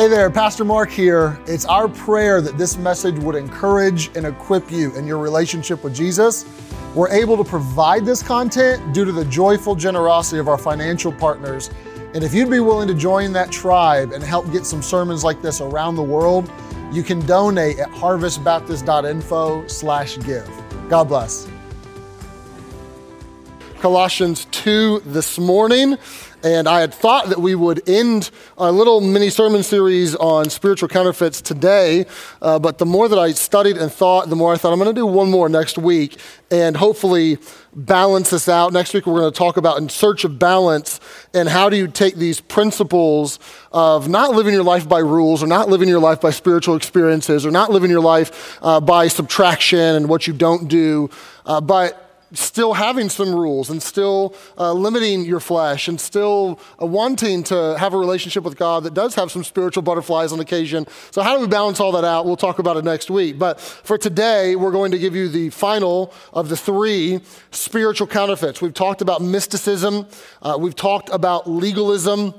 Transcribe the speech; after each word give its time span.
Hey 0.00 0.08
there, 0.08 0.30
Pastor 0.30 0.64
Mark 0.64 0.88
here. 0.88 1.38
It's 1.46 1.66
our 1.66 1.86
prayer 1.86 2.40
that 2.40 2.56
this 2.56 2.78
message 2.78 3.18
would 3.18 3.34
encourage 3.34 4.08
and 4.16 4.24
equip 4.24 4.72
you 4.72 4.96
in 4.96 5.06
your 5.06 5.18
relationship 5.18 5.84
with 5.84 5.94
Jesus. 5.94 6.46
We're 6.94 7.10
able 7.10 7.36
to 7.36 7.44
provide 7.44 8.06
this 8.06 8.22
content 8.22 8.94
due 8.94 9.04
to 9.04 9.12
the 9.12 9.26
joyful 9.26 9.74
generosity 9.74 10.38
of 10.38 10.48
our 10.48 10.56
financial 10.56 11.12
partners. 11.12 11.68
And 12.14 12.24
if 12.24 12.32
you'd 12.32 12.48
be 12.48 12.60
willing 12.60 12.88
to 12.88 12.94
join 12.94 13.34
that 13.34 13.52
tribe 13.52 14.12
and 14.12 14.24
help 14.24 14.50
get 14.52 14.64
some 14.64 14.80
sermons 14.80 15.22
like 15.22 15.42
this 15.42 15.60
around 15.60 15.96
the 15.96 16.02
world, 16.02 16.50
you 16.90 17.02
can 17.02 17.20
donate 17.26 17.78
at 17.78 17.90
harvestbaptist.info 17.90 19.66
slash 19.66 20.18
give. 20.20 20.50
God 20.88 21.08
bless. 21.08 21.46
Colossians 23.80 24.46
2 24.50 25.00
this 25.04 25.38
morning. 25.38 25.98
And 26.42 26.66
I 26.66 26.80
had 26.80 26.94
thought 26.94 27.28
that 27.28 27.40
we 27.40 27.54
would 27.54 27.86
end 27.88 28.30
a 28.56 28.72
little 28.72 29.00
mini 29.00 29.28
sermon 29.28 29.62
series 29.62 30.14
on 30.16 30.48
spiritual 30.48 30.88
counterfeits 30.88 31.42
today. 31.42 32.06
Uh, 32.40 32.58
but 32.58 32.78
the 32.78 32.86
more 32.86 33.08
that 33.08 33.18
I 33.18 33.32
studied 33.32 33.76
and 33.76 33.92
thought, 33.92 34.30
the 34.30 34.36
more 34.36 34.54
I 34.54 34.56
thought 34.56 34.72
I'm 34.72 34.78
going 34.78 34.94
to 34.94 34.98
do 34.98 35.06
one 35.06 35.30
more 35.30 35.48
next 35.48 35.76
week 35.76 36.18
and 36.50 36.76
hopefully 36.76 37.38
balance 37.74 38.30
this 38.30 38.48
out. 38.48 38.72
Next 38.72 38.94
week, 38.94 39.06
we're 39.06 39.20
going 39.20 39.32
to 39.32 39.38
talk 39.38 39.56
about 39.56 39.78
in 39.78 39.88
search 39.88 40.24
of 40.24 40.38
balance 40.38 40.98
and 41.34 41.48
how 41.48 41.68
do 41.68 41.76
you 41.76 41.86
take 41.86 42.16
these 42.16 42.40
principles 42.40 43.38
of 43.70 44.08
not 44.08 44.30
living 44.34 44.54
your 44.54 44.64
life 44.64 44.88
by 44.88 44.98
rules 44.98 45.42
or 45.42 45.46
not 45.46 45.68
living 45.68 45.88
your 45.88 46.00
life 46.00 46.20
by 46.20 46.30
spiritual 46.30 46.74
experiences 46.74 47.44
or 47.44 47.50
not 47.50 47.70
living 47.70 47.90
your 47.90 48.00
life 48.00 48.58
uh, 48.62 48.80
by 48.80 49.08
subtraction 49.08 49.78
and 49.78 50.08
what 50.08 50.26
you 50.26 50.32
don't 50.32 50.68
do, 50.68 51.10
uh, 51.46 51.60
but 51.60 52.09
still 52.32 52.74
having 52.74 53.08
some 53.08 53.34
rules 53.34 53.70
and 53.70 53.82
still 53.82 54.34
uh, 54.58 54.72
limiting 54.72 55.24
your 55.24 55.40
flesh 55.40 55.88
and 55.88 56.00
still 56.00 56.60
uh, 56.80 56.86
wanting 56.86 57.42
to 57.44 57.76
have 57.78 57.94
a 57.94 57.98
relationship 57.98 58.44
with 58.44 58.56
God 58.56 58.84
that 58.84 58.94
does 58.94 59.14
have 59.14 59.30
some 59.30 59.44
spiritual 59.44 59.82
butterflies 59.82 60.32
on 60.32 60.40
occasion. 60.40 60.86
So, 61.10 61.22
how 61.22 61.34
do 61.34 61.40
we 61.40 61.48
balance 61.48 61.80
all 61.80 61.92
that 61.92 62.04
out? 62.04 62.26
We'll 62.26 62.36
talk 62.36 62.58
about 62.58 62.76
it 62.76 62.84
next 62.84 63.10
week. 63.10 63.38
But 63.38 63.60
for 63.60 63.98
today, 63.98 64.56
we're 64.56 64.70
going 64.70 64.92
to 64.92 64.98
give 64.98 65.14
you 65.14 65.28
the 65.28 65.50
final 65.50 66.12
of 66.32 66.48
the 66.48 66.56
three 66.56 67.20
spiritual 67.50 68.06
counterfeits. 68.06 68.62
We've 68.62 68.74
talked 68.74 69.02
about 69.02 69.22
mysticism, 69.22 70.06
uh, 70.42 70.56
we've 70.58 70.76
talked 70.76 71.10
about 71.10 71.48
legalism. 71.48 72.34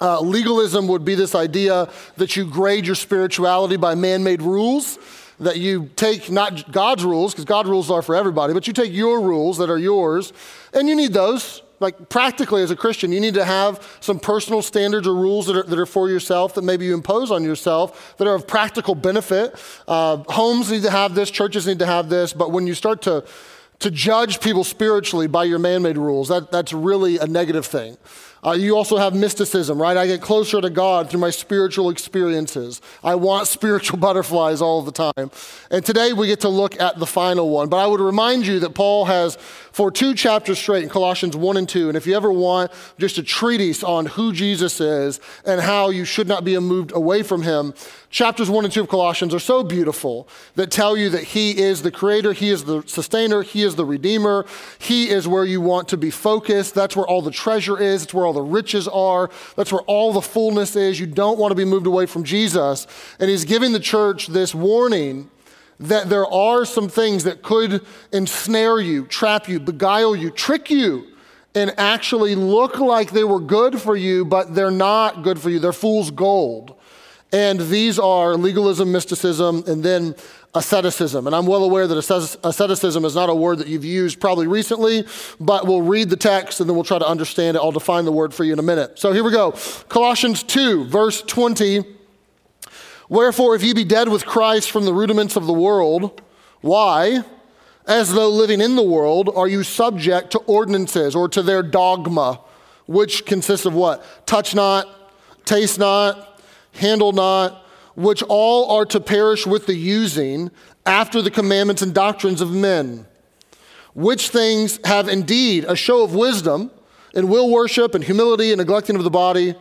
Uh, 0.00 0.18
legalism 0.20 0.88
would 0.88 1.04
be 1.04 1.14
this 1.14 1.36
idea 1.36 1.88
that 2.16 2.34
you 2.34 2.44
grade 2.44 2.84
your 2.84 2.96
spirituality 2.96 3.76
by 3.76 3.94
man 3.94 4.24
made 4.24 4.42
rules 4.42 4.98
that 5.44 5.58
you 5.58 5.90
take 5.96 6.30
not 6.30 6.70
God's 6.72 7.04
rules, 7.04 7.32
because 7.32 7.44
God's 7.44 7.68
rules 7.68 7.90
are 7.90 8.02
for 8.02 8.14
everybody, 8.14 8.52
but 8.52 8.66
you 8.66 8.72
take 8.72 8.92
your 8.92 9.20
rules 9.20 9.58
that 9.58 9.70
are 9.70 9.78
yours, 9.78 10.32
and 10.72 10.88
you 10.88 10.94
need 10.94 11.12
those. 11.12 11.62
Like 11.80 12.08
practically 12.08 12.62
as 12.62 12.70
a 12.70 12.76
Christian, 12.76 13.12
you 13.12 13.20
need 13.20 13.34
to 13.34 13.44
have 13.44 13.98
some 14.00 14.18
personal 14.18 14.62
standards 14.62 15.06
or 15.06 15.14
rules 15.14 15.46
that 15.48 15.56
are, 15.56 15.62
that 15.64 15.78
are 15.78 15.86
for 15.86 16.08
yourself 16.08 16.54
that 16.54 16.62
maybe 16.62 16.86
you 16.86 16.94
impose 16.94 17.30
on 17.32 17.42
yourself 17.42 18.16
that 18.16 18.28
are 18.28 18.34
of 18.36 18.46
practical 18.46 18.94
benefit. 18.94 19.54
Uh, 19.86 20.18
homes 20.28 20.70
need 20.70 20.82
to 20.82 20.90
have 20.90 21.14
this, 21.14 21.30
churches 21.30 21.66
need 21.66 21.80
to 21.80 21.86
have 21.86 22.08
this, 22.08 22.32
but 22.32 22.52
when 22.52 22.66
you 22.66 22.74
start 22.74 23.02
to, 23.02 23.24
to 23.80 23.90
judge 23.90 24.40
people 24.40 24.64
spiritually 24.64 25.26
by 25.26 25.44
your 25.44 25.58
man 25.58 25.82
made 25.82 25.98
rules, 25.98 26.28
that, 26.28 26.50
that's 26.50 26.72
really 26.72 27.18
a 27.18 27.26
negative 27.26 27.66
thing. 27.66 27.98
Uh, 28.44 28.52
you 28.52 28.76
also 28.76 28.98
have 28.98 29.14
mysticism, 29.14 29.80
right? 29.80 29.96
I 29.96 30.06
get 30.06 30.20
closer 30.20 30.60
to 30.60 30.68
God 30.68 31.08
through 31.08 31.20
my 31.20 31.30
spiritual 31.30 31.88
experiences. 31.88 32.82
I 33.02 33.14
want 33.14 33.48
spiritual 33.48 33.98
butterflies 34.00 34.60
all 34.60 34.82
the 34.82 34.92
time. 34.92 35.30
And 35.70 35.84
today 35.84 36.12
we 36.12 36.26
get 36.26 36.40
to 36.40 36.50
look 36.50 36.78
at 36.78 36.98
the 36.98 37.06
final 37.06 37.48
one. 37.48 37.70
But 37.70 37.78
I 37.78 37.86
would 37.86 38.00
remind 38.00 38.46
you 38.46 38.60
that 38.60 38.74
Paul 38.74 39.06
has 39.06 39.38
for 39.72 39.90
two 39.90 40.14
chapters 40.14 40.58
straight 40.58 40.84
in 40.84 40.88
Colossians 40.90 41.36
1 41.36 41.56
and 41.56 41.68
2. 41.68 41.88
And 41.88 41.96
if 41.96 42.06
you 42.06 42.14
ever 42.14 42.30
want 42.30 42.70
just 42.98 43.16
a 43.16 43.22
treatise 43.22 43.82
on 43.82 44.06
who 44.06 44.32
Jesus 44.32 44.80
is 44.80 45.20
and 45.46 45.60
how 45.60 45.88
you 45.88 46.04
should 46.04 46.28
not 46.28 46.44
be 46.44 46.56
moved 46.58 46.92
away 46.94 47.22
from 47.22 47.42
him, 47.42 47.74
chapters 48.10 48.50
1 48.50 48.64
and 48.64 48.72
2 48.72 48.82
of 48.82 48.88
Colossians 48.88 49.34
are 49.34 49.40
so 49.40 49.64
beautiful 49.64 50.28
that 50.54 50.70
tell 50.70 50.96
you 50.96 51.08
that 51.10 51.24
he 51.24 51.58
is 51.58 51.82
the 51.82 51.90
creator, 51.90 52.32
he 52.32 52.50
is 52.50 52.64
the 52.64 52.82
sustainer, 52.86 53.42
he 53.42 53.62
is 53.62 53.74
the 53.74 53.84
redeemer, 53.84 54.46
he 54.78 55.08
is 55.08 55.26
where 55.26 55.44
you 55.44 55.60
want 55.60 55.88
to 55.88 55.96
be 55.96 56.10
focused. 56.10 56.74
That's 56.74 56.94
where 56.94 57.06
all 57.06 57.22
the 57.22 57.32
treasure 57.32 57.80
is, 57.80 58.04
it's 58.04 58.14
where 58.14 58.26
all 58.26 58.33
the 58.34 58.42
riches 58.42 58.86
are, 58.88 59.30
that's 59.56 59.72
where 59.72 59.82
all 59.82 60.12
the 60.12 60.22
fullness 60.22 60.76
is. 60.76 61.00
You 61.00 61.06
don't 61.06 61.38
want 61.38 61.52
to 61.52 61.56
be 61.56 61.64
moved 61.64 61.86
away 61.86 62.06
from 62.06 62.24
Jesus. 62.24 62.86
And 63.18 63.30
he's 63.30 63.44
giving 63.44 63.72
the 63.72 63.80
church 63.80 64.26
this 64.26 64.54
warning 64.54 65.30
that 65.80 66.08
there 66.08 66.26
are 66.26 66.64
some 66.64 66.88
things 66.88 67.24
that 67.24 67.42
could 67.42 67.84
ensnare 68.12 68.80
you, 68.80 69.06
trap 69.06 69.48
you, 69.48 69.58
beguile 69.58 70.14
you, 70.14 70.30
trick 70.30 70.70
you, 70.70 71.06
and 71.54 71.72
actually 71.78 72.34
look 72.34 72.78
like 72.78 73.10
they 73.10 73.24
were 73.24 73.40
good 73.40 73.80
for 73.80 73.96
you, 73.96 74.24
but 74.24 74.54
they're 74.54 74.70
not 74.70 75.22
good 75.22 75.40
for 75.40 75.50
you. 75.50 75.58
They're 75.58 75.72
fool's 75.72 76.10
gold. 76.10 76.76
And 77.32 77.58
these 77.60 77.98
are 77.98 78.36
legalism, 78.36 78.92
mysticism, 78.92 79.64
and 79.66 79.82
then 79.82 80.14
asceticism. 80.54 81.26
And 81.26 81.34
I'm 81.34 81.46
well 81.46 81.64
aware 81.64 81.86
that 81.86 81.98
asceticism 82.44 83.04
is 83.04 83.14
not 83.14 83.28
a 83.28 83.34
word 83.34 83.58
that 83.58 83.66
you've 83.66 83.84
used 83.84 84.20
probably 84.20 84.46
recently, 84.46 85.06
but 85.40 85.66
we'll 85.66 85.82
read 85.82 86.10
the 86.10 86.16
text 86.16 86.60
and 86.60 86.68
then 86.68 86.76
we'll 86.76 86.84
try 86.84 86.98
to 86.98 87.06
understand 87.06 87.56
it. 87.56 87.60
I'll 87.60 87.72
define 87.72 88.04
the 88.04 88.12
word 88.12 88.32
for 88.32 88.44
you 88.44 88.52
in 88.52 88.58
a 88.58 88.62
minute. 88.62 88.98
So 88.98 89.12
here 89.12 89.24
we 89.24 89.32
go 89.32 89.52
Colossians 89.88 90.42
2, 90.42 90.84
verse 90.84 91.22
20 91.22 91.84
Wherefore, 93.08 93.54
if 93.54 93.62
ye 93.62 93.74
be 93.74 93.84
dead 93.84 94.08
with 94.08 94.24
Christ 94.24 94.70
from 94.70 94.86
the 94.86 94.94
rudiments 94.94 95.36
of 95.36 95.46
the 95.46 95.52
world, 95.52 96.22
why, 96.62 97.22
as 97.86 98.12
though 98.12 98.30
living 98.30 98.60
in 98.62 98.76
the 98.76 98.82
world, 98.82 99.30
are 99.34 99.46
you 99.46 99.62
subject 99.62 100.30
to 100.32 100.38
ordinances 100.40 101.14
or 101.14 101.28
to 101.28 101.42
their 101.42 101.62
dogma, 101.62 102.40
which 102.86 103.26
consists 103.26 103.66
of 103.66 103.74
what? 103.74 104.26
Touch 104.26 104.54
not, 104.54 105.14
taste 105.44 105.78
not, 105.78 106.40
handle 106.72 107.12
not, 107.12 107.63
which 107.94 108.22
all 108.24 108.76
are 108.76 108.84
to 108.86 109.00
perish 109.00 109.46
with 109.46 109.66
the 109.66 109.74
using 109.74 110.50
after 110.86 111.22
the 111.22 111.30
commandments 111.30 111.82
and 111.82 111.94
doctrines 111.94 112.40
of 112.40 112.50
men, 112.50 113.06
which 113.94 114.28
things 114.28 114.80
have 114.84 115.08
indeed 115.08 115.64
a 115.64 115.76
show 115.76 116.02
of 116.02 116.14
wisdom 116.14 116.70
in 117.14 117.28
will 117.28 117.50
worship 117.50 117.94
and 117.94 118.04
humility 118.04 118.50
and 118.50 118.58
neglecting 118.58 118.96
of 118.96 119.04
the 119.04 119.10
body 119.10 119.54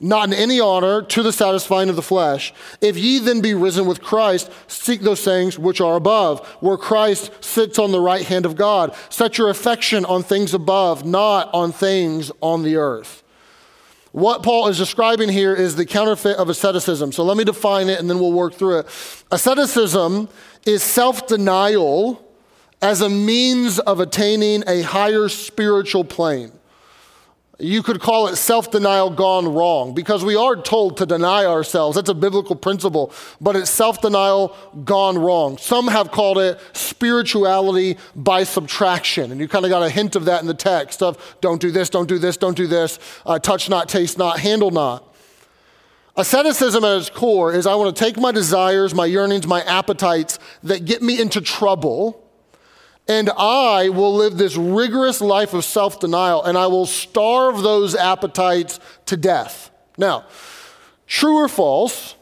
not 0.00 0.28
in 0.28 0.34
any 0.34 0.58
honor 0.58 1.02
to 1.02 1.22
the 1.22 1.32
satisfying 1.32 1.90
of 1.90 1.96
the 1.96 2.02
flesh. 2.02 2.54
If 2.80 2.96
ye 2.96 3.18
then 3.18 3.42
be 3.42 3.52
risen 3.52 3.86
with 3.86 4.00
Christ, 4.00 4.50
seek 4.66 5.02
those 5.02 5.22
things 5.22 5.58
which 5.58 5.80
are 5.80 5.96
above, 5.96 6.46
where 6.60 6.78
Christ 6.78 7.44
sits 7.44 7.78
on 7.78 7.92
the 7.92 8.00
right 8.00 8.24
hand 8.24 8.46
of 8.46 8.56
God. 8.56 8.94
Set 9.10 9.36
your 9.36 9.50
affection 9.50 10.06
on 10.06 10.22
things 10.22 10.54
above, 10.54 11.04
not 11.04 11.52
on 11.52 11.70
things 11.70 12.32
on 12.40 12.62
the 12.62 12.76
earth. 12.76 13.19
What 14.12 14.42
Paul 14.42 14.68
is 14.68 14.76
describing 14.76 15.28
here 15.28 15.54
is 15.54 15.76
the 15.76 15.86
counterfeit 15.86 16.36
of 16.36 16.48
asceticism. 16.48 17.12
So 17.12 17.22
let 17.22 17.36
me 17.36 17.44
define 17.44 17.88
it 17.88 18.00
and 18.00 18.10
then 18.10 18.18
we'll 18.18 18.32
work 18.32 18.54
through 18.54 18.80
it. 18.80 18.86
Asceticism 19.30 20.28
is 20.66 20.82
self 20.82 21.26
denial 21.26 22.26
as 22.82 23.00
a 23.02 23.08
means 23.08 23.78
of 23.78 24.00
attaining 24.00 24.64
a 24.66 24.82
higher 24.82 25.28
spiritual 25.28 26.04
plane. 26.04 26.52
You 27.60 27.82
could 27.82 28.00
call 28.00 28.28
it 28.28 28.36
self 28.36 28.70
denial 28.70 29.10
gone 29.10 29.46
wrong 29.52 29.94
because 29.94 30.24
we 30.24 30.34
are 30.34 30.56
told 30.56 30.96
to 30.96 31.06
deny 31.06 31.44
ourselves. 31.44 31.94
That's 31.94 32.08
a 32.08 32.14
biblical 32.14 32.56
principle, 32.56 33.12
but 33.40 33.54
it's 33.54 33.70
self 33.70 34.00
denial 34.00 34.56
gone 34.84 35.18
wrong. 35.18 35.58
Some 35.58 35.88
have 35.88 36.10
called 36.10 36.38
it 36.38 36.58
spirituality 36.72 37.98
by 38.16 38.44
subtraction. 38.44 39.30
And 39.30 39.40
you 39.40 39.48
kind 39.48 39.64
of 39.64 39.70
got 39.70 39.82
a 39.82 39.90
hint 39.90 40.16
of 40.16 40.24
that 40.24 40.40
in 40.40 40.46
the 40.46 40.54
text 40.54 41.02
of 41.02 41.36
don't 41.40 41.60
do 41.60 41.70
this, 41.70 41.90
don't 41.90 42.08
do 42.08 42.18
this, 42.18 42.36
don't 42.36 42.56
do 42.56 42.66
this, 42.66 42.98
uh, 43.26 43.38
touch 43.38 43.68
not, 43.68 43.88
taste 43.88 44.16
not, 44.16 44.40
handle 44.40 44.70
not. 44.70 45.06
Asceticism 46.16 46.82
at 46.84 46.98
its 46.98 47.10
core 47.10 47.52
is 47.52 47.66
I 47.66 47.74
want 47.74 47.94
to 47.94 48.04
take 48.04 48.18
my 48.18 48.32
desires, 48.32 48.94
my 48.94 49.06
yearnings, 49.06 49.46
my 49.46 49.62
appetites 49.62 50.38
that 50.62 50.84
get 50.84 51.02
me 51.02 51.20
into 51.20 51.40
trouble 51.40 52.19
and 53.08 53.30
I 53.36 53.88
will 53.88 54.14
live 54.14 54.36
this 54.36 54.56
rigorous 54.56 55.20
life 55.20 55.54
of 55.54 55.64
self 55.64 55.98
denial 56.00 56.42
and 56.44 56.56
I 56.56 56.66
will 56.66 56.86
starve 56.86 57.62
those 57.62 57.94
appetites 57.94 58.78
to 59.06 59.16
death. 59.16 59.70
Now, 59.98 60.26
true 61.06 61.36
or 61.36 61.48
false, 61.48 62.14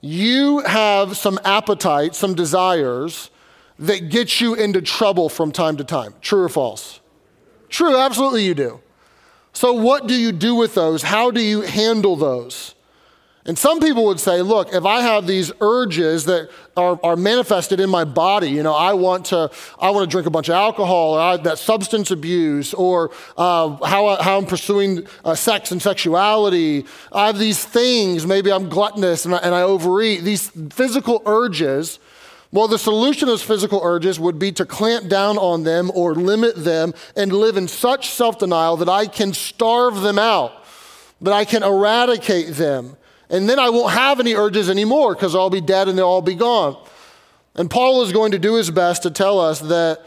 you 0.00 0.60
have 0.60 1.16
some 1.16 1.38
appetites, 1.44 2.18
some 2.18 2.34
desires 2.34 3.30
that 3.78 4.08
get 4.08 4.40
you 4.40 4.54
into 4.54 4.80
trouble 4.80 5.28
from 5.28 5.52
time 5.52 5.76
to 5.76 5.84
time. 5.84 6.14
True 6.20 6.44
or 6.44 6.48
false? 6.48 7.00
True, 7.68 7.96
absolutely 7.96 8.44
you 8.44 8.54
do. 8.54 8.80
So, 9.52 9.72
what 9.72 10.06
do 10.06 10.14
you 10.14 10.32
do 10.32 10.54
with 10.54 10.74
those? 10.74 11.02
How 11.02 11.30
do 11.30 11.40
you 11.40 11.62
handle 11.62 12.14
those? 12.16 12.75
And 13.46 13.56
some 13.56 13.78
people 13.78 14.04
would 14.06 14.18
say, 14.18 14.42
look, 14.42 14.74
if 14.74 14.84
I 14.84 15.02
have 15.02 15.28
these 15.28 15.52
urges 15.60 16.24
that 16.24 16.50
are, 16.76 16.98
are 17.04 17.14
manifested 17.14 17.78
in 17.78 17.88
my 17.88 18.04
body, 18.04 18.50
you 18.50 18.64
know, 18.64 18.74
I 18.74 18.94
want 18.94 19.26
to, 19.26 19.50
I 19.78 19.90
want 19.90 20.04
to 20.04 20.10
drink 20.10 20.26
a 20.26 20.30
bunch 20.30 20.48
of 20.48 20.56
alcohol, 20.56 21.14
or 21.14 21.20
I, 21.20 21.36
that 21.36 21.58
substance 21.58 22.10
abuse, 22.10 22.74
or 22.74 23.12
uh, 23.38 23.76
how, 23.86 24.06
I, 24.06 24.22
how 24.22 24.38
I'm 24.38 24.46
pursuing 24.46 25.06
uh, 25.24 25.36
sex 25.36 25.70
and 25.70 25.80
sexuality. 25.80 26.86
I 27.12 27.28
have 27.28 27.38
these 27.38 27.64
things, 27.64 28.26
maybe 28.26 28.50
I'm 28.50 28.68
gluttonous 28.68 29.24
and 29.24 29.34
I, 29.34 29.38
and 29.38 29.54
I 29.54 29.62
overeat, 29.62 30.24
these 30.24 30.50
physical 30.70 31.22
urges. 31.24 32.00
Well, 32.50 32.66
the 32.66 32.78
solution 32.78 33.20
to 33.20 33.26
those 33.26 33.42
physical 33.42 33.80
urges 33.84 34.18
would 34.18 34.40
be 34.40 34.50
to 34.52 34.66
clamp 34.66 35.08
down 35.08 35.38
on 35.38 35.62
them 35.62 35.92
or 35.94 36.16
limit 36.16 36.56
them 36.56 36.94
and 37.14 37.32
live 37.32 37.56
in 37.56 37.68
such 37.68 38.10
self 38.10 38.40
denial 38.40 38.76
that 38.78 38.88
I 38.88 39.06
can 39.06 39.32
starve 39.34 40.00
them 40.00 40.18
out, 40.18 40.64
that 41.20 41.32
I 41.32 41.44
can 41.44 41.62
eradicate 41.62 42.54
them 42.54 42.96
And 43.28 43.48
then 43.48 43.58
I 43.58 43.70
won't 43.70 43.92
have 43.92 44.20
any 44.20 44.34
urges 44.34 44.70
anymore 44.70 45.14
because 45.14 45.34
I'll 45.34 45.50
be 45.50 45.60
dead 45.60 45.88
and 45.88 45.98
they'll 45.98 46.06
all 46.06 46.22
be 46.22 46.34
gone. 46.34 46.76
And 47.54 47.70
Paul 47.70 48.02
is 48.02 48.12
going 48.12 48.32
to 48.32 48.38
do 48.38 48.54
his 48.54 48.70
best 48.70 49.02
to 49.02 49.10
tell 49.10 49.40
us 49.40 49.60
that 49.60 50.04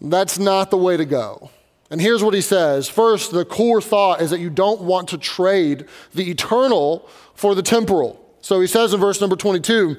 that's 0.00 0.38
not 0.38 0.70
the 0.70 0.76
way 0.76 0.96
to 0.96 1.04
go. 1.04 1.50
And 1.90 2.00
here's 2.00 2.22
what 2.22 2.34
he 2.34 2.40
says. 2.40 2.88
First, 2.88 3.30
the 3.30 3.44
core 3.44 3.80
thought 3.80 4.20
is 4.20 4.30
that 4.30 4.40
you 4.40 4.50
don't 4.50 4.82
want 4.82 5.08
to 5.10 5.18
trade 5.18 5.86
the 6.12 6.30
eternal 6.30 7.08
for 7.34 7.54
the 7.54 7.62
temporal. 7.62 8.20
So 8.40 8.60
he 8.60 8.66
says 8.66 8.92
in 8.92 9.00
verse 9.00 9.20
number 9.20 9.36
22, 9.36 9.96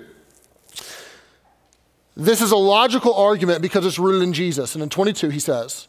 this 2.17 2.41
is 2.41 2.51
a 2.51 2.57
logical 2.57 3.13
argument 3.13 3.61
because 3.61 3.85
it's 3.85 3.99
rooted 3.99 4.23
in 4.23 4.33
Jesus. 4.33 4.75
And 4.75 4.83
in 4.83 4.89
22, 4.89 5.29
he 5.29 5.39
says, 5.39 5.87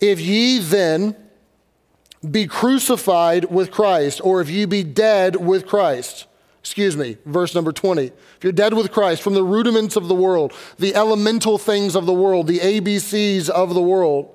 If 0.00 0.20
ye 0.20 0.58
then 0.58 1.16
be 2.28 2.46
crucified 2.46 3.46
with 3.46 3.70
Christ, 3.70 4.20
or 4.22 4.40
if 4.40 4.50
you 4.50 4.66
be 4.66 4.82
dead 4.82 5.36
with 5.36 5.66
Christ, 5.66 6.26
excuse 6.60 6.96
me, 6.96 7.16
verse 7.24 7.54
number 7.54 7.72
20. 7.72 8.06
If 8.06 8.38
you're 8.42 8.52
dead 8.52 8.74
with 8.74 8.92
Christ 8.92 9.22
from 9.22 9.34
the 9.34 9.44
rudiments 9.44 9.96
of 9.96 10.08
the 10.08 10.14
world, 10.14 10.52
the 10.78 10.94
elemental 10.94 11.58
things 11.58 11.94
of 11.94 12.06
the 12.06 12.12
world, 12.12 12.46
the 12.46 12.58
ABCs 12.58 13.48
of 13.48 13.74
the 13.74 13.82
world, 13.82 14.34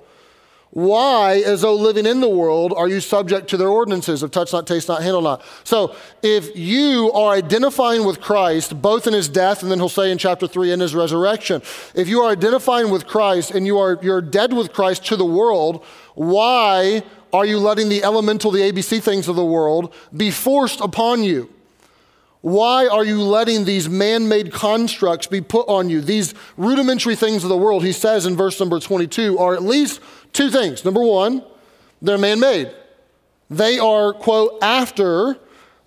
why, 0.74 1.40
as 1.46 1.60
though 1.60 1.76
living 1.76 2.04
in 2.04 2.20
the 2.20 2.28
world, 2.28 2.74
are 2.76 2.88
you 2.88 2.98
subject 2.98 3.48
to 3.50 3.56
their 3.56 3.68
ordinances 3.68 4.24
of 4.24 4.32
touch 4.32 4.52
not, 4.52 4.66
taste 4.66 4.88
not, 4.88 5.04
handle 5.04 5.22
not? 5.22 5.40
So, 5.62 5.94
if 6.20 6.56
you 6.56 7.12
are 7.12 7.32
identifying 7.32 8.04
with 8.04 8.20
Christ, 8.20 8.82
both 8.82 9.06
in 9.06 9.12
his 9.12 9.28
death, 9.28 9.62
and 9.62 9.70
then 9.70 9.78
he'll 9.78 9.88
say 9.88 10.10
in 10.10 10.18
chapter 10.18 10.48
3 10.48 10.72
in 10.72 10.80
his 10.80 10.92
resurrection, 10.92 11.62
if 11.94 12.08
you 12.08 12.22
are 12.22 12.32
identifying 12.32 12.90
with 12.90 13.06
Christ 13.06 13.52
and 13.52 13.66
you 13.66 13.78
are 13.78 14.00
you're 14.02 14.20
dead 14.20 14.52
with 14.52 14.72
Christ 14.72 15.06
to 15.06 15.16
the 15.16 15.24
world, 15.24 15.84
why 16.16 17.04
are 17.34 17.44
you 17.44 17.58
letting 17.58 17.88
the 17.88 18.04
elemental, 18.04 18.52
the 18.52 18.60
ABC 18.60 19.02
things 19.02 19.26
of 19.26 19.34
the 19.34 19.44
world 19.44 19.92
be 20.16 20.30
forced 20.30 20.80
upon 20.80 21.24
you? 21.24 21.52
Why 22.42 22.86
are 22.86 23.04
you 23.04 23.22
letting 23.22 23.64
these 23.64 23.88
man 23.88 24.28
made 24.28 24.52
constructs 24.52 25.26
be 25.26 25.40
put 25.40 25.66
on 25.66 25.90
you? 25.90 26.00
These 26.00 26.34
rudimentary 26.56 27.16
things 27.16 27.42
of 27.42 27.48
the 27.48 27.56
world, 27.56 27.84
he 27.84 27.90
says 27.90 28.24
in 28.24 28.36
verse 28.36 28.60
number 28.60 28.78
22, 28.78 29.36
are 29.36 29.52
at 29.52 29.64
least 29.64 30.00
two 30.32 30.48
things. 30.48 30.84
Number 30.84 31.02
one, 31.02 31.42
they're 32.00 32.18
man 32.18 32.38
made. 32.38 32.70
They 33.50 33.80
are, 33.80 34.12
quote, 34.12 34.62
after 34.62 35.36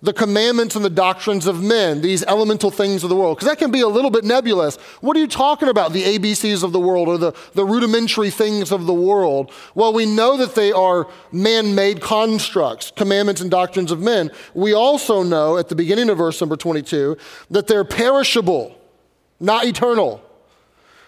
the 0.00 0.12
commandments 0.12 0.76
and 0.76 0.84
the 0.84 0.90
doctrines 0.90 1.46
of 1.46 1.62
men, 1.62 2.02
these 2.02 2.22
elemental 2.24 2.70
things 2.70 3.02
of 3.02 3.10
the 3.10 3.16
world. 3.16 3.36
Because 3.36 3.48
that 3.48 3.58
can 3.58 3.72
be 3.72 3.80
a 3.80 3.88
little 3.88 4.10
bit 4.10 4.24
nebulous. 4.24 4.76
What 5.00 5.16
are 5.16 5.20
you 5.20 5.26
talking 5.26 5.68
about, 5.68 5.92
the 5.92 6.18
ABCs 6.18 6.62
of 6.62 6.72
the 6.72 6.78
world 6.78 7.08
or 7.08 7.18
the, 7.18 7.32
the 7.54 7.64
rudimentary 7.64 8.30
things 8.30 8.70
of 8.70 8.86
the 8.86 8.94
world? 8.94 9.50
Well, 9.74 9.92
we 9.92 10.06
know 10.06 10.36
that 10.36 10.54
they 10.54 10.70
are 10.70 11.08
man 11.32 11.74
made 11.74 12.00
constructs, 12.00 12.92
commandments 12.92 13.40
and 13.40 13.50
doctrines 13.50 13.90
of 13.90 14.00
men. 14.00 14.30
We 14.54 14.72
also 14.72 15.24
know 15.24 15.56
at 15.56 15.68
the 15.68 15.74
beginning 15.74 16.10
of 16.10 16.18
verse 16.18 16.40
number 16.40 16.56
22 16.56 17.16
that 17.50 17.66
they're 17.66 17.84
perishable, 17.84 18.78
not 19.40 19.64
eternal. 19.64 20.22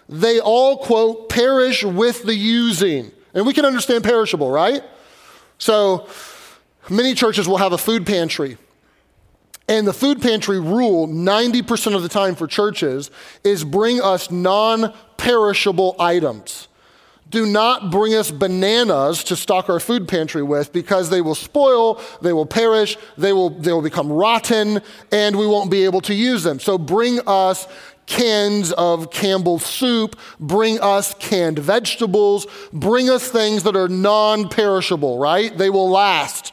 They 0.08 0.40
all, 0.40 0.78
quote, 0.78 1.28
perish 1.28 1.84
with 1.84 2.24
the 2.24 2.34
using. 2.34 3.12
And 3.34 3.46
we 3.46 3.52
can 3.52 3.64
understand 3.64 4.02
perishable, 4.02 4.50
right? 4.50 4.82
So 5.58 6.08
many 6.88 7.14
churches 7.14 7.46
will 7.46 7.58
have 7.58 7.72
a 7.72 7.78
food 7.78 8.04
pantry 8.04 8.58
and 9.70 9.86
the 9.86 9.92
food 9.92 10.20
pantry 10.20 10.58
rule, 10.58 11.06
90% 11.06 11.94
of 11.94 12.02
the 12.02 12.08
time 12.08 12.34
for 12.34 12.48
churches, 12.48 13.08
is 13.44 13.62
bring 13.62 14.00
us 14.00 14.28
non 14.28 14.92
perishable 15.16 15.94
items. 16.00 16.66
Do 17.30 17.46
not 17.46 17.92
bring 17.92 18.14
us 18.14 18.32
bananas 18.32 19.22
to 19.24 19.36
stock 19.36 19.70
our 19.70 19.78
food 19.78 20.08
pantry 20.08 20.42
with 20.42 20.72
because 20.72 21.08
they 21.08 21.20
will 21.20 21.36
spoil, 21.36 22.00
they 22.20 22.32
will 22.32 22.46
perish, 22.46 22.98
they 23.16 23.32
will, 23.32 23.50
they 23.50 23.72
will 23.72 23.80
become 23.80 24.10
rotten, 24.10 24.80
and 25.12 25.38
we 25.38 25.46
won't 25.46 25.70
be 25.70 25.84
able 25.84 26.00
to 26.00 26.14
use 26.14 26.42
them. 26.42 26.58
So 26.58 26.76
bring 26.76 27.20
us 27.28 27.68
cans 28.06 28.72
of 28.72 29.12
Campbell's 29.12 29.64
soup, 29.64 30.18
bring 30.40 30.80
us 30.80 31.14
canned 31.20 31.60
vegetables, 31.60 32.48
bring 32.72 33.08
us 33.08 33.28
things 33.28 33.62
that 33.62 33.76
are 33.76 33.88
non 33.88 34.48
perishable, 34.48 35.20
right? 35.20 35.56
They 35.56 35.70
will 35.70 35.88
last. 35.88 36.52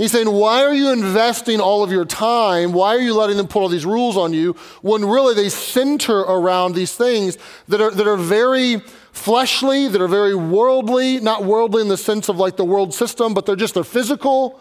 He's 0.00 0.12
saying, 0.12 0.32
why 0.32 0.64
are 0.64 0.72
you 0.72 0.92
investing 0.92 1.60
all 1.60 1.84
of 1.84 1.92
your 1.92 2.06
time? 2.06 2.72
Why 2.72 2.96
are 2.96 3.00
you 3.00 3.12
letting 3.12 3.36
them 3.36 3.46
put 3.46 3.60
all 3.60 3.68
these 3.68 3.84
rules 3.84 4.16
on 4.16 4.32
you 4.32 4.54
when 4.80 5.04
really 5.04 5.34
they 5.34 5.50
center 5.50 6.20
around 6.20 6.74
these 6.74 6.94
things 6.96 7.36
that 7.68 7.82
are, 7.82 7.90
that 7.90 8.06
are 8.06 8.16
very 8.16 8.80
fleshly, 9.12 9.88
that 9.88 10.00
are 10.00 10.08
very 10.08 10.34
worldly, 10.34 11.20
not 11.20 11.44
worldly 11.44 11.82
in 11.82 11.88
the 11.88 11.98
sense 11.98 12.30
of 12.30 12.38
like 12.38 12.56
the 12.56 12.64
world 12.64 12.94
system, 12.94 13.34
but 13.34 13.44
they're 13.44 13.56
just, 13.56 13.74
they're 13.74 13.84
physical 13.84 14.58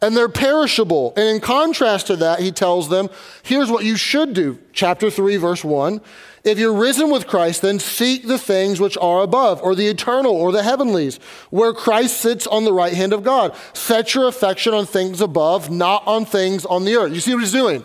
and 0.00 0.16
they're 0.16 0.28
perishable. 0.28 1.12
And 1.16 1.26
in 1.34 1.40
contrast 1.40 2.06
to 2.06 2.16
that, 2.18 2.38
he 2.38 2.52
tells 2.52 2.88
them, 2.88 3.08
here's 3.42 3.72
what 3.72 3.84
you 3.84 3.96
should 3.96 4.34
do. 4.34 4.56
Chapter 4.72 5.10
3, 5.10 5.36
verse 5.36 5.64
1. 5.64 6.00
If 6.46 6.60
you're 6.60 6.72
risen 6.72 7.10
with 7.10 7.26
Christ, 7.26 7.62
then 7.62 7.80
seek 7.80 8.28
the 8.28 8.38
things 8.38 8.80
which 8.80 8.96
are 8.98 9.20
above, 9.20 9.60
or 9.62 9.74
the 9.74 9.88
eternal, 9.88 10.32
or 10.32 10.52
the 10.52 10.62
heavenlies, 10.62 11.18
where 11.50 11.72
Christ 11.72 12.18
sits 12.18 12.46
on 12.46 12.64
the 12.64 12.72
right 12.72 12.92
hand 12.92 13.12
of 13.12 13.24
God. 13.24 13.52
Set 13.72 14.14
your 14.14 14.28
affection 14.28 14.72
on 14.72 14.86
things 14.86 15.20
above, 15.20 15.70
not 15.70 16.06
on 16.06 16.24
things 16.24 16.64
on 16.64 16.84
the 16.84 16.94
earth. 16.94 17.12
You 17.12 17.18
see 17.18 17.34
what 17.34 17.40
he's 17.42 17.50
doing? 17.50 17.84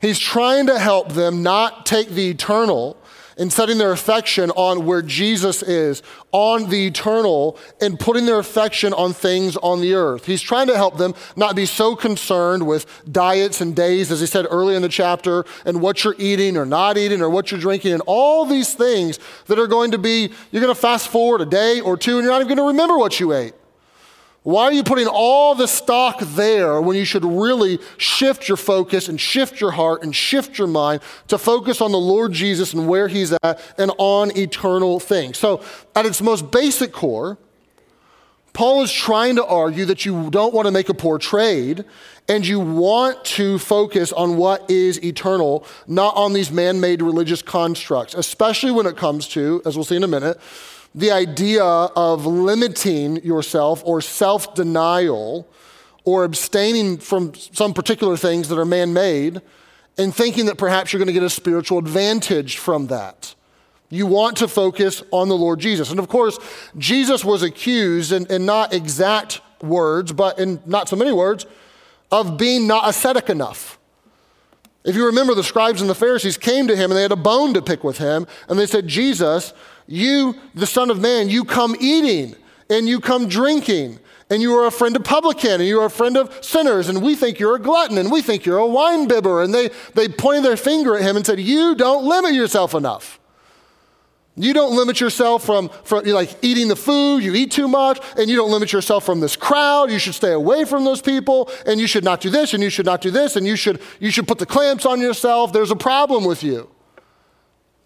He's 0.00 0.20
trying 0.20 0.66
to 0.66 0.78
help 0.78 1.12
them 1.12 1.42
not 1.42 1.86
take 1.86 2.10
the 2.10 2.30
eternal 2.30 2.96
and 3.40 3.52
setting 3.52 3.78
their 3.78 3.90
affection 3.90 4.50
on 4.50 4.84
where 4.84 5.00
Jesus 5.02 5.62
is, 5.62 6.02
on 6.30 6.68
the 6.68 6.86
eternal, 6.86 7.58
and 7.80 7.98
putting 7.98 8.26
their 8.26 8.38
affection 8.38 8.92
on 8.92 9.14
things 9.14 9.56
on 9.56 9.80
the 9.80 9.94
earth. 9.94 10.26
He's 10.26 10.42
trying 10.42 10.66
to 10.66 10.76
help 10.76 10.98
them 10.98 11.14
not 11.34 11.56
be 11.56 11.64
so 11.66 11.96
concerned 11.96 12.66
with 12.66 12.86
diets 13.10 13.62
and 13.62 13.74
days, 13.74 14.12
as 14.12 14.20
he 14.20 14.26
said 14.26 14.46
earlier 14.50 14.76
in 14.76 14.82
the 14.82 14.88
chapter, 14.88 15.46
and 15.64 15.80
what 15.80 16.04
you're 16.04 16.14
eating 16.18 16.56
or 16.58 16.66
not 16.66 16.98
eating 16.98 17.22
or 17.22 17.30
what 17.30 17.50
you're 17.50 17.58
drinking, 17.58 17.94
and 17.94 18.02
all 18.06 18.44
these 18.44 18.74
things 18.74 19.18
that 19.46 19.58
are 19.58 19.66
going 19.66 19.90
to 19.92 19.98
be, 19.98 20.30
you're 20.52 20.62
going 20.62 20.74
to 20.74 20.80
fast 20.80 21.08
forward 21.08 21.40
a 21.40 21.46
day 21.46 21.80
or 21.80 21.96
two, 21.96 22.18
and 22.18 22.24
you're 22.24 22.32
not 22.32 22.42
even 22.42 22.48
going 22.48 22.58
to 22.58 22.72
remember 22.72 22.98
what 22.98 23.18
you 23.18 23.32
ate. 23.32 23.54
Why 24.42 24.64
are 24.64 24.72
you 24.72 24.82
putting 24.82 25.06
all 25.06 25.54
the 25.54 25.68
stock 25.68 26.20
there 26.20 26.80
when 26.80 26.96
you 26.96 27.04
should 27.04 27.24
really 27.24 27.78
shift 27.98 28.48
your 28.48 28.56
focus 28.56 29.08
and 29.08 29.20
shift 29.20 29.60
your 29.60 29.70
heart 29.70 30.02
and 30.02 30.16
shift 30.16 30.56
your 30.56 30.66
mind 30.66 31.02
to 31.28 31.36
focus 31.36 31.82
on 31.82 31.92
the 31.92 31.98
Lord 31.98 32.32
Jesus 32.32 32.72
and 32.72 32.88
where 32.88 33.06
He's 33.06 33.32
at 33.42 33.60
and 33.76 33.92
on 33.98 34.36
eternal 34.36 34.98
things? 34.98 35.36
So, 35.36 35.62
at 35.94 36.06
its 36.06 36.22
most 36.22 36.50
basic 36.50 36.90
core, 36.90 37.36
Paul 38.54 38.82
is 38.82 38.92
trying 38.92 39.36
to 39.36 39.44
argue 39.44 39.84
that 39.84 40.06
you 40.06 40.30
don't 40.30 40.54
want 40.54 40.66
to 40.66 40.72
make 40.72 40.88
a 40.88 40.94
poor 40.94 41.18
trade 41.18 41.84
and 42.26 42.46
you 42.46 42.58
want 42.58 43.24
to 43.24 43.58
focus 43.58 44.12
on 44.12 44.36
what 44.36 44.68
is 44.70 45.02
eternal, 45.04 45.66
not 45.86 46.16
on 46.16 46.32
these 46.32 46.50
man 46.50 46.80
made 46.80 47.02
religious 47.02 47.42
constructs, 47.42 48.14
especially 48.14 48.70
when 48.70 48.86
it 48.86 48.96
comes 48.96 49.28
to, 49.28 49.62
as 49.66 49.76
we'll 49.76 49.84
see 49.84 49.96
in 49.96 50.04
a 50.04 50.08
minute, 50.08 50.38
the 50.94 51.10
idea 51.10 51.64
of 51.64 52.26
limiting 52.26 53.24
yourself 53.24 53.82
or 53.84 54.00
self 54.00 54.54
denial 54.54 55.48
or 56.04 56.24
abstaining 56.24 56.98
from 56.98 57.34
some 57.34 57.74
particular 57.74 58.16
things 58.16 58.48
that 58.48 58.58
are 58.58 58.64
man 58.64 58.92
made 58.92 59.40
and 59.98 60.14
thinking 60.14 60.46
that 60.46 60.58
perhaps 60.58 60.92
you're 60.92 60.98
going 60.98 61.06
to 61.06 61.12
get 61.12 61.22
a 61.22 61.30
spiritual 61.30 61.78
advantage 61.78 62.56
from 62.56 62.86
that. 62.88 63.34
You 63.90 64.06
want 64.06 64.38
to 64.38 64.48
focus 64.48 65.02
on 65.10 65.28
the 65.28 65.36
Lord 65.36 65.58
Jesus. 65.58 65.90
And 65.90 65.98
of 65.98 66.08
course, 66.08 66.38
Jesus 66.78 67.24
was 67.24 67.42
accused, 67.42 68.12
in, 68.12 68.26
in 68.26 68.46
not 68.46 68.72
exact 68.72 69.40
words, 69.62 70.12
but 70.12 70.38
in 70.38 70.60
not 70.64 70.88
so 70.88 70.96
many 70.96 71.12
words, 71.12 71.44
of 72.10 72.38
being 72.38 72.66
not 72.66 72.88
ascetic 72.88 73.28
enough. 73.28 73.78
If 74.84 74.96
you 74.96 75.06
remember, 75.06 75.34
the 75.34 75.44
scribes 75.44 75.80
and 75.80 75.90
the 75.90 75.94
Pharisees 75.94 76.38
came 76.38 76.66
to 76.68 76.76
him 76.76 76.90
and 76.90 76.96
they 76.96 77.02
had 77.02 77.12
a 77.12 77.16
bone 77.16 77.52
to 77.54 77.60
pick 77.60 77.84
with 77.84 77.98
him, 77.98 78.26
and 78.48 78.58
they 78.58 78.66
said, 78.66 78.86
Jesus, 78.86 79.52
you, 79.90 80.36
the 80.54 80.66
Son 80.66 80.88
of 80.88 81.00
Man, 81.00 81.28
you 81.28 81.44
come 81.44 81.74
eating 81.80 82.36
and 82.70 82.88
you 82.88 83.00
come 83.00 83.28
drinking, 83.28 83.98
and 84.30 84.40
you 84.40 84.54
are 84.54 84.68
a 84.68 84.70
friend 84.70 84.94
of 84.94 85.02
publican, 85.02 85.54
and 85.54 85.64
you 85.64 85.80
are 85.80 85.86
a 85.86 85.90
friend 85.90 86.16
of 86.16 86.32
sinners, 86.44 86.88
and 86.88 87.02
we 87.02 87.16
think 87.16 87.40
you're 87.40 87.56
a 87.56 87.60
glutton, 87.60 87.98
and 87.98 88.12
we 88.12 88.22
think 88.22 88.46
you're 88.46 88.58
a 88.58 88.66
wine 88.66 89.08
bibber. 89.08 89.42
And 89.42 89.52
they, 89.52 89.70
they 89.94 90.06
pointed 90.06 90.44
their 90.44 90.56
finger 90.56 90.96
at 90.96 91.02
him 91.02 91.16
and 91.16 91.26
said, 91.26 91.40
You 91.40 91.74
don't 91.74 92.04
limit 92.04 92.34
yourself 92.34 92.74
enough. 92.74 93.18
You 94.36 94.54
don't 94.54 94.76
limit 94.76 95.00
yourself 95.00 95.44
from, 95.44 95.68
from 95.82 96.04
like 96.04 96.36
eating 96.40 96.68
the 96.68 96.76
food, 96.76 97.24
you 97.24 97.34
eat 97.34 97.50
too 97.50 97.66
much, 97.66 97.98
and 98.16 98.30
you 98.30 98.36
don't 98.36 98.52
limit 98.52 98.72
yourself 98.72 99.04
from 99.04 99.18
this 99.18 99.34
crowd. 99.34 99.90
You 99.90 99.98
should 99.98 100.14
stay 100.14 100.32
away 100.32 100.64
from 100.64 100.84
those 100.84 101.02
people, 101.02 101.50
and 101.66 101.80
you 101.80 101.88
should 101.88 102.04
not 102.04 102.20
do 102.20 102.30
this, 102.30 102.54
and 102.54 102.62
you 102.62 102.70
should 102.70 102.86
not 102.86 103.00
do 103.00 103.10
this, 103.10 103.34
and 103.34 103.44
you 103.44 103.56
should, 103.56 103.82
you 103.98 104.12
should 104.12 104.28
put 104.28 104.38
the 104.38 104.46
clamps 104.46 104.86
on 104.86 105.00
yourself. 105.00 105.52
There's 105.52 105.72
a 105.72 105.76
problem 105.76 106.24
with 106.24 106.44
you. 106.44 106.70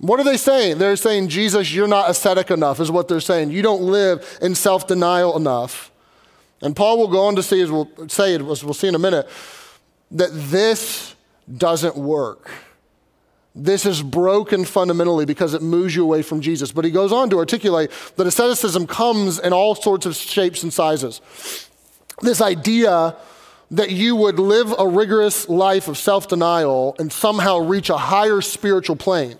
What 0.04 0.20
are 0.20 0.24
they 0.24 0.36
saying? 0.36 0.76
They're 0.76 0.96
saying, 0.96 1.28
Jesus, 1.28 1.72
you're 1.72 1.88
not 1.88 2.10
ascetic 2.10 2.50
enough, 2.50 2.78
is 2.78 2.90
what 2.90 3.08
they're 3.08 3.20
saying. 3.20 3.52
You 3.52 3.62
don't 3.62 3.80
live 3.80 4.38
in 4.42 4.54
self 4.54 4.86
denial 4.86 5.34
enough. 5.34 5.90
And 6.60 6.76
Paul 6.76 6.98
will 6.98 7.08
go 7.08 7.24
on 7.24 7.36
to 7.36 7.42
say, 7.42 7.62
as 7.62 7.70
we'll 7.70 7.88
say, 8.08 8.34
as 8.34 8.62
we'll 8.62 8.74
see 8.74 8.88
in 8.88 8.94
a 8.94 8.98
minute, 8.98 9.26
that 10.10 10.28
this 10.30 11.14
doesn't 11.56 11.96
work. 11.96 12.50
This 13.54 13.86
is 13.86 14.02
broken 14.02 14.66
fundamentally 14.66 15.24
because 15.24 15.54
it 15.54 15.62
moves 15.62 15.96
you 15.96 16.02
away 16.02 16.20
from 16.20 16.42
Jesus. 16.42 16.70
But 16.70 16.84
he 16.84 16.90
goes 16.90 17.10
on 17.10 17.30
to 17.30 17.38
articulate 17.38 17.90
that 18.16 18.26
asceticism 18.26 18.86
comes 18.86 19.38
in 19.38 19.54
all 19.54 19.74
sorts 19.74 20.04
of 20.04 20.14
shapes 20.16 20.62
and 20.62 20.70
sizes. 20.70 21.22
This 22.20 22.42
idea 22.42 23.16
that 23.70 23.90
you 23.90 24.16
would 24.16 24.38
live 24.38 24.74
a 24.78 24.86
rigorous 24.86 25.48
life 25.48 25.88
of 25.88 25.96
self 25.96 26.28
denial 26.28 26.94
and 26.98 27.10
somehow 27.10 27.56
reach 27.56 27.88
a 27.88 27.96
higher 27.96 28.42
spiritual 28.42 28.96
plane. 28.96 29.38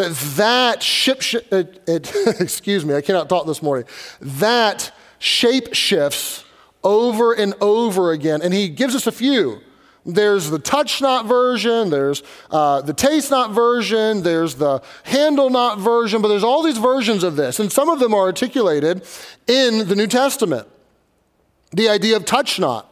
That 0.00 0.16
that 0.36 0.82
ship, 0.82 1.20
sh- 1.20 1.34
it, 1.52 1.82
it, 1.86 2.40
excuse 2.40 2.86
me, 2.86 2.94
I 2.94 3.02
cannot 3.02 3.28
talk 3.28 3.46
this 3.46 3.62
morning. 3.62 3.86
That 4.18 4.96
shape 5.18 5.74
shifts 5.74 6.42
over 6.82 7.34
and 7.34 7.52
over 7.60 8.12
again. 8.12 8.40
And 8.40 8.54
he 8.54 8.70
gives 8.70 8.94
us 8.94 9.06
a 9.06 9.12
few. 9.12 9.60
There's 10.06 10.48
the 10.48 10.58
touch 10.58 11.02
not 11.02 11.26
version, 11.26 11.90
there's 11.90 12.22
uh, 12.50 12.80
the 12.80 12.94
taste 12.94 13.30
not 13.30 13.50
version, 13.50 14.22
there's 14.22 14.54
the 14.54 14.80
handle 15.02 15.50
not 15.50 15.78
version, 15.78 16.22
but 16.22 16.28
there's 16.28 16.44
all 16.44 16.62
these 16.62 16.78
versions 16.78 17.22
of 17.22 17.36
this. 17.36 17.60
And 17.60 17.70
some 17.70 17.90
of 17.90 18.00
them 18.00 18.14
are 18.14 18.22
articulated 18.22 19.06
in 19.46 19.86
the 19.86 19.94
New 19.94 20.06
Testament. 20.06 20.66
The 21.72 21.90
idea 21.90 22.16
of 22.16 22.24
touch 22.24 22.58
not 22.58 22.90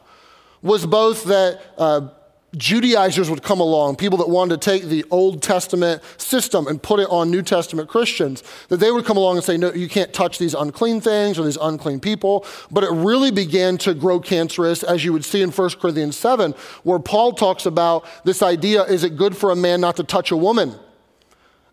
was 0.60 0.84
both 0.84 1.24
that 1.24 1.62
uh, 1.78 2.08
Judaizers 2.56 3.28
would 3.28 3.42
come 3.42 3.60
along, 3.60 3.96
people 3.96 4.16
that 4.18 4.28
wanted 4.28 4.60
to 4.60 4.70
take 4.70 4.84
the 4.84 5.04
Old 5.10 5.42
Testament 5.42 6.02
system 6.16 6.66
and 6.66 6.82
put 6.82 6.98
it 6.98 7.06
on 7.10 7.30
New 7.30 7.42
Testament 7.42 7.90
Christians, 7.90 8.42
that 8.68 8.78
they 8.78 8.90
would 8.90 9.04
come 9.04 9.18
along 9.18 9.36
and 9.36 9.44
say, 9.44 9.58
no, 9.58 9.70
you 9.72 9.88
can't 9.88 10.14
touch 10.14 10.38
these 10.38 10.54
unclean 10.54 11.02
things 11.02 11.38
or 11.38 11.44
these 11.44 11.58
unclean 11.60 12.00
people. 12.00 12.46
But 12.70 12.84
it 12.84 12.90
really 12.90 13.30
began 13.30 13.76
to 13.78 13.92
grow 13.92 14.18
cancerous, 14.18 14.82
as 14.82 15.04
you 15.04 15.12
would 15.12 15.26
see 15.26 15.42
in 15.42 15.50
1 15.50 15.70
Corinthians 15.80 16.16
7, 16.16 16.54
where 16.84 16.98
Paul 16.98 17.32
talks 17.32 17.66
about 17.66 18.06
this 18.24 18.40
idea 18.40 18.82
is 18.84 19.04
it 19.04 19.16
good 19.16 19.36
for 19.36 19.50
a 19.50 19.56
man 19.56 19.82
not 19.82 19.96
to 19.96 20.04
touch 20.04 20.30
a 20.30 20.36
woman? 20.36 20.74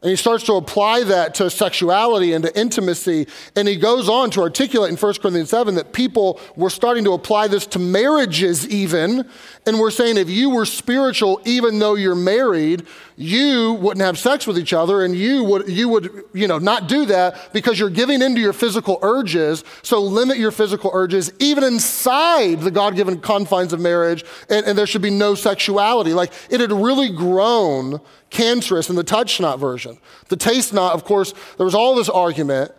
And 0.06 0.12
he 0.12 0.18
starts 0.18 0.44
to 0.44 0.54
apply 0.54 1.04
that 1.06 1.34
to 1.34 1.50
sexuality 1.50 2.34
and 2.34 2.44
to 2.44 2.56
intimacy. 2.56 3.26
And 3.56 3.68
he 3.68 3.76
goes 3.76 4.08
on 4.08 4.30
to 4.32 4.42
articulate 4.42 4.92
in 4.92 4.98
1 4.98 5.14
Corinthians 5.16 5.50
7 5.50 5.74
that 5.74 5.94
people 5.94 6.40
were 6.56 6.70
starting 6.70 7.04
to 7.06 7.14
apply 7.14 7.48
this 7.48 7.66
to 7.66 7.80
marriages, 7.80 8.68
even. 8.68 9.28
And 9.66 9.80
we're 9.80 9.90
saying 9.90 10.18
if 10.18 10.30
you 10.30 10.52
were 10.52 10.68
spiritual, 10.68 11.42
even 11.44 11.80
though 11.80 11.96
you're 11.96 12.14
married, 12.14 12.86
you 13.16 13.74
wouldn't 13.82 14.06
have 14.06 14.20
sex 14.20 14.46
with 14.46 14.60
each 14.60 14.74
other 14.74 15.04
and 15.04 15.16
you 15.16 15.44
would, 15.44 15.68
you 15.68 15.90
would 15.90 16.12
you 16.36 16.48
know, 16.48 16.60
not 16.60 16.88
do 16.88 17.08
that 17.08 17.52
because 17.52 17.80
you're 17.80 17.90
giving 17.90 18.22
into 18.22 18.40
your 18.40 18.54
physical 18.54 19.00
urges. 19.02 19.64
So 19.82 20.04
limit 20.04 20.38
your 20.38 20.52
physical 20.52 20.92
urges 20.94 21.34
even 21.40 21.64
inside 21.64 22.62
the 22.62 22.70
God 22.70 22.96
given 22.96 23.20
confines 23.22 23.74
of 23.74 23.80
marriage. 23.80 24.24
And, 24.52 24.68
and 24.68 24.78
there 24.78 24.86
should 24.86 25.02
be 25.02 25.10
no 25.10 25.34
sexuality. 25.34 26.14
Like 26.14 26.32
it 26.52 26.60
had 26.60 26.72
really 26.72 27.10
grown 27.10 28.02
cancerous 28.30 28.90
in 28.90 28.96
the 28.96 29.04
touch 29.04 29.40
not 29.40 29.60
version. 29.60 29.98
The 30.30 30.38
taste 30.38 30.74
not, 30.74 30.94
of 30.94 31.04
course, 31.04 31.34
there 31.58 31.66
was 31.66 31.76
all 31.76 31.96
this 31.96 32.10
argument 32.10 32.72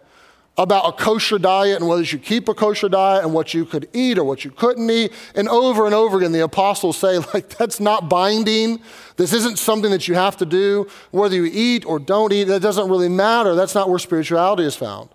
about 0.58 0.88
a 0.88 0.92
kosher 0.92 1.38
diet 1.38 1.78
and 1.78 1.88
whether 1.88 2.02
you 2.02 2.18
keep 2.18 2.48
a 2.48 2.54
kosher 2.54 2.88
diet 2.88 3.22
and 3.22 3.34
what 3.34 3.52
you 3.52 3.64
could 3.64 3.88
eat 3.92 4.18
or 4.18 4.24
what 4.24 4.44
you 4.44 4.50
couldn't 4.50 4.88
eat. 4.88 5.12
And 5.34 5.48
over 5.48 5.84
and 5.84 5.94
over 5.94 6.18
again, 6.18 6.32
the 6.32 6.44
apostles 6.44 6.96
say, 6.96 7.18
like, 7.34 7.48
that's 7.50 7.78
not 7.78 8.08
binding. 8.08 8.80
This 9.16 9.32
isn't 9.32 9.58
something 9.58 9.90
that 9.90 10.08
you 10.08 10.14
have 10.14 10.36
to 10.38 10.46
do. 10.46 10.88
Whether 11.10 11.36
you 11.36 11.44
eat 11.52 11.84
or 11.84 11.98
don't 11.98 12.32
eat, 12.32 12.44
that 12.44 12.62
doesn't 12.62 12.88
really 12.88 13.08
matter. 13.08 13.54
That's 13.54 13.74
not 13.74 13.90
where 13.90 13.98
spirituality 13.98 14.64
is 14.64 14.76
found. 14.76 15.10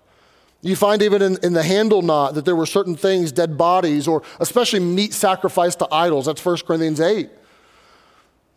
You 0.64 0.76
find 0.76 1.02
even 1.02 1.24
in, 1.24 1.38
in 1.42 1.54
the 1.54 1.64
handle 1.64 2.04
not 2.04 2.36
that 2.36 2.46
there 2.46 2.56
were 2.56 2.68
certain 2.68 2.96
things, 2.96 3.32
dead 3.32 3.58
bodies, 3.58 4.08
or 4.08 4.22
especially 4.40 4.80
meat 4.80 5.12
sacrificed 5.12 5.80
to 5.80 5.88
idols. 5.92 6.28
That's 6.28 6.44
1 6.44 6.58
Corinthians 6.68 7.02
8. 7.02 7.30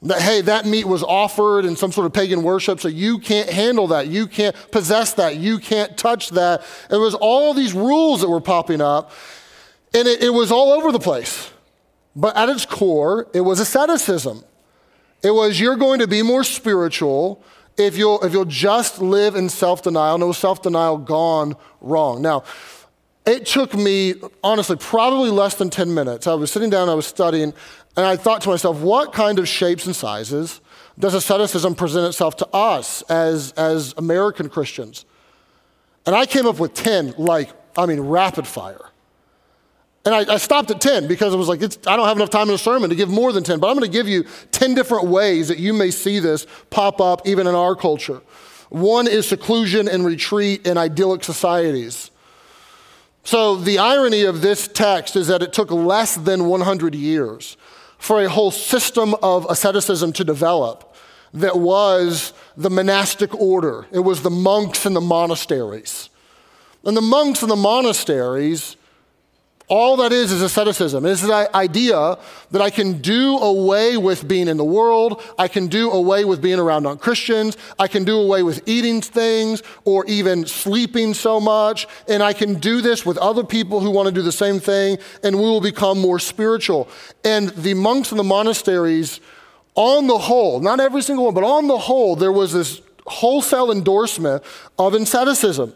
That, 0.04 0.20
hey, 0.20 0.42
that 0.42 0.66
meat 0.66 0.84
was 0.84 1.02
offered 1.02 1.64
in 1.64 1.76
some 1.76 1.90
sort 1.90 2.06
of 2.06 2.12
pagan 2.12 2.42
worship, 2.42 2.78
so 2.78 2.88
you 2.88 3.18
can't 3.18 3.48
handle 3.48 3.86
that. 3.88 4.06
You 4.06 4.26
can't 4.26 4.54
possess 4.70 5.14
that. 5.14 5.36
You 5.36 5.58
can't 5.58 5.96
touch 5.96 6.28
that. 6.30 6.62
It 6.90 6.98
was 6.98 7.14
all 7.14 7.54
these 7.54 7.72
rules 7.72 8.20
that 8.20 8.28
were 8.28 8.42
popping 8.42 8.82
up, 8.82 9.12
and 9.94 10.06
it, 10.06 10.22
it 10.22 10.30
was 10.30 10.52
all 10.52 10.72
over 10.72 10.92
the 10.92 10.98
place. 10.98 11.50
But 12.14 12.36
at 12.36 12.50
its 12.50 12.66
core, 12.66 13.28
it 13.32 13.40
was 13.40 13.60
asceticism. 13.60 14.44
It 15.22 15.30
was 15.30 15.58
you're 15.58 15.76
going 15.76 16.00
to 16.00 16.06
be 16.06 16.22
more 16.22 16.44
spiritual 16.44 17.42
if 17.78 17.96
you'll, 17.96 18.22
if 18.22 18.34
you'll 18.34 18.44
just 18.44 19.00
live 19.00 19.34
in 19.34 19.48
self 19.48 19.82
denial. 19.82 20.18
No 20.18 20.32
self 20.32 20.60
denial 20.60 20.98
gone 20.98 21.56
wrong. 21.80 22.20
Now, 22.20 22.44
it 23.26 23.46
took 23.46 23.74
me, 23.74 24.14
honestly, 24.42 24.76
probably 24.76 25.30
less 25.30 25.54
than 25.54 25.70
10 25.70 25.94
minutes. 25.94 26.26
I 26.26 26.34
was 26.34 26.50
sitting 26.50 26.70
down, 26.70 26.88
I 26.88 26.94
was 26.94 27.06
studying, 27.06 27.54
and 27.96 28.06
I 28.06 28.16
thought 28.16 28.42
to 28.42 28.48
myself, 28.48 28.80
what 28.80 29.12
kind 29.12 29.38
of 29.38 29.48
shapes 29.48 29.86
and 29.86 29.96
sizes 29.96 30.60
does 30.98 31.14
asceticism 31.14 31.74
present 31.74 32.06
itself 32.06 32.36
to 32.36 32.48
us 32.48 33.02
as, 33.02 33.52
as 33.52 33.94
American 33.96 34.48
Christians? 34.48 35.04
And 36.06 36.14
I 36.14 36.26
came 36.26 36.46
up 36.46 36.58
with 36.58 36.74
10, 36.74 37.14
like, 37.16 37.50
I 37.76 37.86
mean, 37.86 38.00
rapid 38.00 38.46
fire. 38.46 38.90
And 40.04 40.14
I, 40.14 40.34
I 40.34 40.36
stopped 40.36 40.70
at 40.70 40.82
10 40.82 41.08
because 41.08 41.32
I 41.32 41.36
was 41.38 41.48
like, 41.48 41.62
I 41.62 41.96
don't 41.96 42.06
have 42.06 42.18
enough 42.18 42.28
time 42.28 42.48
in 42.48 42.54
a 42.54 42.58
sermon 42.58 42.90
to 42.90 42.96
give 42.96 43.08
more 43.08 43.32
than 43.32 43.42
10, 43.42 43.58
but 43.58 43.68
I'm 43.68 43.74
going 43.74 43.90
to 43.90 43.96
give 43.96 44.06
you 44.06 44.24
10 44.52 44.74
different 44.74 45.06
ways 45.06 45.48
that 45.48 45.58
you 45.58 45.72
may 45.72 45.90
see 45.90 46.18
this 46.18 46.46
pop 46.68 47.00
up 47.00 47.26
even 47.26 47.46
in 47.46 47.54
our 47.54 47.74
culture. 47.74 48.20
One 48.68 49.06
is 49.06 49.26
seclusion 49.26 49.88
and 49.88 50.04
retreat 50.04 50.66
in 50.66 50.76
idyllic 50.76 51.24
societies. 51.24 52.10
So, 53.26 53.56
the 53.56 53.78
irony 53.78 54.22
of 54.22 54.42
this 54.42 54.68
text 54.68 55.16
is 55.16 55.28
that 55.28 55.42
it 55.42 55.54
took 55.54 55.70
less 55.70 56.14
than 56.14 56.46
100 56.46 56.94
years 56.94 57.56
for 57.96 58.20
a 58.20 58.28
whole 58.28 58.50
system 58.50 59.14
of 59.22 59.46
asceticism 59.48 60.12
to 60.12 60.24
develop 60.24 60.94
that 61.32 61.58
was 61.58 62.34
the 62.56 62.68
monastic 62.68 63.34
order. 63.34 63.86
It 63.90 64.00
was 64.00 64.20
the 64.22 64.30
monks 64.30 64.84
and 64.84 64.94
the 64.94 65.00
monasteries. 65.00 66.10
And 66.84 66.94
the 66.94 67.02
monks 67.02 67.40
and 67.40 67.50
the 67.50 67.56
monasteries 67.56 68.76
all 69.68 69.96
that 69.96 70.12
is 70.12 70.30
is 70.30 70.42
asceticism. 70.42 71.06
It's 71.06 71.22
the 71.22 71.50
idea 71.56 72.18
that 72.50 72.60
I 72.60 72.68
can 72.68 73.00
do 73.00 73.38
away 73.38 73.96
with 73.96 74.28
being 74.28 74.46
in 74.46 74.58
the 74.58 74.64
world. 74.64 75.22
I 75.38 75.48
can 75.48 75.68
do 75.68 75.90
away 75.90 76.26
with 76.26 76.42
being 76.42 76.58
around 76.58 76.82
non 76.82 76.98
Christians. 76.98 77.56
I 77.78 77.88
can 77.88 78.04
do 78.04 78.18
away 78.18 78.42
with 78.42 78.62
eating 78.66 79.00
things 79.00 79.62
or 79.84 80.04
even 80.04 80.46
sleeping 80.46 81.14
so 81.14 81.40
much. 81.40 81.86
And 82.08 82.22
I 82.22 82.34
can 82.34 82.54
do 82.54 82.82
this 82.82 83.06
with 83.06 83.16
other 83.16 83.42
people 83.42 83.80
who 83.80 83.90
want 83.90 84.06
to 84.06 84.12
do 84.12 84.20
the 84.20 84.32
same 84.32 84.60
thing, 84.60 84.98
and 85.22 85.36
we 85.36 85.42
will 85.42 85.62
become 85.62 85.98
more 85.98 86.18
spiritual. 86.18 86.86
And 87.24 87.48
the 87.50 87.72
monks 87.72 88.10
in 88.10 88.18
the 88.18 88.24
monasteries, 88.24 89.20
on 89.76 90.06
the 90.08 90.18
whole, 90.18 90.60
not 90.60 90.78
every 90.78 91.00
single 91.00 91.24
one, 91.24 91.34
but 91.34 91.42
on 91.42 91.68
the 91.68 91.78
whole, 91.78 92.16
there 92.16 92.32
was 92.32 92.52
this 92.52 92.82
wholesale 93.06 93.72
endorsement 93.72 94.42
of 94.78 94.92
asceticism. 94.92 95.72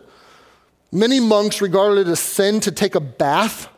Many 0.93 1.21
monks 1.21 1.63
regarded 1.63 2.07
it 2.07 2.11
as 2.11 2.21
sin 2.21 2.61
to 2.61 2.71
take 2.71 2.95
a 2.95 3.01
bath 3.01 3.69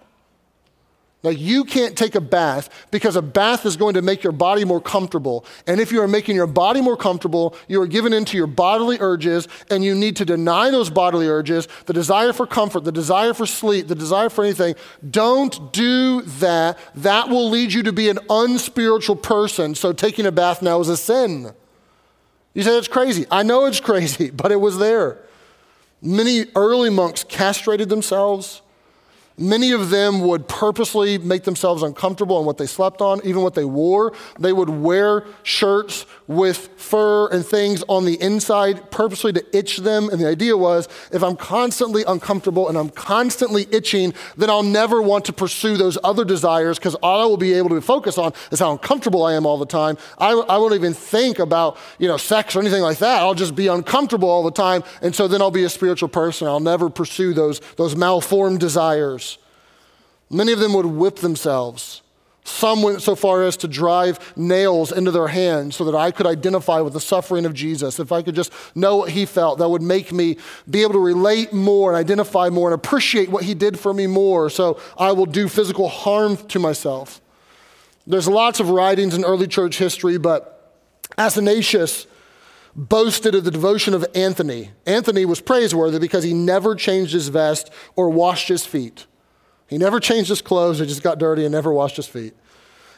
like 1.23 1.39
you 1.39 1.65
can't 1.65 1.97
take 1.99 2.15
a 2.15 2.21
bath 2.21 2.71
because 2.91 3.15
a 3.15 3.23
bath 3.23 3.67
is 3.67 3.77
going 3.77 3.95
to 3.95 4.03
make 4.03 4.23
your 4.23 4.33
body 4.33 4.65
more 4.65 4.81
comfortable. 4.81 5.45
And 5.67 5.79
if 5.79 5.93
you 5.93 6.00
are 6.00 6.09
making 6.09 6.35
your 6.35 6.47
body 6.47 6.81
more 6.81 6.97
comfortable, 6.97 7.55
you 7.69 7.81
are 7.83 7.87
given 7.87 8.15
into 8.15 8.39
your 8.39 8.47
bodily 8.47 8.97
urges, 9.00 9.47
and 9.71 9.85
you 9.85 9.95
need 9.95 10.17
to 10.17 10.25
deny 10.25 10.71
those 10.71 10.89
bodily 10.89 11.29
urges, 11.29 11.69
the 11.85 11.93
desire 11.93 12.33
for 12.33 12.47
comfort, 12.47 12.85
the 12.85 12.93
desire 12.93 13.35
for 13.35 13.45
sleep, 13.45 13.89
the 13.89 13.95
desire 13.95 14.31
for 14.31 14.45
anything. 14.45 14.75
Don't 15.11 15.73
do 15.73 16.23
that. 16.23 16.79
That 16.95 17.29
will 17.29 17.50
lead 17.50 17.73
you 17.73 17.83
to 17.83 17.93
be 17.93 18.09
an 18.09 18.19
unspiritual 18.31 19.17
person. 19.17 19.75
So 19.75 19.93
taking 19.93 20.25
a 20.25 20.33
bath 20.33 20.62
now 20.62 20.81
is 20.81 20.89
a 20.89 20.97
sin. 20.97 21.53
You 22.55 22.62
say 22.62 22.79
it's 22.79 22.89
crazy. 22.89 23.27
I 23.31 23.43
know 23.43 23.67
it's 23.67 23.81
crazy, 23.91 24.31
but 24.31 24.53
it 24.53 24.61
was 24.61 24.79
there. 24.79 25.19
Many 26.00 26.47
early 26.55 26.89
monks 26.89 27.25
castrated 27.25 27.91
themselves 27.91 28.62
Many 29.40 29.73
of 29.73 29.88
them 29.88 30.20
would 30.20 30.49
purposely 30.49 31.16
make 31.16 31.44
themselves 31.44 31.82
uncomfortable 31.82 32.38
in 32.40 32.44
what 32.44 32.59
they 32.59 32.66
slept 32.66 33.00
on, 33.00 33.23
even 33.25 33.40
what 33.40 33.54
they 33.54 33.64
wore. 33.64 34.12
They 34.38 34.52
would 34.52 34.68
wear 34.68 35.25
shirts 35.44 36.04
with 36.26 36.68
fur 36.76 37.26
and 37.28 37.44
things 37.44 37.82
on 37.88 38.04
the 38.04 38.20
inside 38.20 38.90
purposely 38.90 39.32
to 39.32 39.56
itch 39.56 39.78
them. 39.78 40.11
And 40.11 40.20
the 40.20 40.28
idea 40.28 40.59
was 40.59 40.88
if 41.11 41.23
I'm 41.23 41.37
constantly 41.37 42.04
uncomfortable 42.06 42.68
and 42.68 42.76
I'm 42.76 42.90
constantly 42.90 43.66
itching, 43.73 44.12
then 44.37 44.50
I'll 44.50 44.62
never 44.62 45.00
want 45.00 45.25
to 45.25 45.32
pursue 45.32 45.78
those 45.78 45.97
other 46.04 46.26
desires 46.26 46.78
because 46.78 46.94
all 46.97 47.23
I 47.23 47.25
will 47.25 47.38
be 47.38 47.54
able 47.54 47.70
to 47.70 47.80
focus 47.80 48.18
on 48.18 48.35
is 48.52 48.61
how 48.61 48.73
uncomfortable 48.73 49.25
I 49.25 49.32
am 49.32 49.47
all 49.47 49.56
the 49.56 49.64
time. 49.64 49.97
I, 50.18 50.32
I 50.32 50.59
won't 50.59 50.75
even 50.75 50.92
think 50.92 51.38
about 51.38 51.78
you 51.99 52.09
know, 52.09 52.18
sex 52.18 52.54
or 52.54 52.61
anything 52.61 52.82
like 52.82 52.99
that. 52.99 53.20
I'll 53.20 53.32
just 53.32 53.54
be 53.54 53.68
uncomfortable 53.68 54.28
all 54.28 54.42
the 54.42 54.50
time. 54.50 54.85
And 55.00 55.16
so 55.16 55.28
then 55.28 55.40
I'll 55.40 55.50
be 55.50 55.64
a 55.64 55.70
spiritual 55.70 56.11
person. 56.11 56.47
I'll 56.47 56.61
never 56.61 56.90
pursue 56.90 57.32
those, 57.32 57.61
those 57.76 57.97
malformed 57.97 58.61
desires. 58.61 59.30
Many 60.31 60.53
of 60.53 60.61
them 60.61 60.73
would 60.75 60.87
whip 60.87 61.17
themselves. 61.17 62.03
Some 62.45 62.83
went 62.83 63.03
so 63.03 63.15
far 63.15 63.43
as 63.43 63.57
to 63.59 63.69
drive 63.69 64.37
nails 64.37 64.93
into 64.93 65.11
their 65.11 65.29
hands 65.29 65.77
so 65.77 65.85
that 65.85 65.95
I 65.95 66.11
could 66.11 66.27
identify 66.27 66.81
with 66.81 66.95
the 66.95 67.01
suffering 67.01 67.45
of 67.45 67.53
Jesus. 67.53 68.01
If 68.01 68.13
I 68.13 68.23
could 68.23 68.35
just 68.35 68.53
know 68.75 68.97
what 68.97 69.11
he 69.11 69.27
felt, 69.27 69.59
that 69.59 69.69
would 69.69 69.83
make 69.83 70.13
me 70.13 70.37
be 70.69 70.83
able 70.83 70.95
to 70.95 71.01
relate 71.01 71.53
more 71.53 71.91
and 71.91 71.99
identify 71.99 72.49
more 72.49 72.69
and 72.69 72.75
appreciate 72.75 73.29
what 73.29 73.45
he 73.45 73.55
did 73.55 73.79
for 73.79 73.93
me 73.93 74.07
more. 74.07 74.49
So 74.51 74.81
I 74.97 75.13
will 75.13 75.27
do 75.27 75.49
physical 75.49 75.89
harm 75.89 76.37
to 76.49 76.59
myself. 76.59 77.21
There's 78.07 78.27
lots 78.27 78.59
of 78.59 78.71
writings 78.71 79.15
in 79.15 79.25
early 79.25 79.47
church 79.47 79.79
history, 79.79 80.19
but 80.19 80.75
Athanasius 81.19 82.07
boasted 82.75 83.35
of 83.35 83.45
the 83.45 83.51
devotion 83.51 83.95
of 83.95 84.07
Anthony. 84.15 84.71
Anthony 84.87 85.25
was 85.25 85.41
praiseworthy 85.41 85.99
because 85.99 86.25
he 86.25 86.33
never 86.33 86.75
changed 86.75 87.13
his 87.13 87.29
vest 87.29 87.71
or 87.97 88.09
washed 88.11 88.49
his 88.49 88.65
feet. 88.65 89.07
He 89.71 89.79
never 89.79 90.00
changed 90.00 90.29
his 90.29 90.43
clothes, 90.43 90.81
he 90.81 90.87
just 90.87 91.03
got 91.03 91.19
dirty 91.19 91.45
and 91.45 91.53
never 91.53 91.73
washed 91.73 91.97
his 91.97 92.09
feet. 92.09 92.35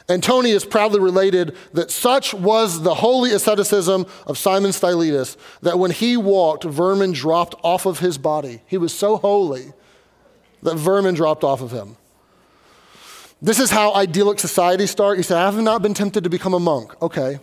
Antonius 0.09 0.65
proudly 0.65 0.99
related 0.99 1.55
that 1.71 1.91
such 1.91 2.33
was 2.33 2.81
the 2.81 2.95
holy 2.95 3.31
asceticism 3.31 4.05
of 4.27 4.37
Simon 4.37 4.73
Stylites 4.73 5.37
that 5.61 5.79
when 5.79 5.91
he 5.91 6.17
walked, 6.17 6.63
vermin 6.65 7.13
dropped 7.13 7.55
off 7.63 7.85
of 7.85 7.99
his 7.99 8.17
body. 8.17 8.61
He 8.65 8.77
was 8.77 8.93
so 8.93 9.17
holy 9.17 9.71
that 10.63 10.75
vermin 10.75 11.13
dropped 11.13 11.43
off 11.43 11.61
of 11.61 11.71
him. 11.71 11.95
This 13.41 13.59
is 13.59 13.69
how 13.69 13.93
idyllic 13.93 14.39
societies 14.39 14.89
start. 14.89 15.17
You 15.17 15.23
say, 15.23 15.35
I 15.35 15.45
have 15.45 15.61
not 15.61 15.81
been 15.81 15.93
tempted 15.93 16.23
to 16.23 16.29
become 16.29 16.53
a 16.53 16.59
monk. 16.59 17.01
Okay. 17.01 17.39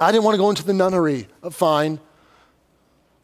I 0.00 0.12
didn't 0.12 0.24
want 0.24 0.34
to 0.34 0.38
go 0.38 0.50
into 0.50 0.64
the 0.64 0.72
nunnery. 0.72 1.26
Fine. 1.50 2.00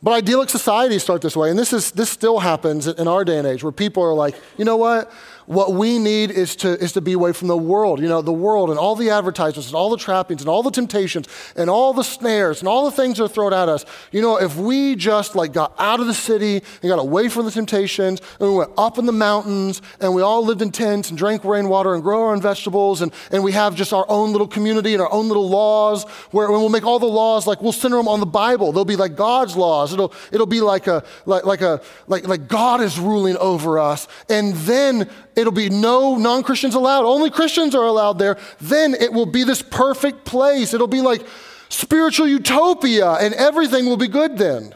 But 0.03 0.13
idyllic 0.13 0.51
societies 0.51 1.03
start 1.03 1.23
this 1.23 1.37
way, 1.37 1.51
and 1.51 1.59
this, 1.59 1.73
is, 1.73 1.91
this 1.93 2.11
still 2.11 2.39
happens 2.39 2.87
in 2.87 3.09
our 3.09 3.25
day 3.25 3.39
and 3.39 3.47
age 3.47 3.63
where 3.63 3.73
people 3.73 4.03
are 4.03 4.15
like, 4.15 4.37
you 4.59 4.65
know 4.65 4.77
what? 4.77 5.11
What 5.47 5.75
we 5.75 5.99
need 5.99 6.33
is 6.33 6.57
to, 6.57 6.69
is 6.83 6.93
to 6.93 7.01
be 7.01 7.13
away 7.13 7.33
from 7.33 7.49
the 7.49 7.57
world. 7.57 8.01
You 8.01 8.09
know, 8.09 8.21
the 8.21 8.33
world 8.33 8.71
and 8.71 8.79
all 8.79 8.97
the 8.97 9.11
advertisements 9.11 9.69
and 9.69 9.77
all 9.77 9.91
the 9.91 9.97
trappings 9.97 10.43
and 10.43 10.49
all 10.49 10.63
the 10.63 10.73
temptations 10.73 11.29
and 11.55 11.71
all 11.71 11.93
the 11.93 12.03
snares 12.03 12.61
and 12.61 12.69
all 12.69 12.85
the 12.85 12.91
things 12.91 13.19
that 13.19 13.25
are 13.25 13.29
thrown 13.29 13.53
at 13.53 13.69
us. 13.69 13.85
You 14.11 14.23
know, 14.23 14.39
if 14.39 14.57
we 14.57 14.97
just 14.97 15.37
like 15.37 15.53
got 15.53 15.73
out 15.79 16.01
of 16.01 16.07
the 16.09 16.15
city 16.15 16.63
and 16.83 16.91
got 16.91 16.99
away 16.99 17.29
from 17.29 17.45
the 17.45 17.53
temptations 17.53 18.21
and 18.41 18.51
we 18.51 18.57
went 18.57 18.73
up 18.77 18.99
in 18.99 19.07
the 19.07 19.13
mountains 19.13 19.83
and 20.01 20.15
we 20.15 20.23
all 20.23 20.45
lived 20.45 20.63
in 20.63 20.73
tents 20.73 21.11
and 21.11 21.19
drank 21.19 21.45
rainwater 21.45 21.95
and 21.95 22.03
grow 22.03 22.25
our 22.25 22.33
own 22.33 22.41
vegetables 22.41 23.01
and, 23.01 23.13
and 23.31 23.45
we 23.45 23.53
have 23.53 23.77
just 23.77 23.93
our 23.93 24.07
own 24.09 24.33
little 24.33 24.49
community 24.49 24.95
and 24.95 25.03
our 25.03 25.13
own 25.13 25.29
little 25.29 25.49
laws 25.49 26.05
where 26.33 26.51
we'll 26.51 26.69
make 26.69 26.85
all 26.85 26.99
the 26.99 27.07
laws 27.07 27.47
like 27.47 27.63
we'll 27.63 27.73
center 27.73 27.97
them 27.97 28.09
on 28.09 28.19
the 28.19 28.27
Bible. 28.27 28.73
They'll 28.73 28.85
be 28.85 28.97
like 28.97 29.17
God's 29.17 29.57
laws. 29.57 29.93
It'll, 29.93 30.13
it'll 30.33 30.47
be 30.47 30.61
like 30.61 30.89
a, 30.89 31.05
like, 31.25 31.45
like 31.45 31.61
a, 31.61 31.81
like, 32.09 32.27
like 32.27 32.49
God 32.49 32.81
is 32.81 32.99
ruling 32.99 33.37
over 33.37 33.79
us. 33.79 34.09
And 34.29 34.55
then 34.55 35.09
it'll 35.37 35.53
be 35.53 35.71
no 35.71 36.17
non 36.17 36.43
Christians 36.43 36.75
allowed, 36.75 37.05
only 37.05 37.31
Christians 37.31 37.75
are 37.75 37.85
allowed 37.85 38.19
there, 38.19 38.39
then 38.61 38.95
it 38.95 39.13
will 39.13 39.27
be 39.27 39.45
this 39.45 39.63
perfect 39.63 40.25
place. 40.25 40.75
It'll 40.75 40.87
be 40.87 41.03
like 41.03 41.25
spiritual 41.69 42.27
utopia 42.27 43.13
and 43.13 43.35
everything 43.35 43.87
will 43.87 43.97
be 43.97 44.09
good 44.09 44.39
then. 44.39 44.75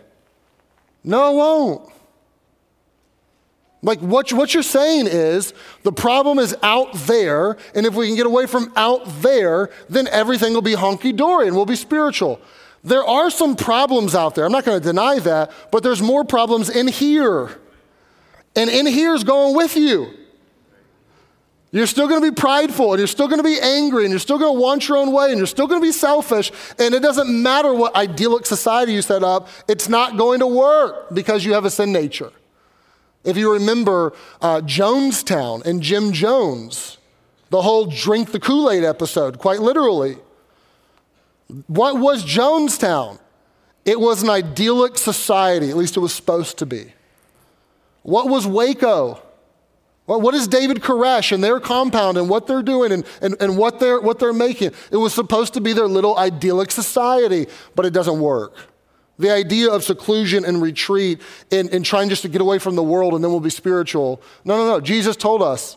No, 1.03 1.33
it 1.33 1.37
won't. 1.37 1.93
Like 3.83 4.01
what, 4.01 4.31
what 4.33 4.53
you're 4.53 4.63
saying 4.63 5.07
is 5.07 5.55
the 5.85 5.93
problem 5.93 6.39
is 6.39 6.55
out 6.63 6.93
there, 6.93 7.57
and 7.75 7.87
if 7.87 7.95
we 7.95 8.09
can 8.09 8.17
get 8.17 8.27
away 8.27 8.47
from 8.47 8.73
out 8.77 9.03
there, 9.23 9.71
then 9.89 10.07
everything 10.09 10.53
will 10.53 10.61
be 10.63 10.75
honky 10.75 11.17
dory 11.17 11.47
and 11.47 11.57
we'll 11.57 11.67
be 11.67 11.77
spiritual. 11.77 12.41
There 12.85 13.05
are 13.05 13.31
some 13.31 13.57
problems 13.57 14.15
out 14.15 14.35
there. 14.35 14.45
I'm 14.45 14.53
not 14.53 14.65
going 14.65 14.79
to 14.79 14.87
deny 14.87 15.19
that, 15.21 15.51
but 15.71 15.83
there's 15.83 16.03
more 16.03 16.25
problems 16.25 16.69
in 16.69 16.89
here. 16.89 17.59
And 18.57 18.69
in 18.69 18.87
here 18.87 19.15
is 19.15 19.25
going 19.25 19.55
with 19.55 19.77
you. 19.77 20.09
You're 21.73 21.87
still 21.87 22.09
going 22.09 22.21
to 22.21 22.31
be 22.31 22.35
prideful 22.35 22.93
and 22.93 22.99
you're 22.99 23.07
still 23.07 23.29
going 23.29 23.39
to 23.39 23.45
be 23.45 23.59
angry 23.61 24.05
and 24.05 24.11
you're 24.11 24.19
still 24.19 24.39
going 24.39 24.55
to 24.55 24.61
want 24.61 24.89
your 24.89 24.99
own 24.99 25.13
way 25.13 25.31
and 25.31 25.39
you're 25.39 25.47
still 25.47 25.69
going 25.69 25.81
to 25.81 25.87
be 25.87 25.93
selfish. 25.93 26.51
And 26.79 26.95
it 26.95 27.01
doesn't 27.01 27.31
matter 27.31 27.73
what 27.73 27.95
idyllic 27.95 28.45
society 28.45 28.93
you 28.93 29.03
set 29.03 29.23
up, 29.23 29.49
it's 29.69 29.89
not 29.89 30.17
going 30.17 30.41
to 30.41 30.47
work 30.47 31.15
because 31.15 31.45
you 31.45 31.55
have 31.55 31.65
a 31.65 31.71
sin 31.71 31.93
nature. 31.93 32.33
If 33.23 33.37
you 33.37 33.53
remember 33.53 34.15
uh, 34.41 34.63
Jonestown 34.63 35.65
and 35.65 35.81
Jim 35.81 36.13
Jones, 36.13 36.99
the 37.51 37.63
whole 37.63 37.87
drink 37.87 38.33
the 38.33 38.41
Kool 38.41 38.71
Aid 38.71 38.83
episode, 38.83 39.39
quite 39.39 39.61
literally. 39.61 40.17
What 41.67 41.99
was 41.99 42.25
Jonestown? 42.25 43.19
It 43.85 44.01
was 44.01 44.23
an 44.23 44.31
idyllic 44.31 44.99
society, 44.99 45.71
at 45.71 45.77
least 45.77 45.97
it 45.97 46.01
was 46.01 46.15
supposed 46.15 46.59
to 46.59 46.67
be. 46.67 46.95
What 48.03 48.29
was 48.29 48.47
Waco? 48.47 49.21
What 50.19 50.35
is 50.35 50.49
David 50.49 50.79
Koresh 50.79 51.31
and 51.31 51.45
their 51.45 51.61
compound 51.61 52.19
and 52.19 52.29
what 52.29 52.49
they're 52.49 52.63
doing 52.63 52.91
and, 52.91 53.05
and, 53.23 53.37
and 53.41 53.57
what, 53.57 53.79
they're, 53.79 54.01
what 54.01 54.19
they're 54.19 54.33
making? 54.33 54.73
It 54.91 54.97
was 54.97 55.15
supposed 55.15 55.55
to 55.55 55.61
be 55.61 55.73
their 55.73 55.87
little 55.87 56.19
idyllic 56.19 56.73
society, 56.73 57.47
but 57.77 57.87
it 57.87 57.93
doesn't 57.93 58.19
work. 58.19 58.57
The 59.21 59.31
idea 59.31 59.71
of 59.71 59.85
seclusion 59.85 60.45
and 60.45 60.61
retreat 60.61 61.21
and, 61.53 61.73
and 61.73 61.85
trying 61.85 62.09
just 62.09 62.23
to 62.23 62.29
get 62.29 62.41
away 62.41 62.59
from 62.59 62.75
the 62.75 62.83
world 62.83 63.15
and 63.15 63.23
then 63.23 63.31
we'll 63.31 63.41
be 63.41 63.51
spiritual. 63.51 64.21
No, 64.45 64.57
no, 64.57 64.67
no. 64.67 64.81
Jesus 64.81 65.17
told 65.17 65.43
us 65.43 65.77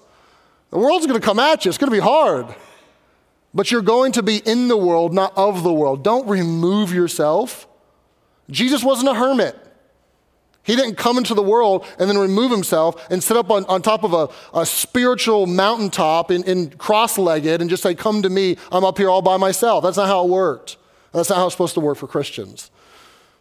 the 0.71 0.79
world's 0.79 1.05
going 1.05 1.19
to 1.19 1.25
come 1.25 1.37
at 1.37 1.65
you, 1.65 1.69
it's 1.69 1.77
going 1.77 1.91
to 1.91 1.95
be 1.95 2.01
hard. 2.01 2.47
But 3.53 3.69
you're 3.69 3.83
going 3.83 4.13
to 4.13 4.23
be 4.23 4.37
in 4.37 4.67
the 4.67 4.77
world, 4.77 5.13
not 5.13 5.37
of 5.37 5.61
the 5.61 5.71
world. 5.71 6.03
Don't 6.03 6.27
remove 6.27 6.91
yourself. 6.91 7.67
Jesus 8.49 8.83
wasn't 8.83 9.09
a 9.09 9.13
hermit. 9.13 9.62
He 10.63 10.77
didn't 10.77 10.95
come 10.95 11.17
into 11.17 11.33
the 11.33 11.43
world 11.43 11.85
and 11.99 12.09
then 12.09 12.17
remove 12.17 12.49
himself 12.49 13.05
and 13.11 13.21
sit 13.21 13.35
up 13.35 13.51
on, 13.51 13.65
on 13.65 13.81
top 13.81 14.03
of 14.03 14.13
a, 14.13 14.29
a 14.57 14.65
spiritual 14.65 15.45
mountaintop 15.45 16.31
in, 16.31 16.43
in 16.43 16.69
cross 16.71 17.17
legged 17.17 17.59
and 17.59 17.69
just 17.69 17.83
say, 17.83 17.93
Come 17.93 18.21
to 18.21 18.29
me, 18.29 18.57
I'm 18.71 18.85
up 18.85 18.97
here 18.97 19.09
all 19.09 19.21
by 19.21 19.37
myself. 19.37 19.83
That's 19.83 19.97
not 19.97 20.07
how 20.07 20.23
it 20.23 20.29
worked. 20.29 20.77
That's 21.11 21.29
not 21.29 21.37
how 21.37 21.45
it's 21.45 21.53
supposed 21.53 21.73
to 21.75 21.81
work 21.81 21.97
for 21.97 22.07
Christians. 22.07 22.71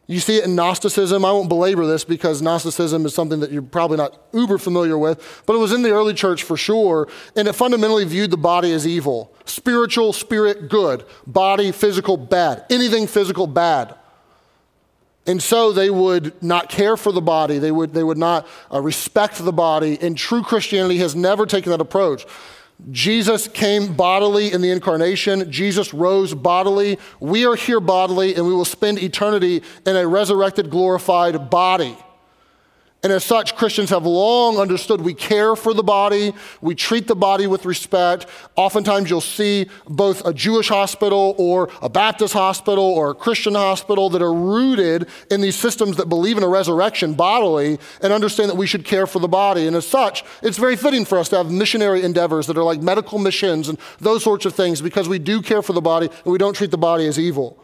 You 0.08 0.18
see 0.18 0.36
it 0.36 0.44
in 0.44 0.56
Gnosticism. 0.56 1.24
I 1.24 1.30
won't 1.30 1.48
belabor 1.48 1.86
this 1.86 2.04
because 2.04 2.42
Gnosticism 2.42 3.06
is 3.06 3.14
something 3.14 3.38
that 3.40 3.52
you're 3.52 3.62
probably 3.62 3.96
not 3.96 4.20
uber 4.32 4.58
familiar 4.58 4.98
with, 4.98 5.42
but 5.46 5.54
it 5.54 5.58
was 5.58 5.72
in 5.72 5.82
the 5.82 5.90
early 5.90 6.12
church 6.12 6.42
for 6.42 6.56
sure, 6.56 7.08
and 7.36 7.46
it 7.46 7.52
fundamentally 7.54 8.04
viewed 8.04 8.32
the 8.32 8.36
body 8.36 8.72
as 8.72 8.86
evil. 8.86 9.32
Spiritual, 9.44 10.12
spirit, 10.12 10.68
good. 10.68 11.04
Body, 11.26 11.70
physical, 11.70 12.16
bad. 12.16 12.64
Anything 12.68 13.06
physical, 13.06 13.46
bad. 13.46 13.94
And 15.26 15.40
so 15.42 15.72
they 15.72 15.88
would 15.88 16.42
not 16.42 16.68
care 16.68 16.96
for 16.96 17.12
the 17.12 17.20
body, 17.20 17.58
they 17.58 17.70
would, 17.70 17.94
they 17.94 18.02
would 18.02 18.18
not 18.18 18.46
uh, 18.72 18.80
respect 18.80 19.38
the 19.38 19.52
body. 19.52 19.98
And 20.00 20.16
true 20.16 20.42
Christianity 20.42 20.98
has 20.98 21.14
never 21.14 21.46
taken 21.46 21.70
that 21.70 21.80
approach. 21.80 22.26
Jesus 22.90 23.46
came 23.46 23.94
bodily 23.94 24.52
in 24.52 24.60
the 24.60 24.70
incarnation. 24.70 25.52
Jesus 25.52 25.94
rose 25.94 26.34
bodily. 26.34 26.98
We 27.20 27.46
are 27.46 27.54
here 27.54 27.78
bodily, 27.78 28.34
and 28.34 28.44
we 28.44 28.52
will 28.52 28.64
spend 28.64 28.98
eternity 28.98 29.62
in 29.86 29.94
a 29.94 30.06
resurrected, 30.06 30.70
glorified 30.70 31.48
body. 31.48 31.96
And 33.04 33.12
as 33.12 33.24
such, 33.24 33.56
Christians 33.56 33.90
have 33.90 34.06
long 34.06 34.58
understood 34.58 35.00
we 35.00 35.12
care 35.12 35.56
for 35.56 35.74
the 35.74 35.82
body, 35.82 36.32
we 36.60 36.76
treat 36.76 37.08
the 37.08 37.16
body 37.16 37.48
with 37.48 37.64
respect. 37.64 38.26
Oftentimes, 38.54 39.10
you'll 39.10 39.20
see 39.20 39.66
both 39.88 40.24
a 40.24 40.32
Jewish 40.32 40.68
hospital 40.68 41.34
or 41.36 41.68
a 41.82 41.88
Baptist 41.88 42.32
hospital 42.32 42.84
or 42.84 43.10
a 43.10 43.14
Christian 43.14 43.56
hospital 43.56 44.08
that 44.10 44.22
are 44.22 44.32
rooted 44.32 45.08
in 45.32 45.40
these 45.40 45.56
systems 45.56 45.96
that 45.96 46.08
believe 46.08 46.36
in 46.36 46.44
a 46.44 46.48
resurrection 46.48 47.14
bodily 47.14 47.80
and 48.02 48.12
understand 48.12 48.48
that 48.50 48.56
we 48.56 48.68
should 48.68 48.84
care 48.84 49.08
for 49.08 49.18
the 49.18 49.26
body. 49.26 49.66
And 49.66 49.74
as 49.74 49.86
such, 49.86 50.22
it's 50.40 50.58
very 50.58 50.76
fitting 50.76 51.04
for 51.04 51.18
us 51.18 51.28
to 51.30 51.38
have 51.38 51.50
missionary 51.50 52.04
endeavors 52.04 52.46
that 52.46 52.56
are 52.56 52.62
like 52.62 52.82
medical 52.82 53.18
missions 53.18 53.68
and 53.68 53.78
those 53.98 54.22
sorts 54.22 54.46
of 54.46 54.54
things 54.54 54.80
because 54.80 55.08
we 55.08 55.18
do 55.18 55.42
care 55.42 55.62
for 55.62 55.72
the 55.72 55.80
body 55.80 56.06
and 56.06 56.32
we 56.32 56.38
don't 56.38 56.54
treat 56.54 56.70
the 56.70 56.78
body 56.78 57.08
as 57.08 57.18
evil. 57.18 57.58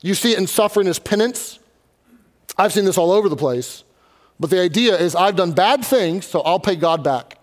You 0.00 0.14
see 0.14 0.32
it 0.32 0.38
in 0.38 0.46
suffering 0.46 0.88
as 0.88 0.98
penance. 0.98 1.58
I've 2.56 2.72
seen 2.72 2.86
this 2.86 2.96
all 2.96 3.10
over 3.10 3.28
the 3.28 3.36
place. 3.36 3.84
But 4.38 4.50
the 4.50 4.60
idea 4.60 4.96
is 4.96 5.14
I've 5.14 5.36
done 5.36 5.52
bad 5.52 5.84
things, 5.84 6.26
so 6.26 6.40
I'll 6.40 6.60
pay 6.60 6.76
God 6.76 7.04
back. 7.04 7.38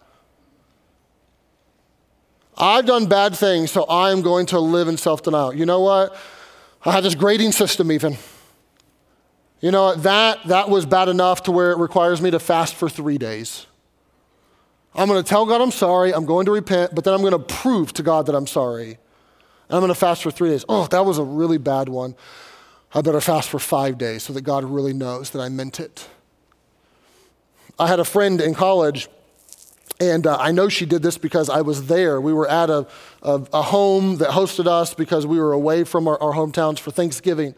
I've 2.58 2.86
done 2.86 3.08
bad 3.08 3.36
things, 3.36 3.72
so 3.72 3.86
I'm 3.90 4.22
going 4.22 4.46
to 4.48 4.60
live 4.60 4.88
in 4.88 4.98
self 4.98 5.24
denial. 5.24 5.54
You 5.54 5.66
know 5.66 5.80
what? 5.82 6.16
I 6.84 6.92
had 6.92 7.04
this 7.04 7.16
grading 7.16 7.54
system, 7.54 7.92
even. 7.92 8.18
You 9.62 9.72
know, 9.72 9.94
that, 9.96 10.44
that 10.46 10.70
was 10.70 10.86
bad 10.86 11.08
enough 11.08 11.44
to 11.44 11.52
where 11.52 11.72
it 11.72 11.78
requires 11.78 12.22
me 12.22 12.32
to 12.32 12.40
fast 12.40 12.76
for 12.76 12.90
three 12.90 13.20
days. 13.20 13.68
I'm 14.94 15.08
going 15.08 15.24
to 15.24 15.28
tell 15.28 15.46
God 15.46 15.62
I'm 15.62 15.72
sorry, 15.72 16.14
I'm 16.14 16.26
going 16.26 16.46
to 16.48 16.52
repent, 16.52 16.94
but 16.94 17.04
then 17.04 17.14
I'm 17.14 17.22
going 17.22 17.32
to 17.32 17.40
prove 17.40 17.94
to 17.94 18.04
God 18.04 18.26
that 18.26 18.36
I'm 18.36 18.48
sorry. 18.48 18.90
And 18.90 19.78
I'm 19.78 19.80
going 19.80 19.90
to 19.90 19.96
fast 19.96 20.24
for 20.24 20.32
three 20.32 20.50
days. 20.50 20.66
Oh, 20.68 20.88
that 20.88 21.06
was 21.06 21.18
a 21.18 21.24
really 21.24 21.58
bad 21.60 21.88
one. 21.88 22.16
I 22.94 23.02
better 23.02 23.22
fast 23.22 23.50
for 23.50 23.60
five 23.60 23.98
days 23.98 24.24
so 24.24 24.34
that 24.34 24.42
God 24.42 24.66
really 24.66 24.92
knows 24.92 25.30
that 25.30 25.40
I 25.40 25.48
meant 25.48 25.80
it. 25.80 26.10
I 27.82 27.88
had 27.88 28.00
a 28.00 28.06
friend 28.06 28.40
in 28.40 28.54
college, 28.54 29.10
and 30.00 30.28
uh, 30.28 30.38
I 30.40 30.52
know 30.52 30.70
she 30.70 30.86
did 30.86 31.02
this 31.02 31.18
because 31.18 31.50
I 31.50 31.62
was 31.62 31.88
there. 31.88 32.22
We 32.22 32.32
were 32.32 32.48
at 32.48 32.70
a, 32.70 32.86
a, 33.24 33.42
a 33.52 33.62
home 33.64 34.18
that 34.18 34.30
hosted 34.30 34.68
us 34.68 34.94
because 34.94 35.26
we 35.26 35.40
were 35.40 35.52
away 35.52 35.84
from 35.84 36.08
our, 36.08 36.22
our 36.22 36.34
hometowns 36.34 36.78
for 36.78 36.92
Thanksgiving. 36.92 37.56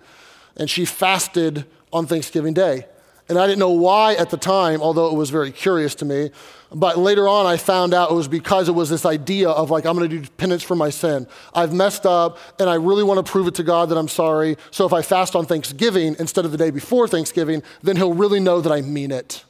And 0.55 0.69
she 0.69 0.85
fasted 0.85 1.65
on 1.91 2.07
Thanksgiving 2.07 2.53
Day. 2.53 2.85
And 3.27 3.37
I 3.37 3.47
didn't 3.47 3.59
know 3.59 3.71
why 3.71 4.13
at 4.13 4.29
the 4.29 4.37
time, 4.37 4.81
although 4.81 5.07
it 5.07 5.15
was 5.15 5.29
very 5.29 5.51
curious 5.51 5.93
to 5.95 6.05
me. 6.05 6.31
But 6.71 6.97
later 6.97 7.27
on, 7.27 7.45
I 7.45 7.57
found 7.57 7.93
out 7.93 8.09
it 8.09 8.13
was 8.13 8.29
because 8.29 8.69
it 8.69 8.73
was 8.73 8.89
this 8.89 9.05
idea 9.05 9.49
of 9.49 9.71
like, 9.71 9.85
I'm 9.85 9.97
going 9.97 10.09
to 10.09 10.19
do 10.19 10.27
penance 10.37 10.63
for 10.63 10.75
my 10.75 10.89
sin. 10.89 11.27
I've 11.53 11.73
messed 11.73 12.05
up, 12.05 12.37
and 12.61 12.69
I 12.69 12.75
really 12.75 13.03
want 13.03 13.25
to 13.25 13.29
prove 13.29 13.47
it 13.47 13.55
to 13.55 13.63
God 13.63 13.89
that 13.89 13.97
I'm 13.97 14.07
sorry. 14.07 14.55
So 14.71 14.85
if 14.85 14.93
I 14.93 15.01
fast 15.01 15.35
on 15.35 15.45
Thanksgiving 15.45 16.15
instead 16.17 16.45
of 16.45 16.51
the 16.53 16.57
day 16.57 16.71
before 16.71 17.09
Thanksgiving, 17.09 17.61
then 17.81 17.97
He'll 17.97 18.13
really 18.13 18.39
know 18.39 18.61
that 18.61 18.71
I 18.71 18.79
mean 18.79 19.11
it. 19.11 19.43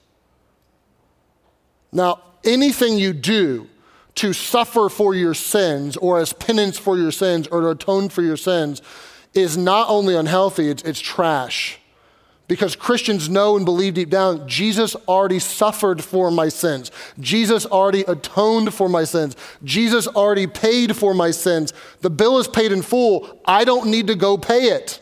Now, 1.93 2.19
anything 2.43 2.97
you 2.97 3.13
do 3.13 3.69
to 4.15 4.33
suffer 4.33 4.89
for 4.89 5.15
your 5.15 5.33
sins 5.33 5.95
or 5.97 6.19
as 6.19 6.33
penance 6.33 6.77
for 6.77 6.97
your 6.97 7.11
sins 7.11 7.47
or 7.47 7.61
to 7.61 7.69
atone 7.69 8.09
for 8.09 8.21
your 8.21 8.37
sins 8.37 8.81
is 9.33 9.57
not 9.57 9.89
only 9.89 10.15
unhealthy, 10.15 10.69
it's, 10.69 10.83
it's 10.83 10.99
trash. 10.99 11.79
because 12.47 12.75
Christians 12.75 13.29
know 13.29 13.55
and 13.55 13.65
believe 13.65 13.95
deep 13.95 14.09
down 14.09 14.47
Jesus 14.47 14.95
already 15.07 15.39
suffered 15.39 16.03
for 16.03 16.29
my 16.29 16.49
sins. 16.49 16.91
Jesus 17.19 17.65
already 17.65 18.01
atoned 18.01 18.73
for 18.73 18.89
my 18.89 19.05
sins. 19.05 19.35
Jesus 19.63 20.07
already 20.07 20.47
paid 20.47 20.95
for 20.95 21.13
my 21.13 21.31
sins. 21.31 21.73
The 22.01 22.09
bill 22.09 22.37
is 22.39 22.47
paid 22.47 22.71
in 22.71 22.81
full. 22.81 23.41
I 23.45 23.63
don't 23.63 23.89
need 23.89 24.07
to 24.07 24.15
go 24.15 24.37
pay 24.37 24.65
it. 24.65 24.99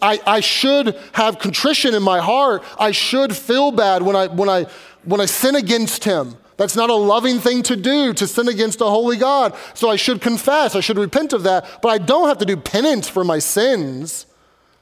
I, 0.00 0.20
I 0.26 0.40
should 0.40 0.96
have 1.12 1.38
contrition 1.38 1.94
in 1.94 2.02
my 2.02 2.20
heart. 2.20 2.62
I 2.78 2.92
should 2.92 3.34
feel 3.36 3.72
bad 3.72 4.02
when 4.02 4.14
I, 4.14 4.28
when, 4.28 4.48
I, 4.48 4.66
when 5.04 5.20
I 5.20 5.26
sin 5.26 5.56
against 5.56 6.04
him. 6.04 6.36
That's 6.56 6.76
not 6.76 6.90
a 6.90 6.94
loving 6.94 7.40
thing 7.40 7.62
to 7.64 7.76
do, 7.76 8.12
to 8.12 8.26
sin 8.26 8.48
against 8.48 8.80
a 8.80 8.84
holy 8.84 9.16
God. 9.16 9.56
So 9.74 9.90
I 9.90 9.96
should 9.96 10.20
confess, 10.20 10.76
I 10.76 10.80
should 10.80 10.98
repent 10.98 11.32
of 11.32 11.42
that, 11.44 11.80
but 11.82 11.88
I 11.88 11.98
don't 11.98 12.28
have 12.28 12.38
to 12.38 12.44
do 12.44 12.56
penance 12.56 13.08
for 13.08 13.24
my 13.24 13.38
sins. 13.38 14.26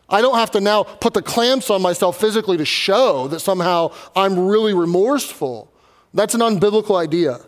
I 0.09 0.21
don't 0.21 0.35
have 0.35 0.51
to 0.53 0.61
now 0.61 0.83
put 0.83 1.15
the 1.15 1.23
clamps 1.23 1.71
on 1.71 1.81
myself 1.81 2.19
physically 2.19 2.57
to 2.57 2.65
show 2.65 3.29
that 3.29 3.41
somehow 3.41 3.93
I'm 4.17 4.49
really 4.49 4.75
remorseful. 4.75 5.73
That's 6.13 6.35
an 6.35 6.41
unbiblical 6.41 7.01
idea. 7.01 7.39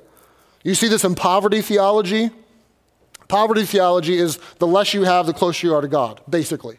You 0.62 0.76
see 0.76 0.88
this 0.88 1.04
in 1.04 1.16
poverty 1.16 1.60
theology. 1.60 2.30
Poverty 3.26 3.64
theology 3.64 4.16
is 4.16 4.38
the 4.58 4.66
less 4.66 4.94
you 4.94 5.02
have, 5.02 5.26
the 5.26 5.32
closer 5.32 5.66
you 5.66 5.74
are 5.74 5.80
to 5.80 5.88
God, 5.88 6.20
basically. 6.28 6.78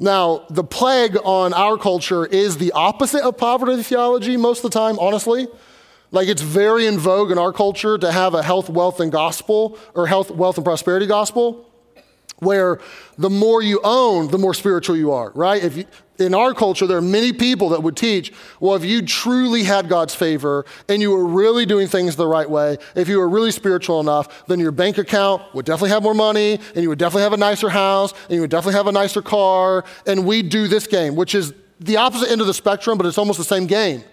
Now, 0.00 0.46
the 0.50 0.64
plague 0.64 1.16
on 1.24 1.52
our 1.52 1.76
culture 1.76 2.26
is 2.26 2.56
the 2.56 2.72
opposite 2.72 3.22
of 3.22 3.36
poverty 3.36 3.82
theology 3.82 4.36
most 4.36 4.64
of 4.64 4.72
the 4.72 4.78
time, 4.78 4.98
honestly. 4.98 5.46
Like 6.10 6.26
it's 6.26 6.42
very 6.42 6.86
in 6.86 6.98
vogue 6.98 7.30
in 7.30 7.38
our 7.38 7.52
culture 7.52 7.96
to 7.98 8.10
have 8.10 8.34
a 8.34 8.42
health, 8.42 8.68
wealth, 8.68 8.98
and 8.98 9.12
gospel, 9.12 9.78
or 9.94 10.08
health, 10.08 10.30
wealth, 10.30 10.56
and 10.56 10.64
prosperity 10.64 11.06
gospel 11.06 11.69
where 12.40 12.80
the 13.16 13.30
more 13.30 13.62
you 13.62 13.80
own, 13.84 14.28
the 14.28 14.38
more 14.38 14.54
spiritual 14.54 14.96
you 14.96 15.12
are, 15.12 15.30
right? 15.34 15.62
If 15.62 15.76
you, 15.76 15.84
in 16.18 16.34
our 16.34 16.52
culture, 16.52 16.86
there 16.86 16.98
are 16.98 17.02
many 17.02 17.32
people 17.32 17.70
that 17.70 17.82
would 17.82 17.96
teach, 17.96 18.32
well, 18.60 18.74
if 18.74 18.84
you 18.84 19.02
truly 19.02 19.62
had 19.62 19.88
God's 19.88 20.14
favor 20.14 20.66
and 20.88 21.00
you 21.00 21.10
were 21.10 21.24
really 21.24 21.64
doing 21.64 21.88
things 21.88 22.16
the 22.16 22.26
right 22.26 22.48
way, 22.48 22.78
if 22.94 23.08
you 23.08 23.18
were 23.18 23.28
really 23.28 23.50
spiritual 23.50 24.00
enough, 24.00 24.46
then 24.46 24.60
your 24.60 24.72
bank 24.72 24.98
account 24.98 25.42
would 25.54 25.64
definitely 25.64 25.90
have 25.90 26.02
more 26.02 26.14
money 26.14 26.58
and 26.74 26.82
you 26.82 26.88
would 26.88 26.98
definitely 26.98 27.22
have 27.22 27.32
a 27.32 27.38
nicer 27.38 27.68
house 27.70 28.12
and 28.24 28.34
you 28.34 28.40
would 28.40 28.50
definitely 28.50 28.74
have 28.74 28.86
a 28.86 28.92
nicer 28.92 29.22
car. 29.22 29.84
And 30.06 30.26
we 30.26 30.42
do 30.42 30.68
this 30.68 30.86
game, 30.86 31.16
which 31.16 31.34
is 31.34 31.54
the 31.78 31.96
opposite 31.96 32.30
end 32.30 32.40
of 32.40 32.46
the 32.46 32.54
spectrum, 32.54 32.98
but 32.98 33.06
it's 33.06 33.18
almost 33.18 33.38
the 33.38 33.44
same 33.44 33.66
game 33.66 34.04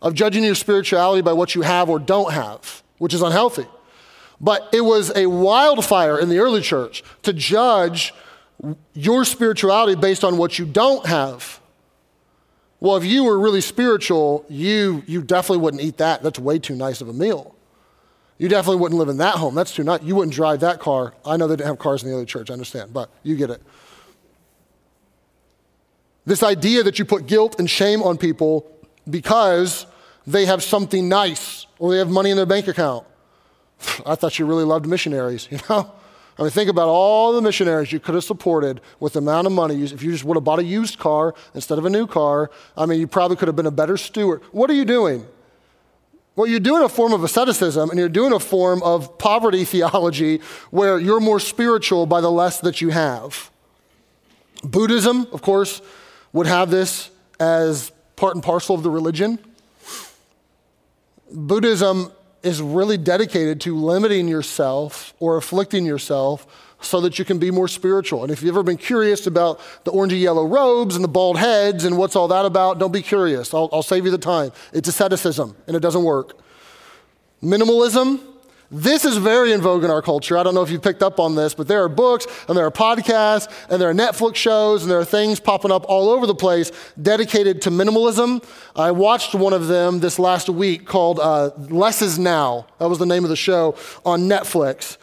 of 0.00 0.14
judging 0.14 0.44
your 0.44 0.54
spirituality 0.54 1.22
by 1.22 1.32
what 1.32 1.54
you 1.54 1.62
have 1.62 1.90
or 1.90 1.98
don't 1.98 2.32
have, 2.32 2.82
which 2.98 3.12
is 3.12 3.20
unhealthy. 3.20 3.66
But 4.40 4.68
it 4.72 4.82
was 4.82 5.14
a 5.16 5.26
wildfire 5.26 6.18
in 6.18 6.28
the 6.28 6.38
early 6.38 6.60
church 6.60 7.02
to 7.22 7.32
judge 7.32 8.14
your 8.94 9.24
spirituality 9.24 9.94
based 9.94 10.24
on 10.24 10.36
what 10.36 10.58
you 10.58 10.66
don't 10.66 11.06
have. 11.06 11.60
Well, 12.80 12.96
if 12.96 13.04
you 13.04 13.24
were 13.24 13.38
really 13.38 13.60
spiritual, 13.60 14.44
you, 14.48 15.02
you 15.06 15.22
definitely 15.22 15.62
wouldn't 15.62 15.82
eat 15.82 15.96
that. 15.96 16.22
That's 16.22 16.38
way 16.38 16.58
too 16.58 16.76
nice 16.76 17.00
of 17.00 17.08
a 17.08 17.12
meal. 17.12 17.54
You 18.38 18.48
definitely 18.48 18.80
wouldn't 18.80 18.98
live 19.00 19.08
in 19.08 19.16
that 19.16 19.34
home. 19.34 19.56
That's 19.56 19.74
too 19.74 19.82
nice. 19.82 20.00
You 20.02 20.14
wouldn't 20.14 20.34
drive 20.34 20.60
that 20.60 20.78
car. 20.78 21.12
I 21.24 21.36
know 21.36 21.48
they 21.48 21.56
didn't 21.56 21.66
have 21.66 21.78
cars 21.80 22.04
in 22.04 22.10
the 22.10 22.14
other 22.14 22.24
church, 22.24 22.50
I 22.50 22.52
understand, 22.52 22.92
but 22.92 23.10
you 23.24 23.34
get 23.34 23.50
it. 23.50 23.60
This 26.24 26.44
idea 26.44 26.84
that 26.84 27.00
you 27.00 27.04
put 27.04 27.26
guilt 27.26 27.58
and 27.58 27.68
shame 27.68 28.02
on 28.02 28.16
people 28.16 28.70
because 29.10 29.86
they 30.26 30.46
have 30.46 30.62
something 30.62 31.08
nice 31.08 31.66
or 31.80 31.90
they 31.90 31.98
have 31.98 32.10
money 32.10 32.30
in 32.30 32.36
their 32.36 32.46
bank 32.46 32.68
account 32.68 33.06
I 34.04 34.14
thought 34.14 34.38
you 34.38 34.46
really 34.46 34.64
loved 34.64 34.86
missionaries, 34.86 35.48
you 35.50 35.58
know? 35.68 35.92
I 36.38 36.42
mean, 36.42 36.50
think 36.50 36.70
about 36.70 36.86
all 36.86 37.32
the 37.32 37.42
missionaries 37.42 37.90
you 37.90 37.98
could 37.98 38.14
have 38.14 38.22
supported 38.22 38.80
with 39.00 39.14
the 39.14 39.18
amount 39.18 39.48
of 39.48 39.52
money. 39.52 39.82
If 39.82 40.04
you 40.04 40.12
just 40.12 40.22
would 40.22 40.36
have 40.36 40.44
bought 40.44 40.60
a 40.60 40.64
used 40.64 40.98
car 40.98 41.34
instead 41.52 41.78
of 41.78 41.84
a 41.84 41.90
new 41.90 42.06
car, 42.06 42.52
I 42.76 42.86
mean, 42.86 43.00
you 43.00 43.08
probably 43.08 43.36
could 43.36 43.48
have 43.48 43.56
been 43.56 43.66
a 43.66 43.72
better 43.72 43.96
steward. 43.96 44.42
What 44.52 44.70
are 44.70 44.74
you 44.74 44.84
doing? 44.84 45.26
Well, 46.36 46.46
you're 46.46 46.60
doing 46.60 46.84
a 46.84 46.88
form 46.88 47.12
of 47.12 47.24
asceticism 47.24 47.90
and 47.90 47.98
you're 47.98 48.08
doing 48.08 48.32
a 48.32 48.38
form 48.38 48.80
of 48.84 49.18
poverty 49.18 49.64
theology 49.64 50.40
where 50.70 51.00
you're 51.00 51.18
more 51.18 51.40
spiritual 51.40 52.06
by 52.06 52.20
the 52.20 52.30
less 52.30 52.60
that 52.60 52.80
you 52.80 52.90
have. 52.90 53.50
Buddhism, 54.62 55.26
of 55.32 55.42
course, 55.42 55.82
would 56.32 56.46
have 56.46 56.70
this 56.70 57.10
as 57.40 57.90
part 58.14 58.36
and 58.36 58.44
parcel 58.44 58.76
of 58.76 58.84
the 58.84 58.90
religion. 58.90 59.40
Buddhism 61.32 62.12
is 62.42 62.62
really 62.62 62.96
dedicated 62.96 63.60
to 63.62 63.76
limiting 63.76 64.28
yourself 64.28 65.14
or 65.18 65.36
afflicting 65.36 65.84
yourself 65.84 66.46
so 66.80 67.00
that 67.00 67.18
you 67.18 67.24
can 67.24 67.38
be 67.38 67.50
more 67.50 67.66
spiritual. 67.66 68.22
And 68.22 68.30
if 68.30 68.42
you've 68.42 68.54
ever 68.54 68.62
been 68.62 68.76
curious 68.76 69.26
about 69.26 69.60
the 69.84 69.90
orangey 69.90 70.20
yellow 70.20 70.46
robes 70.46 70.94
and 70.94 71.02
the 71.02 71.08
bald 71.08 71.36
heads 71.38 71.84
and 71.84 71.98
what's 71.98 72.14
all 72.14 72.28
that 72.28 72.44
about, 72.44 72.78
don't 72.78 72.92
be 72.92 73.02
curious. 73.02 73.52
I'll, 73.52 73.68
I'll 73.72 73.82
save 73.82 74.04
you 74.04 74.10
the 74.10 74.18
time. 74.18 74.52
It's 74.72 74.88
asceticism, 74.88 75.56
and 75.66 75.76
it 75.76 75.80
doesn't 75.80 76.04
work. 76.04 76.38
Minimalism, 77.42 78.20
this 78.70 79.06
is 79.06 79.16
very 79.16 79.52
in 79.52 79.62
vogue 79.62 79.82
in 79.82 79.90
our 79.90 80.02
culture. 80.02 80.36
I 80.36 80.42
don't 80.42 80.54
know 80.54 80.62
if 80.62 80.70
you 80.70 80.78
picked 80.78 81.02
up 81.02 81.18
on 81.18 81.34
this, 81.34 81.54
but 81.54 81.68
there 81.68 81.82
are 81.82 81.88
books 81.88 82.26
and 82.48 82.56
there 82.56 82.66
are 82.66 82.70
podcasts 82.70 83.50
and 83.70 83.80
there 83.80 83.88
are 83.88 83.94
Netflix 83.94 84.36
shows 84.36 84.82
and 84.82 84.90
there 84.90 84.98
are 84.98 85.06
things 85.06 85.40
popping 85.40 85.72
up 85.72 85.86
all 85.88 86.10
over 86.10 86.26
the 86.26 86.34
place 86.34 86.70
dedicated 87.00 87.62
to 87.62 87.70
minimalism. 87.70 88.44
I 88.76 88.90
watched 88.90 89.34
one 89.34 89.54
of 89.54 89.68
them 89.68 90.00
this 90.00 90.18
last 90.18 90.50
week 90.50 90.84
called 90.86 91.18
uh, 91.18 91.50
Less 91.56 92.02
Is 92.02 92.18
Now. 92.18 92.66
That 92.78 92.90
was 92.90 92.98
the 92.98 93.06
name 93.06 93.24
of 93.24 93.30
the 93.30 93.36
show 93.36 93.74
on 94.04 94.28
Netflix. 94.28 94.98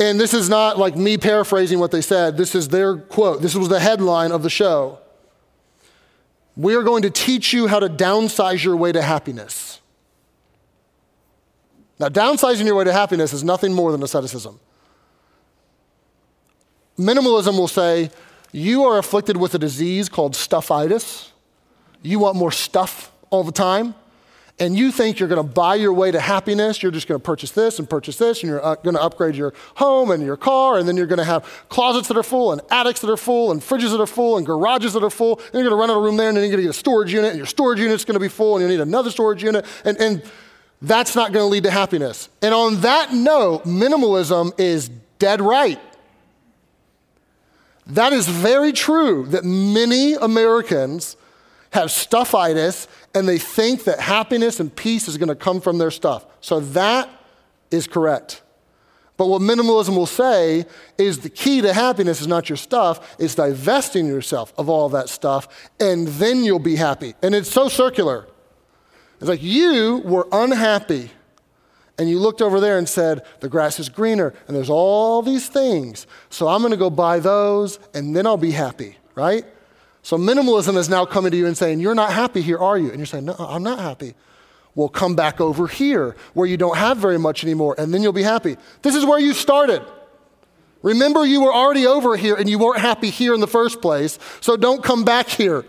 And 0.00 0.18
this 0.18 0.34
is 0.34 0.48
not 0.48 0.76
like 0.76 0.96
me 0.96 1.16
paraphrasing 1.16 1.78
what 1.78 1.92
they 1.92 2.00
said, 2.00 2.36
this 2.36 2.56
is 2.56 2.68
their 2.68 2.96
quote. 2.96 3.40
This 3.40 3.54
was 3.54 3.68
the 3.68 3.78
headline 3.78 4.32
of 4.32 4.42
the 4.42 4.50
show. 4.50 4.98
We 6.56 6.74
are 6.74 6.82
going 6.82 7.02
to 7.02 7.10
teach 7.10 7.52
you 7.52 7.68
how 7.68 7.78
to 7.78 7.88
downsize 7.88 8.64
your 8.64 8.76
way 8.76 8.90
to 8.90 9.02
happiness. 9.02 9.80
Now, 11.98 12.08
downsizing 12.08 12.64
your 12.66 12.74
way 12.74 12.84
to 12.84 12.92
happiness 12.92 13.32
is 13.32 13.44
nothing 13.44 13.72
more 13.72 13.92
than 13.92 14.02
asceticism. 14.02 14.58
Minimalism 16.98 17.56
will 17.56 17.68
say, 17.68 18.10
you 18.52 18.84
are 18.84 18.98
afflicted 18.98 19.36
with 19.36 19.54
a 19.54 19.58
disease 19.58 20.08
called 20.08 20.34
stuffitis. 20.34 21.30
You 22.02 22.18
want 22.18 22.36
more 22.36 22.52
stuff 22.52 23.12
all 23.30 23.42
the 23.42 23.52
time. 23.52 23.94
And 24.60 24.76
you 24.76 24.92
think 24.92 25.18
you're 25.18 25.28
going 25.28 25.44
to 25.44 25.52
buy 25.52 25.74
your 25.74 25.92
way 25.92 26.12
to 26.12 26.20
happiness. 26.20 26.80
You're 26.80 26.92
just 26.92 27.08
going 27.08 27.20
to 27.20 27.24
purchase 27.24 27.50
this 27.50 27.80
and 27.80 27.90
purchase 27.90 28.18
this, 28.18 28.40
and 28.40 28.50
you're 28.50 28.64
uh, 28.64 28.76
going 28.76 28.94
to 28.94 29.02
upgrade 29.02 29.34
your 29.34 29.52
home 29.74 30.12
and 30.12 30.22
your 30.22 30.36
car, 30.36 30.78
and 30.78 30.86
then 30.86 30.96
you're 30.96 31.08
going 31.08 31.18
to 31.18 31.24
have 31.24 31.44
closets 31.68 32.06
that 32.06 32.16
are 32.16 32.22
full, 32.22 32.52
and 32.52 32.60
attics 32.70 33.00
that 33.00 33.10
are 33.10 33.16
full, 33.16 33.50
and 33.50 33.60
fridges 33.60 33.90
that 33.90 34.00
are 34.00 34.06
full, 34.06 34.36
and 34.36 34.46
garages 34.46 34.92
that 34.92 35.02
are 35.02 35.10
full. 35.10 35.40
And 35.46 35.54
you're 35.54 35.64
going 35.64 35.72
to 35.72 35.76
rent 35.76 35.90
out 35.90 35.98
a 35.98 36.00
room 36.00 36.16
there, 36.16 36.28
and 36.28 36.36
then 36.36 36.44
you're 36.44 36.52
going 36.52 36.62
to 36.62 36.68
get 36.68 36.70
a 36.70 36.78
storage 36.78 37.12
unit, 37.12 37.30
and 37.30 37.36
your 37.36 37.46
storage 37.46 37.80
unit's 37.80 38.04
going 38.04 38.14
to 38.14 38.20
be 38.20 38.28
full, 38.28 38.54
and 38.54 38.62
you 38.62 38.68
need 38.68 38.80
another 38.80 39.10
storage 39.10 39.42
unit. 39.42 39.66
And, 39.84 39.98
and 39.98 40.22
that's 40.86 41.14
not 41.14 41.32
going 41.32 41.44
to 41.44 41.48
lead 41.48 41.64
to 41.64 41.70
happiness. 41.70 42.28
And 42.42 42.52
on 42.52 42.80
that 42.82 43.12
note, 43.12 43.64
minimalism 43.64 44.58
is 44.58 44.88
dead 45.18 45.40
right. 45.40 45.80
That 47.86 48.12
is 48.12 48.28
very 48.28 48.72
true 48.72 49.26
that 49.26 49.44
many 49.44 50.14
Americans 50.14 51.16
have 51.70 51.88
stuffitis 51.88 52.86
and 53.14 53.28
they 53.28 53.38
think 53.38 53.84
that 53.84 54.00
happiness 54.00 54.60
and 54.60 54.74
peace 54.74 55.08
is 55.08 55.16
going 55.16 55.28
to 55.28 55.34
come 55.34 55.60
from 55.60 55.78
their 55.78 55.90
stuff. 55.90 56.24
So 56.40 56.60
that 56.60 57.08
is 57.70 57.86
correct. 57.86 58.42
But 59.16 59.26
what 59.26 59.42
minimalism 59.42 59.96
will 59.96 60.06
say 60.06 60.66
is 60.98 61.20
the 61.20 61.30
key 61.30 61.60
to 61.60 61.72
happiness 61.72 62.20
is 62.20 62.26
not 62.26 62.48
your 62.48 62.56
stuff, 62.56 63.16
it's 63.18 63.36
divesting 63.36 64.06
yourself 64.06 64.52
of 64.58 64.68
all 64.68 64.88
that 64.90 65.08
stuff, 65.08 65.70
and 65.78 66.08
then 66.08 66.42
you'll 66.42 66.58
be 66.58 66.76
happy. 66.76 67.14
And 67.22 67.34
it's 67.34 67.50
so 67.50 67.68
circular. 67.68 68.26
It's 69.24 69.28
like 69.30 69.42
you 69.42 70.02
were 70.04 70.28
unhappy 70.32 71.10
and 71.96 72.10
you 72.10 72.18
looked 72.18 72.42
over 72.42 72.60
there 72.60 72.76
and 72.76 72.86
said, 72.86 73.24
The 73.40 73.48
grass 73.48 73.80
is 73.80 73.88
greener 73.88 74.34
and 74.46 74.54
there's 74.54 74.68
all 74.68 75.22
these 75.22 75.48
things. 75.48 76.06
So 76.28 76.46
I'm 76.46 76.60
going 76.60 76.72
to 76.72 76.76
go 76.76 76.90
buy 76.90 77.20
those 77.20 77.78
and 77.94 78.14
then 78.14 78.26
I'll 78.26 78.36
be 78.36 78.50
happy, 78.50 78.98
right? 79.14 79.46
So 80.02 80.18
minimalism 80.18 80.76
is 80.76 80.90
now 80.90 81.06
coming 81.06 81.30
to 81.30 81.38
you 81.38 81.46
and 81.46 81.56
saying, 81.56 81.80
You're 81.80 81.94
not 81.94 82.12
happy 82.12 82.42
here, 82.42 82.58
are 82.58 82.76
you? 82.76 82.90
And 82.90 82.98
you're 82.98 83.06
saying, 83.06 83.24
No, 83.24 83.34
I'm 83.38 83.62
not 83.62 83.78
happy. 83.78 84.12
Well, 84.74 84.90
come 84.90 85.16
back 85.16 85.40
over 85.40 85.68
here 85.68 86.16
where 86.34 86.46
you 86.46 86.58
don't 86.58 86.76
have 86.76 86.98
very 86.98 87.18
much 87.18 87.44
anymore 87.44 87.76
and 87.78 87.94
then 87.94 88.02
you'll 88.02 88.12
be 88.12 88.22
happy. 88.22 88.58
This 88.82 88.94
is 88.94 89.06
where 89.06 89.18
you 89.18 89.32
started. 89.32 89.82
Remember, 90.82 91.24
you 91.24 91.40
were 91.40 91.54
already 91.54 91.86
over 91.86 92.14
here 92.14 92.34
and 92.34 92.46
you 92.46 92.58
weren't 92.58 92.80
happy 92.80 93.08
here 93.08 93.32
in 93.32 93.40
the 93.40 93.46
first 93.46 93.80
place, 93.80 94.18
so 94.42 94.54
don't 94.58 94.84
come 94.84 95.02
back 95.02 95.30
here. 95.30 95.64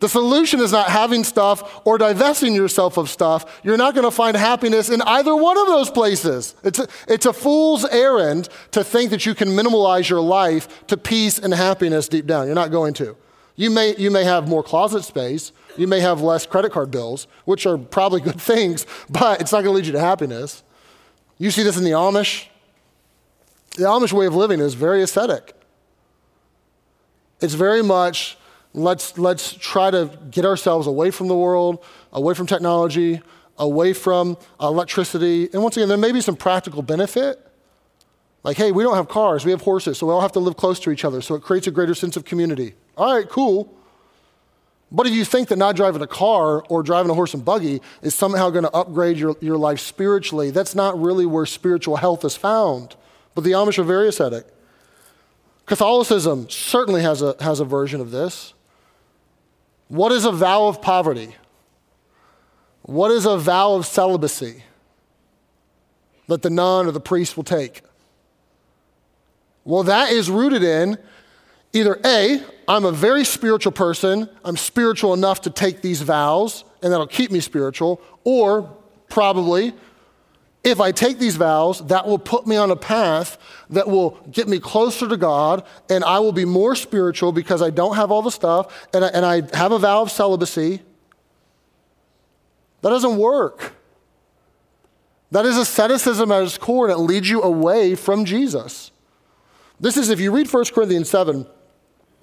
The 0.00 0.08
solution 0.08 0.60
is 0.60 0.70
not 0.70 0.90
having 0.90 1.24
stuff 1.24 1.80
or 1.84 1.98
divesting 1.98 2.54
yourself 2.54 2.96
of 2.96 3.10
stuff. 3.10 3.60
You're 3.64 3.76
not 3.76 3.94
going 3.94 4.04
to 4.04 4.12
find 4.12 4.36
happiness 4.36 4.88
in 4.88 5.02
either 5.02 5.34
one 5.34 5.58
of 5.58 5.66
those 5.66 5.90
places. 5.90 6.54
It's 6.62 6.78
a, 6.78 6.86
it's 7.08 7.26
a 7.26 7.32
fool's 7.32 7.84
errand 7.84 8.48
to 8.72 8.84
think 8.84 9.10
that 9.10 9.26
you 9.26 9.34
can 9.34 9.48
minimalize 9.48 10.08
your 10.08 10.20
life 10.20 10.86
to 10.86 10.96
peace 10.96 11.38
and 11.38 11.52
happiness 11.52 12.06
deep 12.08 12.26
down. 12.26 12.46
You're 12.46 12.54
not 12.54 12.70
going 12.70 12.94
to. 12.94 13.16
You 13.56 13.70
may, 13.70 13.96
you 13.96 14.12
may 14.12 14.22
have 14.22 14.46
more 14.46 14.62
closet 14.62 15.02
space. 15.02 15.50
You 15.76 15.88
may 15.88 15.98
have 15.98 16.20
less 16.20 16.46
credit 16.46 16.70
card 16.70 16.92
bills, 16.92 17.26
which 17.44 17.66
are 17.66 17.76
probably 17.76 18.20
good 18.20 18.40
things, 18.40 18.86
but 19.10 19.40
it's 19.40 19.50
not 19.50 19.64
going 19.64 19.72
to 19.72 19.76
lead 19.76 19.86
you 19.86 19.92
to 19.92 20.00
happiness. 20.00 20.62
You 21.38 21.50
see 21.50 21.64
this 21.64 21.76
in 21.76 21.82
the 21.82 21.90
Amish. 21.90 22.46
The 23.76 23.84
Amish 23.84 24.12
way 24.12 24.26
of 24.26 24.34
living 24.36 24.60
is 24.60 24.74
very 24.74 25.02
ascetic. 25.02 25.54
It's 27.40 27.54
very 27.54 27.82
much 27.82 28.36
let's, 28.84 29.18
let's 29.18 29.54
try 29.54 29.90
to 29.90 30.10
get 30.30 30.44
ourselves 30.44 30.86
away 30.86 31.10
from 31.10 31.28
the 31.28 31.36
world, 31.36 31.84
away 32.12 32.34
from 32.34 32.46
technology, 32.46 33.20
away 33.58 33.92
from 33.92 34.36
electricity. 34.60 35.48
And 35.52 35.62
once 35.62 35.76
again, 35.76 35.88
there 35.88 35.98
may 35.98 36.12
be 36.12 36.20
some 36.20 36.36
practical 36.36 36.82
benefit. 36.82 37.44
Like, 38.44 38.56
hey, 38.56 38.72
we 38.72 38.82
don't 38.82 38.94
have 38.94 39.08
cars, 39.08 39.44
we 39.44 39.50
have 39.50 39.62
horses, 39.62 39.98
so 39.98 40.06
we 40.06 40.12
all 40.12 40.20
have 40.20 40.32
to 40.32 40.38
live 40.38 40.56
close 40.56 40.78
to 40.80 40.90
each 40.90 41.04
other, 41.04 41.20
so 41.20 41.34
it 41.34 41.42
creates 41.42 41.66
a 41.66 41.70
greater 41.70 41.94
sense 41.94 42.16
of 42.16 42.24
community. 42.24 42.74
All 42.96 43.14
right, 43.14 43.28
cool. 43.28 43.74
But 44.90 45.06
if 45.06 45.12
you 45.12 45.24
think 45.24 45.48
that 45.48 45.58
not 45.58 45.76
driving 45.76 46.00
a 46.00 46.06
car 46.06 46.64
or 46.68 46.82
driving 46.82 47.10
a 47.10 47.14
horse 47.14 47.34
and 47.34 47.44
buggy 47.44 47.82
is 48.00 48.14
somehow 48.14 48.48
going 48.50 48.64
to 48.64 48.72
upgrade 48.72 49.18
your, 49.18 49.36
your 49.40 49.58
life 49.58 49.80
spiritually, 49.80 50.50
that's 50.50 50.74
not 50.74 50.98
really 50.98 51.26
where 51.26 51.44
spiritual 51.44 51.96
health 51.96 52.24
is 52.24 52.36
found. 52.36 52.96
But 53.34 53.44
the 53.44 53.50
Amish 53.50 53.78
are 53.78 53.84
very 53.84 54.08
ascetic. 54.08 54.46
Catholicism 55.66 56.48
certainly 56.48 57.02
has 57.02 57.20
a, 57.20 57.36
has 57.40 57.60
a 57.60 57.64
version 57.64 58.00
of 58.00 58.10
this. 58.10 58.54
What 59.88 60.12
is 60.12 60.24
a 60.24 60.32
vow 60.32 60.68
of 60.68 60.80
poverty? 60.80 61.34
What 62.82 63.10
is 63.10 63.26
a 63.26 63.36
vow 63.36 63.74
of 63.74 63.86
celibacy 63.86 64.62
that 66.26 66.42
the 66.42 66.50
nun 66.50 66.86
or 66.86 66.90
the 66.92 67.00
priest 67.00 67.36
will 67.36 67.44
take? 67.44 67.82
Well, 69.64 69.82
that 69.82 70.12
is 70.12 70.30
rooted 70.30 70.62
in 70.62 70.98
either 71.72 72.00
A, 72.04 72.42
I'm 72.66 72.84
a 72.84 72.92
very 72.92 73.24
spiritual 73.24 73.72
person, 73.72 74.28
I'm 74.44 74.56
spiritual 74.56 75.12
enough 75.12 75.42
to 75.42 75.50
take 75.50 75.82
these 75.82 76.00
vows, 76.00 76.64
and 76.82 76.92
that'll 76.92 77.06
keep 77.06 77.30
me 77.30 77.40
spiritual, 77.40 78.00
or 78.24 78.74
probably, 79.10 79.74
if 80.64 80.80
I 80.80 80.92
take 80.92 81.18
these 81.18 81.36
vows, 81.36 81.86
that 81.86 82.06
will 82.06 82.18
put 82.18 82.46
me 82.46 82.56
on 82.56 82.70
a 82.70 82.76
path 82.76 83.38
that 83.70 83.88
will 83.88 84.18
get 84.30 84.48
me 84.48 84.58
closer 84.58 85.08
to 85.08 85.16
God, 85.16 85.64
and 85.88 86.04
I 86.04 86.18
will 86.18 86.32
be 86.32 86.44
more 86.44 86.74
spiritual 86.74 87.32
because 87.32 87.62
I 87.62 87.70
don't 87.70 87.96
have 87.96 88.10
all 88.10 88.22
the 88.22 88.30
stuff, 88.30 88.88
and 88.92 89.04
I, 89.04 89.08
and 89.08 89.24
I 89.24 89.56
have 89.56 89.72
a 89.72 89.78
vow 89.78 90.02
of 90.02 90.10
celibacy. 90.10 90.82
That 92.82 92.90
doesn't 92.90 93.16
work. 93.16 93.74
That 95.30 95.44
is 95.44 95.56
asceticism 95.56 96.32
at 96.32 96.42
its 96.42 96.58
core, 96.58 96.88
and 96.88 96.98
it 96.98 97.02
leads 97.02 97.28
you 97.28 97.42
away 97.42 97.94
from 97.94 98.24
Jesus. 98.24 98.90
This 99.78 99.96
is, 99.96 100.10
if 100.10 100.18
you 100.18 100.32
read 100.32 100.52
1 100.52 100.64
Corinthians 100.74 101.08
7, 101.08 101.46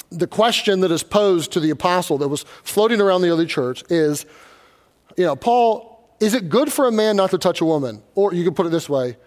the 0.10 0.28
question 0.28 0.82
that 0.82 0.91
is 0.91 1.04
posed 1.04 1.52
to 1.54 1.60
the 1.60 1.69
apostle 1.69 2.17
that 2.17 2.28
was 2.28 2.43
floating 2.63 3.00
around 3.00 3.21
the 3.21 3.30
early 3.30 3.45
church 3.45 3.84
is, 3.89 4.26
you 5.17 5.26
know, 5.26 5.36
Paul, 5.36 5.95
is 6.19 6.34
it 6.34 6.49
good 6.49 6.71
for 6.71 6.88
a 6.88 6.91
man 6.91 7.15
not 7.15 7.32
to 7.32 7.38
touch 7.38 7.62
a 7.62 7.65
woman? 7.65 8.01
Or 8.15 8.34
you 8.34 8.43
could 8.43 8.56
put 8.56 8.65
it 8.65 8.69
this 8.69 8.89
way 8.89 9.17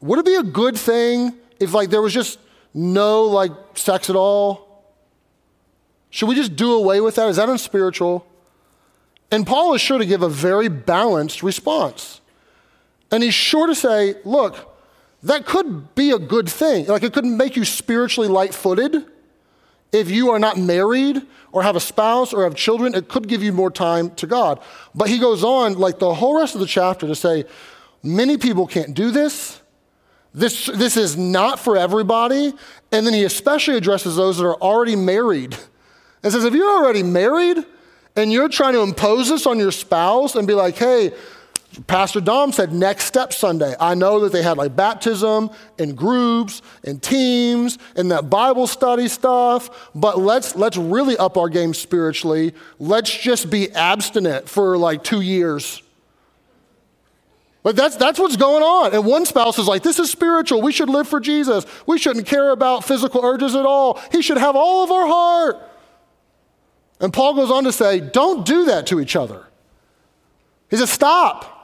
Would 0.00 0.18
it 0.18 0.24
be 0.24 0.36
a 0.36 0.42
good 0.42 0.76
thing 0.76 1.34
if, 1.58 1.74
like, 1.74 1.90
there 1.90 2.02
was 2.02 2.14
just 2.14 2.38
no, 2.72 3.24
like, 3.24 3.52
sex 3.74 4.08
at 4.10 4.16
all? 4.16 4.84
Should 6.10 6.28
we 6.28 6.34
just 6.34 6.56
do 6.56 6.72
away 6.72 7.00
with 7.00 7.14
that? 7.16 7.28
Is 7.28 7.36
that 7.36 7.48
unspiritual? 7.48 8.26
And 9.30 9.46
Paul 9.46 9.74
is 9.74 9.80
sure 9.80 9.98
to 9.98 10.06
give 10.06 10.22
a 10.22 10.28
very 10.28 10.68
balanced 10.68 11.42
response. 11.42 12.20
And 13.12 13.22
he's 13.22 13.34
sure 13.34 13.68
to 13.68 13.74
say, 13.74 14.16
look, 14.24 14.76
that 15.22 15.46
could 15.46 15.94
be 15.94 16.10
a 16.10 16.18
good 16.18 16.48
thing. 16.48 16.86
Like, 16.86 17.02
it 17.02 17.12
could 17.12 17.24
make 17.24 17.56
you 17.56 17.64
spiritually 17.64 18.28
light 18.28 18.54
footed 18.54 19.06
if 19.92 20.10
you 20.10 20.30
are 20.30 20.38
not 20.38 20.56
married 20.56 21.22
or 21.52 21.62
have 21.62 21.76
a 21.76 21.80
spouse 21.80 22.32
or 22.32 22.44
have 22.44 22.54
children, 22.54 22.94
it 22.94 23.08
could 23.08 23.26
give 23.28 23.42
you 23.42 23.52
more 23.52 23.70
time 23.70 24.10
to 24.16 24.26
God. 24.26 24.60
But 24.94 25.08
he 25.08 25.18
goes 25.18 25.42
on, 25.42 25.74
like 25.74 25.98
the 25.98 26.14
whole 26.14 26.38
rest 26.38 26.54
of 26.54 26.60
the 26.60 26.66
chapter, 26.66 27.06
to 27.06 27.14
say, 27.14 27.44
many 28.02 28.38
people 28.38 28.66
can't 28.66 28.94
do 28.94 29.10
this. 29.10 29.60
This, 30.32 30.66
this 30.66 30.96
is 30.96 31.16
not 31.16 31.58
for 31.58 31.76
everybody. 31.76 32.52
And 32.92 33.06
then 33.06 33.14
he 33.14 33.24
especially 33.24 33.76
addresses 33.76 34.16
those 34.16 34.38
that 34.38 34.46
are 34.46 34.60
already 34.60 34.94
married 34.96 35.56
and 36.22 36.32
says, 36.32 36.44
if 36.44 36.54
you're 36.54 36.70
already 36.70 37.02
married 37.02 37.58
and 38.16 38.32
you're 38.32 38.48
trying 38.48 38.74
to 38.74 38.82
impose 38.82 39.28
this 39.28 39.46
on 39.46 39.58
your 39.58 39.72
spouse 39.72 40.36
and 40.36 40.46
be 40.46 40.54
like, 40.54 40.76
hey, 40.76 41.12
Pastor 41.86 42.20
Dom 42.20 42.52
said 42.52 42.72
next 42.72 43.04
step 43.04 43.32
Sunday. 43.32 43.76
I 43.78 43.94
know 43.94 44.20
that 44.20 44.32
they 44.32 44.42
had 44.42 44.56
like 44.56 44.74
baptism 44.74 45.50
and 45.78 45.96
groups 45.96 46.62
and 46.84 47.00
teams 47.00 47.78
and 47.94 48.10
that 48.10 48.28
Bible 48.28 48.66
study 48.66 49.06
stuff, 49.06 49.90
but 49.94 50.18
let's 50.18 50.56
let's 50.56 50.76
really 50.76 51.16
up 51.16 51.36
our 51.36 51.48
game 51.48 51.72
spiritually. 51.72 52.54
Let's 52.80 53.16
just 53.16 53.50
be 53.50 53.70
abstinent 53.72 54.48
for 54.48 54.76
like 54.76 55.04
2 55.04 55.20
years. 55.20 55.82
But 57.62 57.76
that's, 57.76 57.96
that's 57.96 58.18
what's 58.18 58.36
going 58.36 58.62
on. 58.62 58.94
And 58.94 59.04
one 59.04 59.26
spouse 59.26 59.58
is 59.58 59.68
like, 59.68 59.82
this 59.82 59.98
is 59.98 60.10
spiritual. 60.10 60.62
We 60.62 60.72
should 60.72 60.88
live 60.88 61.06
for 61.06 61.20
Jesus. 61.20 61.66
We 61.86 61.98
shouldn't 61.98 62.26
care 62.26 62.50
about 62.50 62.84
physical 62.84 63.22
urges 63.22 63.54
at 63.54 63.66
all. 63.66 64.00
He 64.10 64.22
should 64.22 64.38
have 64.38 64.56
all 64.56 64.82
of 64.82 64.90
our 64.90 65.06
heart. 65.06 65.56
And 67.00 67.12
Paul 67.12 67.34
goes 67.34 67.50
on 67.50 67.64
to 67.64 67.72
say, 67.72 68.00
don't 68.00 68.46
do 68.46 68.64
that 68.64 68.86
to 68.86 68.98
each 68.98 69.14
other. 69.14 69.44
He 70.70 70.78
says, 70.78 70.88
stop. 70.90 71.58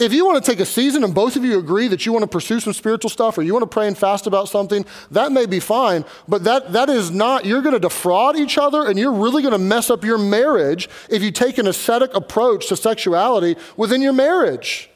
If 0.00 0.14
you 0.14 0.24
want 0.24 0.42
to 0.42 0.50
take 0.50 0.60
a 0.60 0.66
season 0.66 1.04
and 1.04 1.14
both 1.14 1.36
of 1.36 1.44
you 1.44 1.58
agree 1.58 1.86
that 1.88 2.06
you 2.06 2.12
want 2.12 2.22
to 2.22 2.26
pursue 2.26 2.58
some 2.58 2.72
spiritual 2.72 3.10
stuff 3.10 3.36
or 3.36 3.42
you 3.42 3.52
want 3.52 3.64
to 3.64 3.68
pray 3.68 3.86
and 3.86 3.96
fast 3.96 4.26
about 4.26 4.48
something, 4.48 4.86
that 5.10 5.30
may 5.30 5.44
be 5.44 5.60
fine. 5.60 6.06
But 6.26 6.42
that, 6.44 6.72
that 6.72 6.88
is 6.88 7.10
not, 7.10 7.44
you're 7.44 7.60
going 7.60 7.74
to 7.74 7.80
defraud 7.80 8.34
each 8.36 8.56
other 8.56 8.86
and 8.86 8.98
you're 8.98 9.12
really 9.12 9.42
going 9.42 9.52
to 9.52 9.58
mess 9.58 9.90
up 9.90 10.02
your 10.02 10.16
marriage 10.16 10.88
if 11.10 11.22
you 11.22 11.30
take 11.30 11.58
an 11.58 11.66
ascetic 11.66 12.14
approach 12.14 12.68
to 12.68 12.76
sexuality 12.76 13.56
within 13.76 14.00
your 14.00 14.14
marriage. 14.14 14.88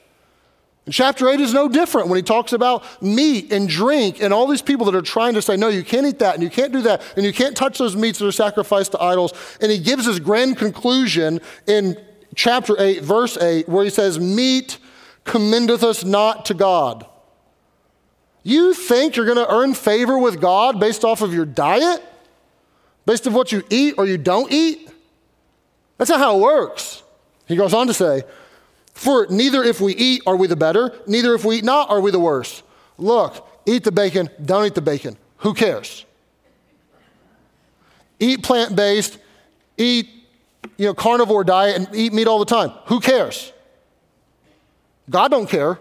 And 0.87 0.95
chapter 0.95 1.29
8 1.29 1.39
is 1.39 1.53
no 1.53 1.69
different 1.69 2.09
when 2.09 2.17
he 2.17 2.23
talks 2.23 2.55
about 2.55 3.03
meat 3.03 3.53
and 3.53 3.69
drink 3.69 4.23
and 4.23 4.33
all 4.33 4.47
these 4.47 4.63
people 4.63 4.87
that 4.87 4.95
are 4.95 5.03
trying 5.03 5.35
to 5.35 5.43
say, 5.43 5.55
no, 5.55 5.69
you 5.69 5.85
can't 5.85 6.07
eat 6.07 6.21
that 6.21 6.33
and 6.33 6.43
you 6.43 6.49
can't 6.49 6.73
do 6.73 6.81
that 6.81 7.03
and 7.17 7.27
you 7.27 7.33
can't 7.35 7.55
touch 7.55 7.77
those 7.77 7.95
meats 7.95 8.21
that 8.21 8.27
are 8.27 8.33
sacrificed 8.33 8.93
to 8.93 9.03
idols. 9.03 9.35
And 9.61 9.71
he 9.71 9.79
gives 9.79 10.07
his 10.07 10.19
grand 10.19 10.57
conclusion 10.57 11.43
in 11.67 12.03
chapter 12.35 12.75
8, 12.81 13.03
verse 13.03 13.37
8, 13.37 13.69
where 13.69 13.85
he 13.85 13.91
says, 13.91 14.19
Meat 14.19 14.79
commendeth 15.25 15.83
us 15.83 16.05
not 16.05 16.47
to 16.47 16.55
God. 16.55 17.07
You 18.43 18.75
think 18.75 19.17
you're 19.17 19.25
going 19.27 19.39
to 19.39 19.53
earn 19.53 19.75
favor 19.75 20.19
with 20.19 20.41
God 20.41 20.79
based 20.79 21.05
off 21.05 21.23
of 21.23 21.33
your 21.33 21.47
diet? 21.47 22.03
Based 23.07 23.27
on 23.27 23.33
what 23.33 23.53
you 23.53 23.63
eat 23.71 23.95
or 23.97 24.07
you 24.07 24.19
don't 24.19 24.53
eat? 24.53 24.91
That's 25.97 26.11
not 26.11 26.21
how 26.21 26.37
it 26.37 26.43
works. 26.43 27.03
He 27.47 27.57
goes 27.57 27.73
on 27.73 27.87
to 27.87 27.95
say, 27.95 28.23
For 28.93 29.27
neither 29.31 29.63
if 29.63 29.81
we 29.81 29.95
eat 29.95 30.23
are 30.27 30.37
we 30.37 30.47
the 30.47 30.57
better, 30.57 30.95
neither 31.07 31.35
if 31.35 31.45
we 31.45 31.57
eat 31.57 31.65
not 31.65 31.91
are 31.91 32.01
we 32.01 32.11
the 32.11 32.21
worse. 32.21 32.63
Look, 32.99 33.47
eat 33.67 33.85
the 33.85 33.93
bacon, 33.93 34.29
don't 34.45 34.67
eat 34.67 34.75
the 34.75 34.83
bacon. 34.83 35.17
Who 35.39 35.55
cares? 35.55 36.05
Eat 38.21 38.43
plant 38.43 38.77
based, 38.77 39.19
eat 39.77 40.09
you 40.77 40.87
know, 40.87 40.95
carnivore 40.95 41.45
diet, 41.45 41.77
and 41.77 41.95
eat 41.95 42.13
meat 42.13 42.27
all 42.27 42.39
the 42.39 42.45
time. 42.45 42.71
Who 42.87 43.01
cares? 43.01 43.53
God 45.09 45.31
don't 45.31 45.49
care. 45.49 45.79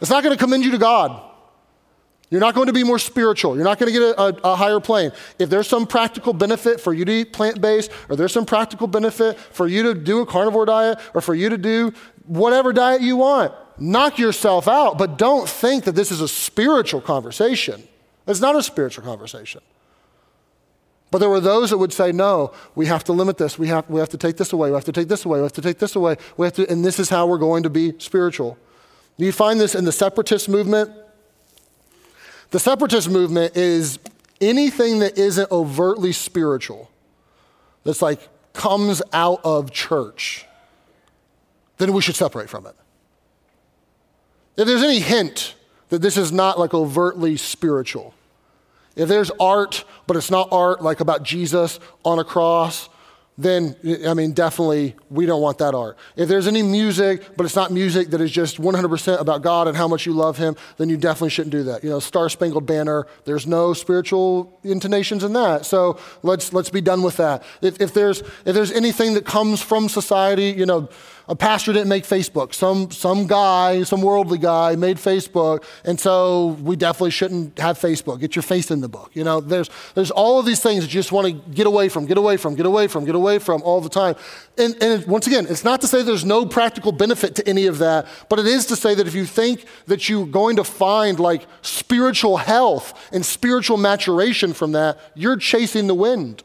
It's 0.00 0.10
not 0.10 0.22
going 0.22 0.36
to 0.36 0.42
commend 0.42 0.64
you 0.64 0.70
to 0.72 0.78
God. 0.78 1.22
You're 2.28 2.40
not 2.40 2.54
going 2.54 2.66
to 2.66 2.72
be 2.72 2.82
more 2.82 2.98
spiritual. 2.98 3.54
You're 3.54 3.64
not 3.64 3.78
going 3.78 3.92
to 3.92 3.98
get 3.98 4.02
a, 4.02 4.20
a, 4.20 4.52
a, 4.52 4.56
higher 4.56 4.80
plane. 4.80 5.12
If 5.38 5.48
there's 5.48 5.68
some 5.68 5.86
practical 5.86 6.32
benefit 6.32 6.80
for 6.80 6.92
you 6.92 7.04
to 7.04 7.12
eat 7.12 7.32
plant 7.32 7.60
based, 7.60 7.90
or 8.08 8.16
there's 8.16 8.32
some 8.32 8.44
practical 8.44 8.88
benefit 8.88 9.38
for 9.38 9.68
you 9.68 9.84
to 9.84 9.94
do 9.94 10.20
a 10.20 10.26
carnivore 10.26 10.66
diet, 10.66 10.98
or 11.14 11.20
for 11.20 11.34
you 11.34 11.48
to 11.48 11.58
do 11.58 11.92
whatever 12.26 12.72
diet 12.72 13.00
you 13.00 13.16
want, 13.16 13.52
knock 13.78 14.18
yourself 14.18 14.66
out. 14.66 14.98
But 14.98 15.18
don't 15.18 15.48
think 15.48 15.84
that 15.84 15.94
this 15.94 16.10
is 16.10 16.20
a 16.20 16.26
spiritual 16.26 17.00
conversation. 17.00 17.86
It's 18.26 18.40
not 18.40 18.56
a 18.56 18.62
spiritual 18.62 19.04
conversation. 19.04 19.60
But 21.10 21.18
there 21.18 21.28
were 21.28 21.40
those 21.40 21.70
that 21.70 21.78
would 21.78 21.92
say, 21.92 22.10
no, 22.12 22.52
we 22.74 22.86
have 22.86 23.04
to 23.04 23.12
limit 23.12 23.38
this. 23.38 23.58
We 23.58 23.68
have, 23.68 23.88
we 23.88 24.00
have 24.00 24.08
to 24.10 24.18
take 24.18 24.36
this 24.36 24.52
away. 24.52 24.70
We 24.70 24.74
have 24.74 24.84
to 24.84 24.92
take 24.92 25.08
this 25.08 25.24
away. 25.24 25.38
We 25.38 25.44
have 25.44 25.52
to 25.52 25.62
take 25.62 25.78
this 25.78 25.94
away. 25.94 26.16
We 26.36 26.46
have 26.46 26.54
to, 26.54 26.68
and 26.70 26.84
this 26.84 26.98
is 26.98 27.08
how 27.08 27.26
we're 27.26 27.38
going 27.38 27.62
to 27.62 27.70
be 27.70 27.94
spiritual. 27.98 28.58
You 29.16 29.32
find 29.32 29.60
this 29.60 29.74
in 29.74 29.84
the 29.84 29.92
separatist 29.92 30.48
movement. 30.48 30.90
The 32.50 32.58
separatist 32.58 33.08
movement 33.08 33.56
is 33.56 33.98
anything 34.40 34.98
that 34.98 35.16
isn't 35.16 35.50
overtly 35.50 36.12
spiritual, 36.12 36.90
that's 37.84 38.02
like 38.02 38.28
comes 38.52 39.02
out 39.12 39.40
of 39.44 39.70
church, 39.70 40.46
then 41.78 41.92
we 41.92 42.02
should 42.02 42.16
separate 42.16 42.48
from 42.48 42.66
it. 42.66 42.74
If 44.56 44.66
there's 44.66 44.82
any 44.82 45.00
hint 45.00 45.54
that 45.90 46.00
this 46.00 46.16
is 46.16 46.32
not 46.32 46.58
like 46.58 46.74
overtly 46.74 47.36
spiritual, 47.36 48.14
if 48.96 49.08
there's 49.08 49.30
art, 49.38 49.84
but 50.06 50.16
it's 50.16 50.30
not 50.30 50.48
art 50.50 50.82
like 50.82 51.00
about 51.00 51.22
Jesus 51.22 51.78
on 52.04 52.18
a 52.18 52.24
cross, 52.24 52.88
then, 53.38 53.76
I 54.06 54.14
mean, 54.14 54.32
definitely 54.32 54.94
we 55.10 55.26
don't 55.26 55.42
want 55.42 55.58
that 55.58 55.74
art. 55.74 55.98
If 56.16 56.26
there's 56.26 56.46
any 56.46 56.62
music, 56.62 57.36
but 57.36 57.44
it's 57.44 57.54
not 57.54 57.70
music 57.70 58.08
that 58.10 58.20
is 58.22 58.30
just 58.30 58.56
100% 58.56 59.20
about 59.20 59.42
God 59.42 59.68
and 59.68 59.76
how 59.76 59.86
much 59.86 60.06
you 60.06 60.12
love 60.12 60.38
Him, 60.38 60.56
then 60.78 60.88
you 60.88 60.96
definitely 60.96 61.30
shouldn't 61.30 61.52
do 61.52 61.64
that. 61.64 61.84
You 61.84 61.90
know, 61.90 61.98
Star 61.98 62.30
Spangled 62.30 62.64
Banner, 62.64 63.06
there's 63.26 63.46
no 63.46 63.74
spiritual 63.74 64.58
intonations 64.64 65.22
in 65.22 65.34
that. 65.34 65.66
So 65.66 65.98
let's, 66.22 66.54
let's 66.54 66.70
be 66.70 66.80
done 66.80 67.02
with 67.02 67.18
that. 67.18 67.42
If, 67.60 67.78
if, 67.78 67.92
there's, 67.92 68.20
if 68.20 68.54
there's 68.54 68.72
anything 68.72 69.12
that 69.14 69.26
comes 69.26 69.60
from 69.60 69.90
society, 69.90 70.46
you 70.46 70.64
know, 70.64 70.88
a 71.28 71.34
pastor 71.34 71.72
didn't 71.72 71.88
make 71.88 72.04
Facebook. 72.04 72.54
Some, 72.54 72.90
some 72.90 73.26
guy, 73.26 73.82
some 73.82 74.02
worldly 74.02 74.38
guy 74.38 74.76
made 74.76 74.96
Facebook, 74.96 75.64
and 75.84 75.98
so 75.98 76.56
we 76.62 76.76
definitely 76.76 77.10
shouldn't 77.10 77.58
have 77.58 77.78
Facebook. 77.78 78.20
Get 78.20 78.36
your 78.36 78.42
face 78.42 78.70
in 78.70 78.80
the 78.80 78.88
book. 78.88 79.10
You 79.14 79.24
know, 79.24 79.40
there's, 79.40 79.68
there's 79.94 80.10
all 80.10 80.38
of 80.38 80.46
these 80.46 80.60
things 80.60 80.84
that 80.84 80.94
you 80.94 81.00
just 81.00 81.12
want 81.12 81.26
to 81.26 81.32
get 81.52 81.66
away 81.66 81.88
from, 81.88 82.06
get 82.06 82.18
away 82.18 82.36
from, 82.36 82.54
get 82.54 82.66
away 82.66 82.86
from, 82.86 83.04
get 83.04 83.14
away 83.14 83.38
from 83.38 83.62
all 83.62 83.80
the 83.80 83.88
time. 83.88 84.14
And, 84.58 84.80
and 84.82 85.06
once 85.06 85.26
again, 85.26 85.46
it's 85.48 85.64
not 85.64 85.80
to 85.80 85.88
say 85.88 86.02
there's 86.02 86.24
no 86.24 86.46
practical 86.46 86.92
benefit 86.92 87.34
to 87.36 87.48
any 87.48 87.66
of 87.66 87.78
that, 87.78 88.06
but 88.28 88.38
it 88.38 88.46
is 88.46 88.66
to 88.66 88.76
say 88.76 88.94
that 88.94 89.06
if 89.06 89.14
you 89.14 89.24
think 89.24 89.64
that 89.86 90.08
you're 90.08 90.26
going 90.26 90.56
to 90.56 90.64
find 90.64 91.18
like 91.18 91.46
spiritual 91.62 92.36
health 92.36 92.94
and 93.12 93.24
spiritual 93.24 93.76
maturation 93.76 94.52
from 94.52 94.72
that, 94.72 94.98
you're 95.14 95.36
chasing 95.36 95.86
the 95.86 95.94
wind. 95.94 96.42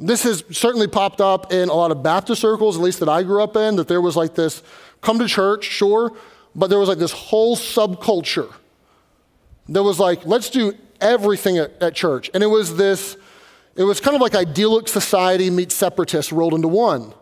This 0.00 0.22
has 0.22 0.44
certainly 0.50 0.86
popped 0.86 1.20
up 1.20 1.52
in 1.52 1.68
a 1.68 1.74
lot 1.74 1.90
of 1.90 2.02
Baptist 2.02 2.40
circles, 2.40 2.76
at 2.76 2.82
least 2.82 3.00
that 3.00 3.08
I 3.08 3.24
grew 3.24 3.42
up 3.42 3.56
in, 3.56 3.76
that 3.76 3.88
there 3.88 4.00
was 4.00 4.16
like 4.16 4.34
this 4.34 4.62
come 5.00 5.18
to 5.18 5.26
church, 5.26 5.64
sure, 5.64 6.12
but 6.54 6.68
there 6.70 6.78
was 6.78 6.88
like 6.88 6.98
this 6.98 7.12
whole 7.12 7.56
subculture. 7.56 8.52
that 9.68 9.82
was 9.82 9.98
like, 9.98 10.24
let's 10.24 10.50
do 10.50 10.74
everything 11.00 11.58
at, 11.58 11.82
at 11.82 11.94
church. 11.94 12.30
And 12.34 12.42
it 12.42 12.46
was 12.46 12.76
this, 12.76 13.16
it 13.76 13.82
was 13.82 14.00
kind 14.00 14.14
of 14.14 14.20
like 14.20 14.34
idyllic 14.34 14.88
society 14.88 15.50
meets 15.50 15.74
separatists 15.74 16.32
rolled 16.32 16.54
into 16.54 16.68
one. 16.68 17.12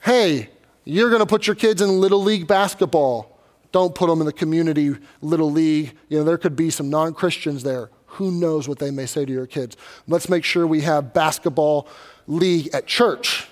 Hey, 0.00 0.50
you're 0.84 1.08
going 1.10 1.20
to 1.20 1.26
put 1.26 1.46
your 1.46 1.56
kids 1.56 1.82
in 1.82 2.00
little 2.00 2.22
league 2.22 2.46
basketball. 2.46 3.40
Don't 3.72 3.94
put 3.94 4.08
them 4.08 4.20
in 4.20 4.26
the 4.26 4.32
community 4.32 4.96
little 5.20 5.50
league. 5.50 5.96
You 6.08 6.18
know, 6.18 6.24
there 6.24 6.38
could 6.38 6.54
be 6.54 6.70
some 6.70 6.90
non 6.90 7.12
Christians 7.12 7.62
there. 7.62 7.90
Who 8.16 8.30
knows 8.30 8.68
what 8.68 8.78
they 8.78 8.90
may 8.90 9.06
say 9.06 9.24
to 9.24 9.32
your 9.32 9.46
kids? 9.46 9.76
Let's 10.08 10.28
make 10.28 10.44
sure 10.44 10.66
we 10.66 10.80
have 10.82 11.12
basketball 11.12 11.86
league 12.26 12.70
at 12.72 12.86
church. 12.86 13.46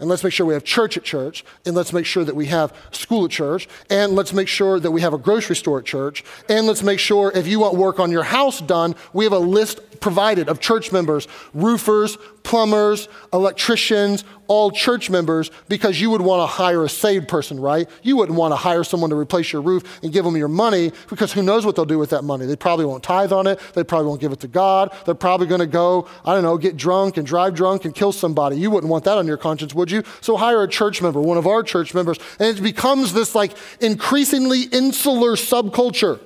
And 0.00 0.08
let's 0.08 0.24
make 0.24 0.32
sure 0.32 0.44
we 0.44 0.54
have 0.54 0.64
church 0.64 0.96
at 0.96 1.04
church. 1.04 1.44
And 1.64 1.76
let's 1.76 1.92
make 1.92 2.04
sure 2.04 2.24
that 2.24 2.34
we 2.34 2.46
have 2.46 2.76
school 2.90 3.26
at 3.26 3.30
church. 3.30 3.68
And 3.90 4.16
let's 4.16 4.32
make 4.32 4.48
sure 4.48 4.80
that 4.80 4.90
we 4.90 5.00
have 5.00 5.14
a 5.14 5.18
grocery 5.18 5.54
store 5.54 5.78
at 5.78 5.84
church. 5.84 6.24
And 6.48 6.66
let's 6.66 6.82
make 6.82 6.98
sure 6.98 7.30
if 7.34 7.46
you 7.46 7.60
want 7.60 7.76
work 7.76 8.00
on 8.00 8.10
your 8.10 8.24
house 8.24 8.60
done, 8.60 8.96
we 9.12 9.24
have 9.24 9.32
a 9.32 9.38
list 9.38 10.00
provided 10.00 10.48
of 10.48 10.58
church 10.58 10.90
members, 10.90 11.28
roofers, 11.54 12.18
plumbers, 12.44 13.08
electricians, 13.32 14.22
all 14.46 14.70
church 14.70 15.08
members, 15.08 15.50
because 15.68 16.00
you 16.00 16.10
would 16.10 16.20
want 16.20 16.42
to 16.42 16.46
hire 16.46 16.84
a 16.84 16.88
saved 16.88 17.26
person, 17.26 17.58
right? 17.58 17.88
You 18.02 18.16
wouldn't 18.16 18.38
want 18.38 18.52
to 18.52 18.56
hire 18.56 18.84
someone 18.84 19.10
to 19.10 19.16
replace 19.16 19.52
your 19.52 19.62
roof 19.62 20.02
and 20.02 20.12
give 20.12 20.24
them 20.24 20.36
your 20.36 20.48
money 20.48 20.92
because 21.08 21.32
who 21.32 21.42
knows 21.42 21.64
what 21.64 21.74
they'll 21.74 21.86
do 21.86 21.98
with 21.98 22.10
that 22.10 22.22
money. 22.22 22.44
They 22.44 22.54
probably 22.54 22.84
won't 22.84 23.02
tithe 23.02 23.32
on 23.32 23.46
it. 23.46 23.58
They 23.72 23.82
probably 23.82 24.08
won't 24.08 24.20
give 24.20 24.30
it 24.30 24.40
to 24.40 24.48
God. 24.48 24.94
They're 25.06 25.14
probably 25.14 25.46
going 25.46 25.62
to 25.62 25.66
go, 25.66 26.06
I 26.24 26.34
don't 26.34 26.42
know, 26.42 26.58
get 26.58 26.76
drunk 26.76 27.16
and 27.16 27.26
drive 27.26 27.54
drunk 27.54 27.86
and 27.86 27.94
kill 27.94 28.12
somebody. 28.12 28.56
You 28.56 28.70
wouldn't 28.70 28.90
want 28.90 29.04
that 29.04 29.16
on 29.16 29.26
your 29.26 29.38
conscience, 29.38 29.74
would 29.74 29.90
you? 29.90 30.04
So 30.20 30.36
hire 30.36 30.62
a 30.62 30.68
church 30.68 31.00
member, 31.00 31.20
one 31.20 31.38
of 31.38 31.46
our 31.46 31.62
church 31.62 31.94
members, 31.94 32.18
and 32.38 32.56
it 32.56 32.62
becomes 32.62 33.14
this 33.14 33.34
like 33.34 33.52
increasingly 33.80 34.64
insular 34.64 35.32
subculture. 35.32 36.20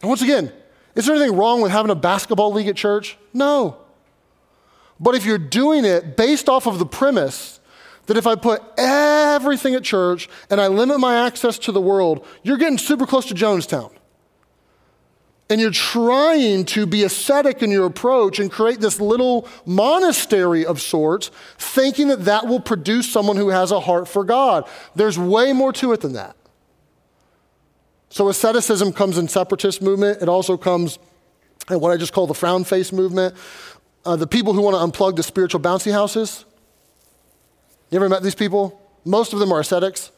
And 0.00 0.08
once 0.08 0.22
again, 0.22 0.50
is 0.94 1.06
there 1.06 1.14
anything 1.14 1.36
wrong 1.36 1.60
with 1.60 1.72
having 1.72 1.90
a 1.90 1.94
basketball 1.94 2.52
league 2.52 2.68
at 2.68 2.76
church? 2.76 3.18
No. 3.34 3.81
But 5.00 5.14
if 5.14 5.24
you're 5.24 5.38
doing 5.38 5.84
it 5.84 6.16
based 6.16 6.48
off 6.48 6.66
of 6.66 6.78
the 6.78 6.86
premise 6.86 7.60
that 8.06 8.16
if 8.16 8.26
I 8.26 8.34
put 8.34 8.62
everything 8.76 9.74
at 9.74 9.84
church 9.84 10.28
and 10.50 10.60
I 10.60 10.68
limit 10.68 11.00
my 11.00 11.26
access 11.26 11.58
to 11.60 11.72
the 11.72 11.80
world, 11.80 12.26
you're 12.42 12.56
getting 12.56 12.78
super 12.78 13.06
close 13.06 13.26
to 13.26 13.34
Jonestown. 13.34 13.92
And 15.50 15.60
you're 15.60 15.70
trying 15.70 16.64
to 16.66 16.86
be 16.86 17.02
ascetic 17.02 17.62
in 17.62 17.70
your 17.70 17.84
approach 17.84 18.38
and 18.38 18.50
create 18.50 18.80
this 18.80 19.00
little 19.00 19.46
monastery 19.66 20.64
of 20.64 20.80
sorts, 20.80 21.30
thinking 21.58 22.08
that 22.08 22.24
that 22.24 22.46
will 22.46 22.60
produce 22.60 23.12
someone 23.12 23.36
who 23.36 23.50
has 23.50 23.70
a 23.70 23.80
heart 23.80 24.08
for 24.08 24.24
God. 24.24 24.66
There's 24.94 25.18
way 25.18 25.52
more 25.52 25.72
to 25.74 25.92
it 25.92 26.00
than 26.00 26.14
that. 26.14 26.36
So 28.08 28.28
asceticism 28.28 28.92
comes 28.92 29.18
in 29.18 29.28
separatist 29.28 29.82
movement. 29.82 30.22
It 30.22 30.28
also 30.28 30.56
comes 30.56 30.98
in 31.70 31.80
what 31.80 31.92
I 31.92 31.96
just 31.96 32.12
call 32.12 32.26
the 32.26 32.34
frown 32.34 32.64
face 32.64 32.92
movement. 32.92 33.34
Uh, 34.04 34.16
the 34.16 34.26
people 34.26 34.52
who 34.52 34.60
want 34.62 34.74
to 34.74 34.98
unplug 34.98 35.16
the 35.16 35.22
spiritual 35.22 35.60
bouncy 35.60 35.92
houses. 35.92 36.44
You 37.90 37.96
ever 37.96 38.08
met 38.08 38.22
these 38.22 38.34
people? 38.34 38.80
Most 39.04 39.32
of 39.32 39.38
them 39.38 39.52
are 39.52 39.60
ascetics. 39.60 40.10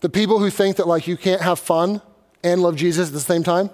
The 0.00 0.08
people 0.08 0.38
who 0.38 0.50
think 0.50 0.76
that 0.76 0.86
like 0.86 1.06
you 1.06 1.16
can't 1.16 1.40
have 1.40 1.58
fun 1.58 2.02
and 2.44 2.62
love 2.62 2.76
Jesus 2.76 3.08
at 3.08 3.14
the 3.14 3.20
same 3.20 3.42
time. 3.42 3.70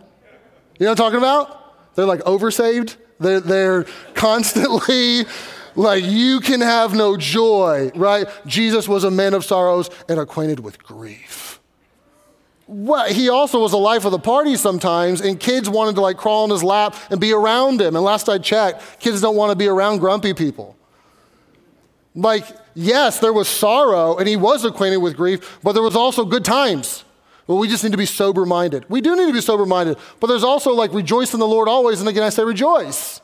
You 0.78 0.86
know 0.86 0.92
what 0.92 1.00
I'm 1.00 1.04
talking 1.04 1.18
about? 1.18 1.94
They're 1.94 2.06
like 2.06 2.20
oversaved. 2.20 2.96
They're, 3.18 3.40
they're 3.40 3.84
constantly 4.14 5.24
like 5.74 6.04
you 6.04 6.40
can 6.40 6.60
have 6.60 6.94
no 6.94 7.16
joy, 7.16 7.90
right? 7.94 8.26
Jesus 8.46 8.86
was 8.88 9.04
a 9.04 9.10
man 9.10 9.34
of 9.34 9.44
sorrows 9.44 9.90
and 10.08 10.20
acquainted 10.20 10.60
with 10.60 10.82
grief 10.82 11.47
well, 12.68 13.10
he 13.10 13.30
also 13.30 13.60
was 13.60 13.70
the 13.70 13.78
life 13.78 14.04
of 14.04 14.12
the 14.12 14.18
party 14.18 14.54
sometimes, 14.54 15.22
and 15.22 15.40
kids 15.40 15.70
wanted 15.70 15.94
to 15.94 16.02
like 16.02 16.18
crawl 16.18 16.44
in 16.44 16.50
his 16.50 16.62
lap 16.62 16.94
and 17.10 17.18
be 17.18 17.32
around 17.32 17.80
him. 17.80 17.96
And 17.96 18.04
last 18.04 18.28
I 18.28 18.36
checked, 18.36 19.00
kids 19.00 19.22
don't 19.22 19.36
want 19.36 19.50
to 19.50 19.56
be 19.56 19.66
around 19.66 19.98
grumpy 19.98 20.34
people. 20.34 20.76
Like, 22.14 22.44
yes, 22.74 23.20
there 23.20 23.32
was 23.32 23.48
sorrow, 23.48 24.18
and 24.18 24.28
he 24.28 24.36
was 24.36 24.66
acquainted 24.66 24.98
with 24.98 25.16
grief, 25.16 25.58
but 25.62 25.72
there 25.72 25.82
was 25.82 25.96
also 25.96 26.26
good 26.26 26.44
times. 26.44 27.04
Well, 27.46 27.56
we 27.56 27.68
just 27.68 27.82
need 27.82 27.92
to 27.92 27.98
be 27.98 28.04
sober 28.04 28.44
minded. 28.44 28.84
We 28.90 29.00
do 29.00 29.16
need 29.16 29.28
to 29.28 29.32
be 29.32 29.40
sober 29.40 29.64
minded, 29.64 29.96
but 30.20 30.26
there's 30.26 30.44
also 30.44 30.72
like 30.72 30.92
rejoice 30.92 31.32
in 31.32 31.40
the 31.40 31.48
Lord 31.48 31.68
always. 31.68 32.00
And 32.00 32.08
again, 32.08 32.22
I 32.22 32.28
say 32.28 32.44
rejoice. 32.44 33.22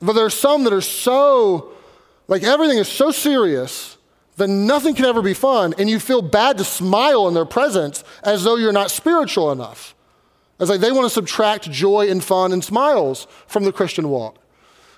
But 0.00 0.12
there 0.12 0.24
are 0.24 0.30
some 0.30 0.62
that 0.62 0.72
are 0.72 0.80
so, 0.80 1.72
like 2.28 2.44
everything 2.44 2.78
is 2.78 2.86
so 2.86 3.10
serious 3.10 3.96
then 4.42 4.66
nothing 4.66 4.94
can 4.94 5.04
ever 5.04 5.22
be 5.22 5.34
fun, 5.34 5.74
and 5.78 5.88
you 5.88 5.98
feel 5.98 6.20
bad 6.20 6.58
to 6.58 6.64
smile 6.64 7.28
in 7.28 7.34
their 7.34 7.46
presence 7.46 8.04
as 8.22 8.44
though 8.44 8.56
you're 8.56 8.72
not 8.72 8.90
spiritual 8.90 9.52
enough. 9.52 9.94
As 10.60 10.68
like 10.68 10.80
they 10.80 10.92
want 10.92 11.06
to 11.06 11.10
subtract 11.10 11.70
joy 11.70 12.08
and 12.08 12.22
fun 12.22 12.52
and 12.52 12.62
smiles 12.62 13.26
from 13.46 13.64
the 13.64 13.72
Christian 13.72 14.08
walk. 14.08 14.38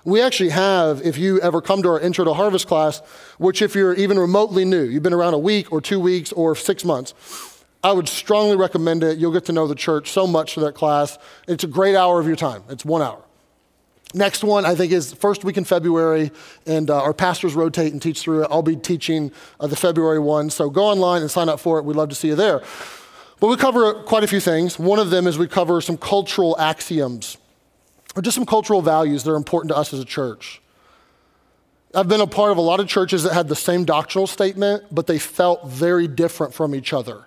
We 0.03 0.21
actually 0.21 0.49
have, 0.51 1.01
if 1.01 1.17
you 1.17 1.41
ever 1.41 1.61
come 1.61 1.81
to 1.81 1.89
our 1.89 1.99
Intro 1.99 2.25
to 2.25 2.33
Harvest 2.33 2.67
class, 2.67 2.99
which 3.39 3.63
if 3.63 3.73
you're 3.73 3.95
even 3.95 4.19
remotely 4.19 4.63
new, 4.63 4.83
you've 4.83 5.01
been 5.01 5.13
around 5.13 5.33
a 5.33 5.39
week 5.39 5.71
or 5.71 5.81
two 5.81 5.99
weeks 5.99 6.31
or 6.31 6.55
six 6.55 6.85
months, 6.85 7.15
I 7.83 7.91
would 7.91 8.07
strongly 8.07 8.55
recommend 8.55 9.03
it. 9.03 9.17
You'll 9.17 9.31
get 9.31 9.45
to 9.45 9.51
know 9.51 9.67
the 9.67 9.75
church 9.75 10.11
so 10.11 10.27
much 10.27 10.53
for 10.53 10.59
that 10.61 10.75
class. 10.75 11.17
It's 11.47 11.63
a 11.63 11.67
great 11.67 11.95
hour 11.95 12.19
of 12.19 12.27
your 12.27 12.35
time. 12.35 12.63
It's 12.69 12.85
one 12.85 13.01
hour. 13.01 13.24
Next 14.15 14.45
one, 14.45 14.63
I 14.63 14.75
think, 14.75 14.93
is 14.93 15.11
first 15.11 15.43
week 15.43 15.57
in 15.57 15.65
February, 15.65 16.31
and 16.65 16.89
uh, 16.89 17.01
our 17.01 17.13
pastors 17.13 17.53
rotate 17.53 17.91
and 17.91 18.01
teach 18.01 18.21
through 18.21 18.43
it. 18.43 18.47
I'll 18.49 18.61
be 18.61 18.77
teaching 18.77 19.29
uh, 19.59 19.67
the 19.67 19.75
February 19.75 20.19
one, 20.19 20.49
so 20.49 20.69
go 20.69 20.85
online 20.85 21.21
and 21.21 21.29
sign 21.29 21.49
up 21.49 21.59
for 21.59 21.79
it. 21.79 21.83
We'd 21.83 21.97
love 21.97 22.07
to 22.09 22.15
see 22.15 22.29
you 22.29 22.35
there. 22.35 22.63
But 23.41 23.47
we 23.47 23.57
cover 23.57 23.93
quite 23.93 24.23
a 24.23 24.27
few 24.27 24.39
things. 24.39 24.79
One 24.79 24.99
of 24.99 25.09
them 25.09 25.27
is 25.27 25.37
we 25.37 25.49
cover 25.49 25.81
some 25.81 25.97
cultural 25.97 26.57
axioms, 26.57 27.37
or 28.15 28.21
just 28.21 28.35
some 28.35 28.45
cultural 28.45 28.81
values 28.81 29.25
that 29.25 29.31
are 29.31 29.35
important 29.35 29.67
to 29.71 29.77
us 29.77 29.93
as 29.93 29.99
a 29.99 30.05
church. 30.05 30.61
I've 31.93 32.07
been 32.07 32.21
a 32.21 32.27
part 32.27 32.53
of 32.53 32.57
a 32.57 32.61
lot 32.61 32.79
of 32.79 32.87
churches 32.87 33.23
that 33.23 33.33
had 33.33 33.49
the 33.49 33.55
same 33.55 33.83
doctrinal 33.83 34.27
statement, 34.27 34.85
but 34.91 35.07
they 35.07 35.19
felt 35.19 35.67
very 35.67 36.07
different 36.07 36.53
from 36.53 36.73
each 36.73 36.93
other. 36.93 37.25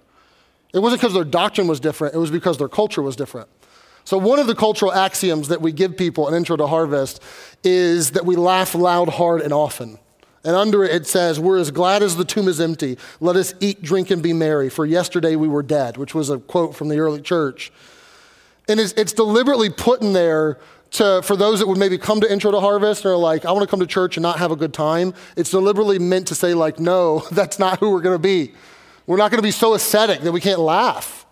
It 0.72 0.78
wasn't 0.78 1.02
because 1.02 1.12
their 1.12 1.24
doctrine 1.24 1.66
was 1.66 1.80
different, 1.80 2.14
it 2.14 2.18
was 2.18 2.30
because 2.30 2.56
their 2.56 2.68
culture 2.68 3.02
was 3.02 3.14
different. 3.14 3.50
So, 4.08 4.16
one 4.16 4.38
of 4.38 4.46
the 4.46 4.54
cultural 4.54 4.90
axioms 4.90 5.48
that 5.48 5.60
we 5.60 5.70
give 5.70 5.94
people 5.94 6.28
in 6.28 6.34
Intro 6.34 6.56
to 6.56 6.66
Harvest 6.66 7.22
is 7.62 8.12
that 8.12 8.24
we 8.24 8.36
laugh 8.36 8.74
loud, 8.74 9.10
hard, 9.10 9.42
and 9.42 9.52
often. 9.52 9.98
And 10.42 10.56
under 10.56 10.82
it, 10.82 10.92
it 10.92 11.06
says, 11.06 11.38
We're 11.38 11.58
as 11.58 11.70
glad 11.70 12.02
as 12.02 12.16
the 12.16 12.24
tomb 12.24 12.48
is 12.48 12.58
empty. 12.58 12.96
Let 13.20 13.36
us 13.36 13.52
eat, 13.60 13.82
drink, 13.82 14.10
and 14.10 14.22
be 14.22 14.32
merry, 14.32 14.70
for 14.70 14.86
yesterday 14.86 15.36
we 15.36 15.46
were 15.46 15.62
dead, 15.62 15.98
which 15.98 16.14
was 16.14 16.30
a 16.30 16.38
quote 16.38 16.74
from 16.74 16.88
the 16.88 16.96
early 16.96 17.20
church. 17.20 17.70
And 18.66 18.80
it's, 18.80 18.94
it's 18.94 19.12
deliberately 19.12 19.68
put 19.68 20.00
in 20.00 20.14
there 20.14 20.58
to, 20.92 21.20
for 21.22 21.36
those 21.36 21.58
that 21.58 21.68
would 21.68 21.76
maybe 21.76 21.98
come 21.98 22.22
to 22.22 22.32
Intro 22.32 22.50
to 22.50 22.60
Harvest 22.60 23.04
and 23.04 23.12
are 23.12 23.18
like, 23.18 23.44
I 23.44 23.52
want 23.52 23.64
to 23.64 23.70
come 23.70 23.80
to 23.80 23.86
church 23.86 24.16
and 24.16 24.22
not 24.22 24.38
have 24.38 24.50
a 24.50 24.56
good 24.56 24.72
time. 24.72 25.12
It's 25.36 25.50
deliberately 25.50 25.98
meant 25.98 26.28
to 26.28 26.34
say, 26.34 26.54
like, 26.54 26.80
no, 26.80 27.26
that's 27.30 27.58
not 27.58 27.78
who 27.78 27.90
we're 27.90 28.00
going 28.00 28.14
to 28.16 28.18
be. 28.18 28.54
We're 29.06 29.18
not 29.18 29.30
going 29.30 29.42
to 29.42 29.46
be 29.46 29.50
so 29.50 29.74
ascetic 29.74 30.22
that 30.22 30.32
we 30.32 30.40
can't 30.40 30.60
laugh. 30.60 31.26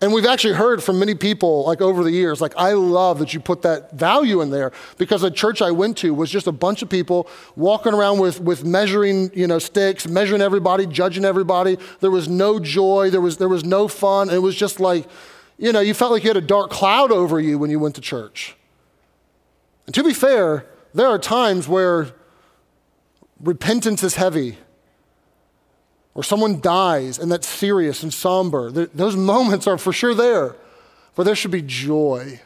And 0.00 0.12
we've 0.12 0.26
actually 0.26 0.54
heard 0.54 0.82
from 0.82 0.98
many 0.98 1.14
people, 1.14 1.64
like 1.64 1.80
over 1.80 2.02
the 2.02 2.10
years, 2.10 2.40
like, 2.40 2.52
I 2.56 2.72
love 2.72 3.20
that 3.20 3.32
you 3.32 3.40
put 3.40 3.62
that 3.62 3.92
value 3.92 4.40
in 4.40 4.50
there 4.50 4.72
because 4.98 5.22
the 5.22 5.30
church 5.30 5.62
I 5.62 5.70
went 5.70 5.96
to 5.98 6.12
was 6.12 6.30
just 6.30 6.46
a 6.46 6.52
bunch 6.52 6.82
of 6.82 6.90
people 6.90 7.28
walking 7.56 7.94
around 7.94 8.18
with, 8.18 8.40
with 8.40 8.64
measuring, 8.64 9.30
you 9.34 9.46
know, 9.46 9.58
sticks, 9.58 10.06
measuring 10.06 10.42
everybody, 10.42 10.86
judging 10.86 11.24
everybody. 11.24 11.78
There 12.00 12.10
was 12.10 12.28
no 12.28 12.58
joy, 12.58 13.10
there 13.10 13.20
was, 13.20 13.38
there 13.38 13.48
was 13.48 13.64
no 13.64 13.88
fun. 13.88 14.30
It 14.30 14.42
was 14.42 14.56
just 14.56 14.80
like, 14.80 15.06
you 15.58 15.72
know, 15.72 15.80
you 15.80 15.94
felt 15.94 16.10
like 16.10 16.24
you 16.24 16.28
had 16.28 16.36
a 16.36 16.42
dark 16.42 16.70
cloud 16.70 17.12
over 17.12 17.40
you 17.40 17.58
when 17.58 17.70
you 17.70 17.78
went 17.78 17.94
to 17.94 18.00
church. 18.00 18.56
And 19.86 19.94
to 19.94 20.02
be 20.02 20.12
fair, 20.12 20.66
there 20.92 21.06
are 21.06 21.18
times 21.18 21.68
where 21.68 22.08
repentance 23.40 24.02
is 24.02 24.16
heavy 24.16 24.58
or 26.14 26.22
someone 26.22 26.60
dies 26.60 27.18
and 27.18 27.30
that's 27.30 27.48
serious 27.48 28.02
and 28.02 28.12
somber, 28.14 28.70
those 28.70 29.16
moments 29.16 29.66
are 29.66 29.78
for 29.78 29.92
sure 29.92 30.14
there. 30.14 30.56
But 31.14 31.24
there 31.24 31.34
should 31.34 31.50
be 31.50 31.62
joy. 31.62 32.40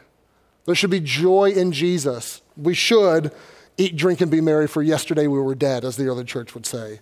There 0.65 0.75
should 0.75 0.91
be 0.91 0.99
joy 0.99 1.51
in 1.51 1.71
Jesus. 1.71 2.41
We 2.55 2.73
should 2.73 3.31
eat, 3.77 3.95
drink, 3.95 4.21
and 4.21 4.29
be 4.29 4.41
merry, 4.41 4.67
for 4.67 4.83
yesterday 4.83 5.25
we 5.27 5.39
were 5.39 5.55
dead, 5.55 5.85
as 5.85 5.95
the 5.95 6.05
early 6.05 6.25
church 6.25 6.53
would 6.53 6.65
say. 6.65 6.99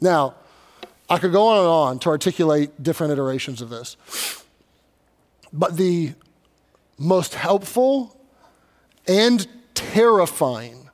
Now, 0.00 0.34
I 1.08 1.18
could 1.18 1.32
go 1.32 1.46
on 1.46 1.58
and 1.58 1.66
on 1.66 1.98
to 2.00 2.08
articulate 2.08 2.82
different 2.82 3.12
iterations 3.12 3.60
of 3.60 3.68
this. 3.68 3.96
But 5.52 5.76
the 5.76 6.14
most 6.98 7.34
helpful 7.34 8.16
and 9.06 9.46
terrifying 9.74 10.90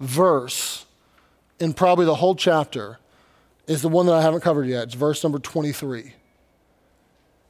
verse 0.00 0.86
in 1.60 1.74
probably 1.74 2.06
the 2.06 2.16
whole 2.16 2.34
chapter 2.34 2.98
is 3.72 3.80
the 3.82 3.88
one 3.88 4.06
that 4.06 4.14
I 4.14 4.20
haven't 4.20 4.42
covered 4.42 4.66
yet. 4.66 4.84
It's 4.84 4.94
verse 4.94 5.22
number 5.22 5.38
23. 5.38 6.12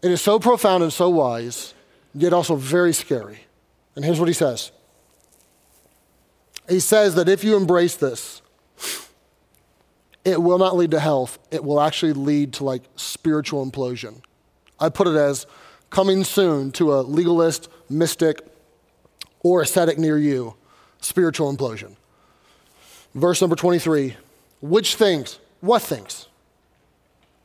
It 0.02 0.10
is 0.10 0.20
so 0.20 0.38
profound 0.38 0.82
and 0.82 0.92
so 0.92 1.10
wise, 1.10 1.74
yet 2.14 2.32
also 2.32 2.54
very 2.54 2.92
scary. 2.92 3.40
And 3.96 4.04
here's 4.04 4.20
what 4.20 4.28
he 4.28 4.34
says 4.34 4.70
He 6.68 6.80
says 6.80 7.16
that 7.16 7.28
if 7.28 7.42
you 7.42 7.56
embrace 7.56 7.96
this, 7.96 8.40
it 10.24 10.40
will 10.40 10.58
not 10.58 10.76
lead 10.76 10.92
to 10.92 11.00
health, 11.00 11.38
it 11.50 11.64
will 11.64 11.80
actually 11.80 12.12
lead 12.12 12.52
to 12.54 12.64
like 12.64 12.82
spiritual 12.94 13.68
implosion. 13.68 14.22
I 14.78 14.88
put 14.88 15.08
it 15.08 15.16
as 15.16 15.46
coming 15.90 16.22
soon 16.22 16.70
to 16.72 16.94
a 16.94 17.02
legalist, 17.02 17.68
mystic, 17.88 18.40
or 19.40 19.60
ascetic 19.60 19.98
near 19.98 20.18
you, 20.18 20.54
spiritual 21.00 21.54
implosion. 21.54 21.96
Verse 23.12 23.40
number 23.40 23.56
23 23.56 24.16
Which 24.60 24.94
things? 24.94 25.40
What 25.62 25.80
things? 25.80 26.26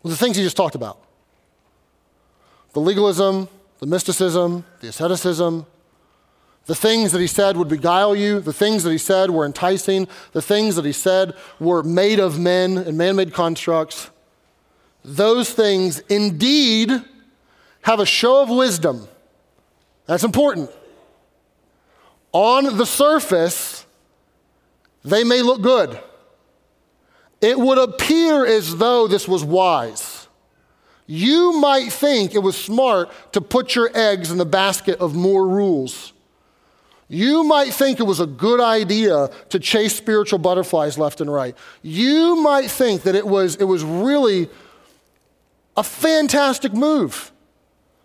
Well, 0.02 0.10
the 0.10 0.18
things 0.18 0.36
he 0.36 0.44
just 0.44 0.58
talked 0.58 0.76
about 0.76 1.00
the 2.74 2.82
legalism, 2.82 3.48
the 3.80 3.86
mysticism, 3.86 4.66
the 4.82 4.90
asceticism, 4.90 5.66
the 6.66 6.76
things 6.76 7.12
that 7.12 7.22
he 7.22 7.28
said 7.28 7.58
would 7.58 7.70
beguile 7.70 8.16
you, 8.16 8.40
the 8.40 8.54
things 8.54 8.84
that 8.84 8.92
he 8.92 8.98
said 8.98 9.30
were 9.32 9.46
enticing, 9.46 10.08
the 10.34 10.42
things 10.42 10.76
that 10.76 10.86
he 10.86 10.92
said 10.92 11.34
were 11.60 11.82
made 11.82 12.20
of 12.20 12.38
men 12.38 12.78
and 12.78 12.98
man 12.98 13.16
made 13.16 13.34
constructs, 13.34 14.10
those 15.06 15.52
things 15.52 16.00
indeed 16.10 16.92
have 17.84 18.00
a 18.00 18.06
show 18.06 18.42
of 18.42 18.50
wisdom. 18.50 19.08
That's 20.08 20.24
important. 20.24 20.70
On 22.32 22.78
the 22.78 22.86
surface, 22.86 23.86
they 25.06 25.24
may 25.24 25.42
look 25.42 25.62
good. 25.62 26.00
It 27.42 27.60
would 27.60 27.78
appear 27.78 28.46
as 28.46 28.78
though 28.78 29.08
this 29.08 29.28
was 29.28 29.44
wise. 29.44 30.28
You 31.06 31.54
might 31.54 31.92
think 31.92 32.36
it 32.36 32.40
was 32.40 32.58
smart 32.58 33.10
to 33.34 33.42
put 33.42 33.76
your 33.76 33.90
eggs 33.94 34.30
in 34.32 34.38
the 34.38 34.46
basket 34.46 35.00
of 35.00 35.16
more 35.16 35.48
rules. 35.48 36.14
You 37.10 37.46
might 37.46 37.74
think 37.74 38.00
it 38.00 38.04
was 38.04 38.20
a 38.20 38.26
good 38.26 38.60
idea 38.60 39.30
to 39.50 39.60
chase 39.60 39.96
spiritual 39.96 40.40
butterflies 40.40 40.98
left 40.98 41.22
and 41.22 41.32
right. 41.32 41.56
You 41.82 42.36
might 42.36 42.70
think 42.70 43.04
that 43.04 43.16
it 43.16 43.26
was, 43.26 43.56
it 43.56 43.64
was 43.64 43.84
really 43.84 44.50
a 45.78 45.84
fantastic 45.84 46.74
move 46.74 47.32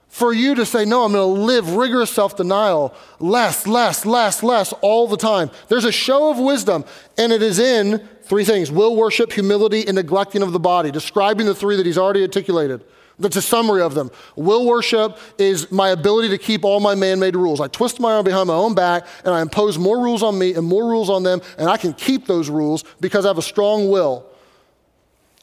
for 0.06 0.32
you 0.32 0.54
to 0.54 0.64
say, 0.64 0.84
No, 0.84 1.04
I'm 1.04 1.12
going 1.12 1.36
to 1.36 1.42
live 1.42 1.74
rigorous 1.74 2.12
self 2.12 2.36
denial, 2.36 2.94
less, 3.18 3.66
less, 3.66 4.06
less, 4.06 4.42
less, 4.42 4.72
all 4.74 5.08
the 5.08 5.16
time. 5.16 5.50
There's 5.68 5.86
a 5.86 5.92
show 5.92 6.30
of 6.30 6.38
wisdom, 6.38 6.84
and 7.18 7.32
it 7.32 7.42
is 7.42 7.58
in 7.58 8.06
three 8.32 8.44
things 8.46 8.72
will 8.72 8.96
worship, 8.96 9.30
humility, 9.30 9.86
and 9.86 9.96
neglecting 9.96 10.40
of 10.40 10.52
the 10.52 10.58
body, 10.58 10.90
describing 10.90 11.44
the 11.44 11.54
three 11.54 11.76
that 11.76 11.84
he's 11.84 11.98
already 11.98 12.22
articulated. 12.22 12.82
That's 13.18 13.36
a 13.36 13.42
summary 13.42 13.82
of 13.82 13.92
them. 13.92 14.10
Will 14.36 14.64
worship 14.64 15.18
is 15.36 15.70
my 15.70 15.90
ability 15.90 16.30
to 16.30 16.38
keep 16.38 16.64
all 16.64 16.80
my 16.80 16.94
man 16.94 17.20
made 17.20 17.36
rules. 17.36 17.60
I 17.60 17.68
twist 17.68 18.00
my 18.00 18.14
arm 18.14 18.24
behind 18.24 18.48
my 18.48 18.54
own 18.54 18.74
back 18.74 19.06
and 19.26 19.34
I 19.34 19.42
impose 19.42 19.76
more 19.76 19.98
rules 20.02 20.22
on 20.22 20.38
me 20.38 20.54
and 20.54 20.66
more 20.66 20.88
rules 20.88 21.10
on 21.10 21.24
them, 21.24 21.42
and 21.58 21.68
I 21.68 21.76
can 21.76 21.92
keep 21.92 22.26
those 22.26 22.48
rules 22.48 22.84
because 23.02 23.26
I 23.26 23.28
have 23.28 23.36
a 23.36 23.42
strong 23.42 23.90
will. 23.90 24.24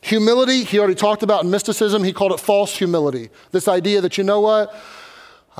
Humility, 0.01 0.63
he 0.63 0.79
already 0.79 0.95
talked 0.95 1.21
about 1.21 1.43
in 1.43 1.51
mysticism, 1.51 2.03
he 2.03 2.11
called 2.11 2.31
it 2.31 2.39
false 2.39 2.75
humility. 2.75 3.29
This 3.51 3.67
idea 3.67 4.01
that, 4.01 4.17
you 4.17 4.23
know 4.23 4.41
what? 4.41 4.73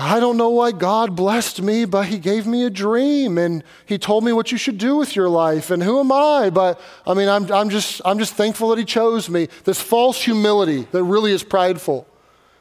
I 0.01 0.21
don't 0.21 0.37
know 0.37 0.51
why 0.51 0.71
God 0.71 1.13
blessed 1.13 1.61
me, 1.61 1.83
but 1.83 2.05
He 2.05 2.19
gave 2.19 2.47
me 2.47 2.63
a 2.63 2.69
dream 2.69 3.37
and 3.37 3.65
He 3.85 3.97
told 3.97 4.23
me 4.23 4.31
what 4.31 4.49
you 4.49 4.57
should 4.57 4.77
do 4.77 4.95
with 4.95 5.13
your 5.13 5.27
life. 5.27 5.71
And 5.71 5.83
who 5.83 5.99
am 5.99 6.09
I? 6.09 6.49
But 6.49 6.79
I 7.05 7.13
mean, 7.13 7.27
I'm, 7.27 7.51
I'm, 7.51 7.69
just, 7.69 8.01
I'm 8.05 8.17
just 8.17 8.33
thankful 8.33 8.69
that 8.69 8.79
He 8.79 8.85
chose 8.85 9.29
me. 9.29 9.49
This 9.65 9.81
false 9.81 10.23
humility 10.23 10.87
that 10.93 11.03
really 11.03 11.33
is 11.33 11.43
prideful. 11.43 12.07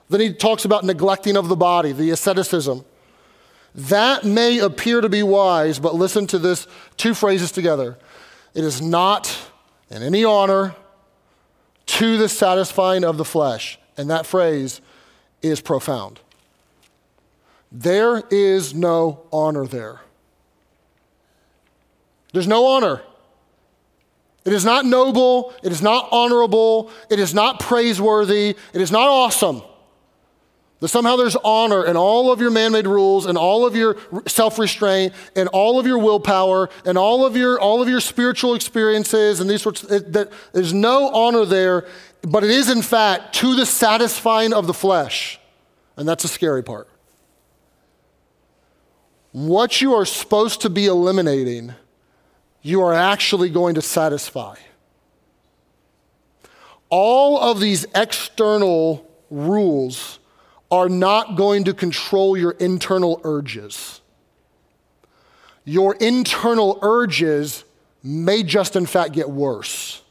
Then 0.09 0.21
He 0.21 0.35
talks 0.35 0.65
about 0.65 0.83
neglecting 0.83 1.37
of 1.37 1.47
the 1.47 1.55
body, 1.55 1.93
the 1.93 2.11
asceticism. 2.11 2.85
That 3.73 4.25
may 4.25 4.59
appear 4.59 5.01
to 5.01 5.09
be 5.09 5.23
wise, 5.23 5.79
but 5.79 5.95
listen 5.95 6.27
to 6.29 6.41
this 6.41 6.67
two 6.97 7.15
phrases 7.15 7.53
together. 7.53 7.99
It 8.53 8.65
is 8.65 8.83
not 8.83 9.33
in 9.91 10.03
any 10.03 10.25
honor 10.25 10.75
to 11.87 12.17
the 12.17 12.29
satisfying 12.29 13.05
of 13.05 13.17
the 13.17 13.25
flesh. 13.25 13.79
And 13.97 14.11
that 14.11 14.27
phrase 14.27 14.81
is 15.41 15.61
profound. 15.61 16.19
There 17.71 18.23
is 18.31 18.75
no 18.75 19.27
honor 19.33 19.67
there. 19.67 20.01
There's 22.33 22.49
no 22.49 22.67
honor. 22.67 23.03
It 24.45 24.53
is 24.53 24.65
not 24.65 24.87
noble. 24.87 25.53
It 25.63 25.73
is 25.73 25.83
not 25.83 26.09
honorable. 26.11 26.91
It 27.11 27.19
is 27.19 27.35
not 27.35 27.61
praiseworthy. 27.61 28.57
It 28.73 28.81
is 28.81 28.91
not 28.91 29.09
awesome. 29.09 29.63
That 30.81 30.89
somehow 30.89 31.17
there's 31.17 31.37
honor 31.37 31.85
in 31.85 31.97
all 31.97 32.31
of 32.31 32.41
your 32.41 32.53
man 32.53 32.73
made 32.73 32.87
rules 32.87 33.27
and 33.27 33.37
all 33.37 33.67
of 33.67 33.75
your 33.75 33.97
self 34.27 34.59
restraint 34.59 35.13
and 35.35 35.49
all 35.49 35.81
of 35.81 35.87
your 35.87 35.99
willpower 35.99 36.71
and 36.85 36.97
all 36.97 37.27
of 37.27 37.37
your, 37.37 37.59
all 37.61 37.83
of 37.83 37.89
your 37.89 38.01
spiritual 38.01 38.55
experiences 38.55 39.41
and 39.41 39.51
these 39.51 39.61
sorts. 39.61 39.83
That, 39.83 40.31
there's 40.53 40.73
no 40.73 41.11
honor 41.11 41.45
there, 41.45 41.87
but 42.23 42.45
it 42.45 42.51
is 42.51 42.71
in 42.71 42.81
fact 42.81 43.35
to 43.37 43.57
the 43.57 43.67
satisfying 43.67 44.55
of 44.55 44.67
the 44.69 44.75
flesh. 44.75 45.41
And 45.97 46.09
that's 46.09 46.23
the 46.23 46.29
scary 46.29 46.63
part 46.63 46.89
what 49.33 49.81
you 49.81 49.95
are 49.95 50.05
supposed 50.05 50.63
to 50.63 50.71
be 50.71 50.87
eliminating, 50.87 51.75
you 52.63 52.81
are 52.83 52.95
actually 52.95 53.51
going 53.51 53.75
to 53.75 53.83
satisfy. 53.83 54.57
All 56.91 57.39
of 57.39 57.61
these 57.61 57.87
external 57.95 59.07
rules 59.31 60.19
are 60.71 60.89
not 60.89 61.37
going 61.37 61.65
to 61.65 61.75
control 61.75 62.37
your 62.37 62.53
internal 62.53 63.21
urges. 63.25 64.01
Your 65.65 65.95
internal 65.97 66.79
urges 66.83 67.65
may 68.03 68.43
just, 68.43 68.77
in 68.77 68.87
fact, 68.87 69.13
get 69.13 69.29
worse. 69.29 70.03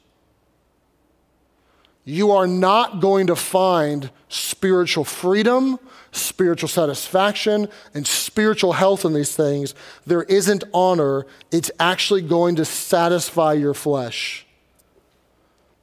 You 2.05 2.31
are 2.31 2.47
not 2.47 3.01
going 3.01 3.27
to 3.27 3.35
find 3.35 4.09
spiritual 4.29 5.03
freedom 5.03 5.79
spiritual 6.11 6.69
satisfaction 6.69 7.67
and 7.93 8.05
spiritual 8.05 8.73
health 8.73 9.05
in 9.05 9.13
these 9.13 9.35
things, 9.35 9.75
there 10.05 10.23
isn't 10.23 10.63
honor. 10.73 11.25
It's 11.51 11.71
actually 11.79 12.21
going 12.21 12.55
to 12.55 12.65
satisfy 12.65 13.53
your 13.53 13.73
flesh. 13.73 14.45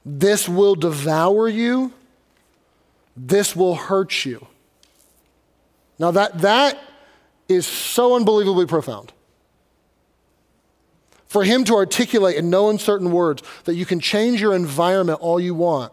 This 0.05 0.47
will 0.47 0.75
devour 0.75 1.47
you. 1.47 1.93
This 3.17 3.55
will 3.55 3.75
hurt 3.75 4.25
you. 4.25 4.47
Now, 5.97 6.11
that, 6.11 6.39
that 6.39 6.77
is 7.47 7.65
so 7.65 8.15
unbelievably 8.15 8.65
profound. 8.65 9.13
For 11.25 11.43
him 11.43 11.63
to 11.65 11.75
articulate 11.75 12.35
in 12.35 12.49
no 12.49 12.69
uncertain 12.69 13.11
words 13.11 13.43
that 13.65 13.75
you 13.75 13.85
can 13.85 13.99
change 13.99 14.41
your 14.41 14.55
environment 14.55 15.19
all 15.21 15.39
you 15.39 15.53
want, 15.53 15.91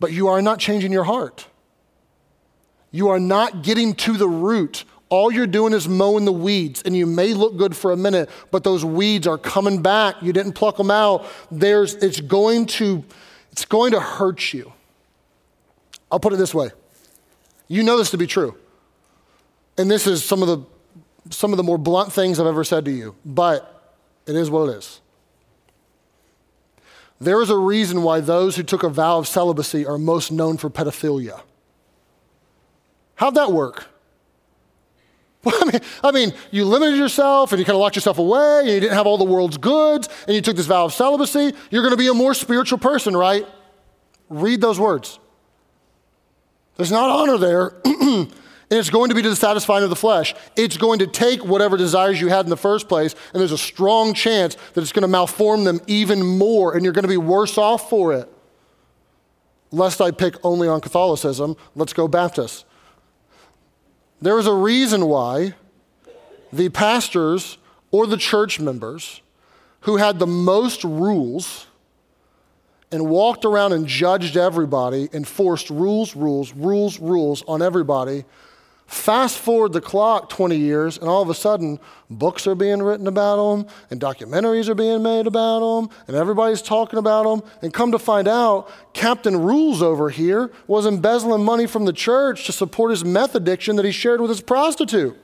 but 0.00 0.12
you 0.12 0.28
are 0.28 0.42
not 0.42 0.58
changing 0.58 0.92
your 0.92 1.04
heart. 1.04 1.46
You 2.92 3.08
are 3.08 3.18
not 3.18 3.62
getting 3.62 3.94
to 3.94 4.16
the 4.16 4.28
root. 4.28 4.84
All 5.08 5.32
you're 5.32 5.46
doing 5.46 5.72
is 5.72 5.88
mowing 5.88 6.24
the 6.24 6.32
weeds, 6.32 6.82
and 6.82 6.96
you 6.96 7.04
may 7.04 7.34
look 7.34 7.56
good 7.56 7.76
for 7.76 7.92
a 7.92 7.96
minute, 7.96 8.30
but 8.50 8.64
those 8.64 8.84
weeds 8.84 9.26
are 9.26 9.36
coming 9.36 9.82
back. 9.82 10.22
You 10.22 10.32
didn't 10.32 10.52
pluck 10.52 10.76
them 10.76 10.90
out. 10.90 11.26
There's, 11.50 11.94
it's, 11.94 12.20
going 12.20 12.66
to, 12.66 13.04
it's 13.50 13.64
going 13.64 13.92
to 13.92 14.00
hurt 14.00 14.52
you. 14.52 14.72
I'll 16.10 16.20
put 16.20 16.32
it 16.32 16.36
this 16.36 16.54
way 16.54 16.70
you 17.68 17.82
know 17.82 17.96
this 17.96 18.10
to 18.10 18.18
be 18.18 18.26
true. 18.26 18.54
And 19.78 19.90
this 19.90 20.06
is 20.06 20.22
some 20.22 20.42
of 20.42 20.48
the, 20.48 20.66
some 21.30 21.52
of 21.52 21.56
the 21.56 21.62
more 21.62 21.78
blunt 21.78 22.12
things 22.12 22.38
I've 22.38 22.46
ever 22.46 22.64
said 22.64 22.84
to 22.84 22.90
you, 22.90 23.14
but 23.24 23.96
it 24.26 24.36
is 24.36 24.50
what 24.50 24.68
it 24.68 24.76
is. 24.76 25.00
There 27.18 27.40
is 27.40 27.48
a 27.48 27.56
reason 27.56 28.02
why 28.02 28.20
those 28.20 28.56
who 28.56 28.62
took 28.62 28.82
a 28.82 28.90
vow 28.90 29.18
of 29.18 29.26
celibacy 29.26 29.86
are 29.86 29.96
most 29.96 30.30
known 30.30 30.58
for 30.58 30.68
pedophilia. 30.68 31.40
How'd 33.22 33.36
that 33.36 33.52
work? 33.52 33.86
Well, 35.44 35.54
I 35.60 35.64
mean, 35.70 35.80
I 36.02 36.10
mean, 36.10 36.34
you 36.50 36.64
limited 36.64 36.98
yourself 36.98 37.52
and 37.52 37.60
you 37.60 37.64
kind 37.64 37.76
of 37.76 37.80
locked 37.80 37.94
yourself 37.94 38.18
away 38.18 38.62
and 38.62 38.68
you 38.68 38.80
didn't 38.80 38.94
have 38.94 39.06
all 39.06 39.16
the 39.16 39.24
world's 39.24 39.58
goods 39.58 40.08
and 40.26 40.34
you 40.34 40.42
took 40.42 40.56
this 40.56 40.66
vow 40.66 40.86
of 40.86 40.92
celibacy. 40.92 41.52
You're 41.70 41.82
going 41.82 41.92
to 41.92 41.96
be 41.96 42.08
a 42.08 42.14
more 42.14 42.34
spiritual 42.34 42.80
person, 42.80 43.16
right? 43.16 43.46
Read 44.28 44.60
those 44.60 44.80
words. 44.80 45.20
There's 46.76 46.90
not 46.90 47.10
honor 47.10 47.38
there. 47.38 47.76
And 48.70 48.78
it's 48.78 48.88
going 48.88 49.10
to 49.10 49.14
be 49.14 49.20
to 49.20 49.28
the 49.28 49.36
satisfying 49.36 49.84
of 49.84 49.90
the 49.90 49.96
flesh. 49.96 50.34
It's 50.56 50.78
going 50.78 51.00
to 51.00 51.06
take 51.06 51.44
whatever 51.44 51.76
desires 51.76 52.18
you 52.18 52.28
had 52.28 52.46
in 52.46 52.48
the 52.48 52.56
first 52.56 52.88
place, 52.88 53.14
and 53.34 53.38
there's 53.38 53.52
a 53.52 53.58
strong 53.58 54.14
chance 54.14 54.56
that 54.72 54.80
it's 54.80 54.92
going 54.92 55.02
to 55.02 55.14
malform 55.14 55.66
them 55.66 55.78
even 55.86 56.26
more, 56.26 56.74
and 56.74 56.82
you're 56.82 56.94
going 56.94 57.02
to 57.02 57.08
be 57.08 57.18
worse 57.18 57.58
off 57.58 57.90
for 57.90 58.14
it. 58.14 58.32
Lest 59.72 60.00
I 60.00 60.10
pick 60.10 60.36
only 60.42 60.68
on 60.68 60.80
Catholicism, 60.80 61.54
let's 61.74 61.92
go 61.92 62.08
Baptist. 62.08 62.64
There 64.22 64.38
is 64.38 64.46
a 64.46 64.54
reason 64.54 65.06
why 65.06 65.54
the 66.52 66.68
pastors 66.68 67.58
or 67.90 68.06
the 68.06 68.16
church 68.16 68.60
members 68.60 69.20
who 69.80 69.96
had 69.96 70.20
the 70.20 70.28
most 70.28 70.84
rules 70.84 71.66
and 72.92 73.08
walked 73.10 73.44
around 73.44 73.72
and 73.72 73.84
judged 73.84 74.36
everybody, 74.36 75.02
and 75.06 75.14
enforced 75.14 75.70
rules, 75.70 76.14
rules, 76.14 76.52
rules, 76.52 77.00
rules 77.00 77.42
on 77.48 77.62
everybody. 77.62 78.24
Fast 78.92 79.38
forward 79.38 79.72
the 79.72 79.80
clock 79.80 80.28
20 80.28 80.54
years, 80.54 80.98
and 80.98 81.08
all 81.08 81.22
of 81.22 81.30
a 81.30 81.34
sudden, 81.34 81.80
books 82.10 82.46
are 82.46 82.54
being 82.54 82.82
written 82.82 83.06
about 83.06 83.36
them, 83.36 83.66
and 83.90 83.98
documentaries 83.98 84.68
are 84.68 84.74
being 84.74 85.02
made 85.02 85.26
about 85.26 85.60
them, 85.60 85.96
and 86.06 86.14
everybody's 86.14 86.60
talking 86.60 86.98
about 86.98 87.24
them. 87.24 87.50
And 87.62 87.72
come 87.72 87.90
to 87.92 87.98
find 87.98 88.28
out, 88.28 88.70
Captain 88.92 89.40
Rules 89.40 89.80
over 89.80 90.10
here 90.10 90.52
was 90.66 90.84
embezzling 90.84 91.42
money 91.42 91.66
from 91.66 91.86
the 91.86 91.92
church 91.94 92.44
to 92.44 92.52
support 92.52 92.90
his 92.90 93.02
meth 93.02 93.34
addiction 93.34 93.76
that 93.76 93.86
he 93.86 93.92
shared 93.92 94.20
with 94.20 94.28
his 94.28 94.42
prostitute. 94.42 95.16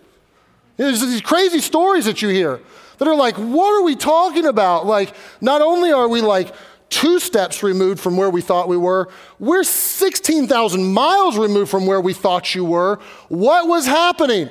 There's 0.78 1.02
these 1.02 1.20
crazy 1.20 1.60
stories 1.60 2.06
that 2.06 2.22
you 2.22 2.30
hear 2.30 2.60
that 2.96 3.06
are 3.06 3.14
like, 3.14 3.36
what 3.36 3.78
are 3.78 3.82
we 3.82 3.96
talking 3.96 4.46
about? 4.46 4.86
Like, 4.86 5.14
not 5.42 5.60
only 5.60 5.92
are 5.92 6.08
we 6.08 6.22
like 6.22 6.54
two 6.90 7.18
steps 7.20 7.62
removed 7.62 8.00
from 8.00 8.16
where 8.16 8.30
we 8.30 8.40
thought 8.40 8.68
we 8.68 8.76
were. 8.76 9.08
We're 9.38 9.64
16,000 9.64 10.92
miles 10.92 11.36
removed 11.36 11.70
from 11.70 11.86
where 11.86 12.00
we 12.00 12.12
thought 12.12 12.54
you 12.54 12.64
were. 12.64 12.98
What 13.28 13.68
was 13.68 13.86
happening? 13.86 14.50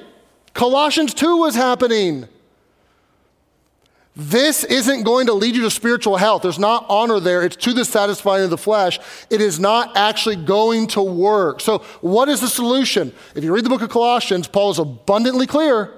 Colossians 0.53 1.13
2 1.13 1.37
was 1.37 1.55
happening. 1.55 2.27
This 4.15 4.63
isn't 4.63 5.03
going 5.03 5.27
to 5.27 5.33
lead 5.33 5.55
you 5.55 5.61
to 5.61 5.69
spiritual 5.69 6.17
health. 6.17 6.41
There's 6.41 6.57
not 6.57 6.87
honor 6.89 7.19
there. 7.19 7.43
It's 7.43 7.55
to 7.57 7.73
the 7.73 7.85
satisfying 7.85 8.43
of 8.43 8.49
the 8.49 8.57
flesh. 8.57 8.99
It 9.29 9.41
is 9.41 9.59
not 9.59 9.95
actually 9.95 10.37
going 10.37 10.87
to 10.87 11.03
work. 11.03 11.61
So, 11.61 11.79
what 12.01 12.27
is 12.27 12.41
the 12.41 12.47
solution? 12.47 13.13
If 13.35 13.43
you 13.43 13.53
read 13.53 13.63
the 13.63 13.69
book 13.69 13.83
of 13.83 13.89
Colossians, 13.89 14.47
Paul 14.47 14.71
is 14.71 14.79
abundantly 14.79 15.45
clear 15.45 15.96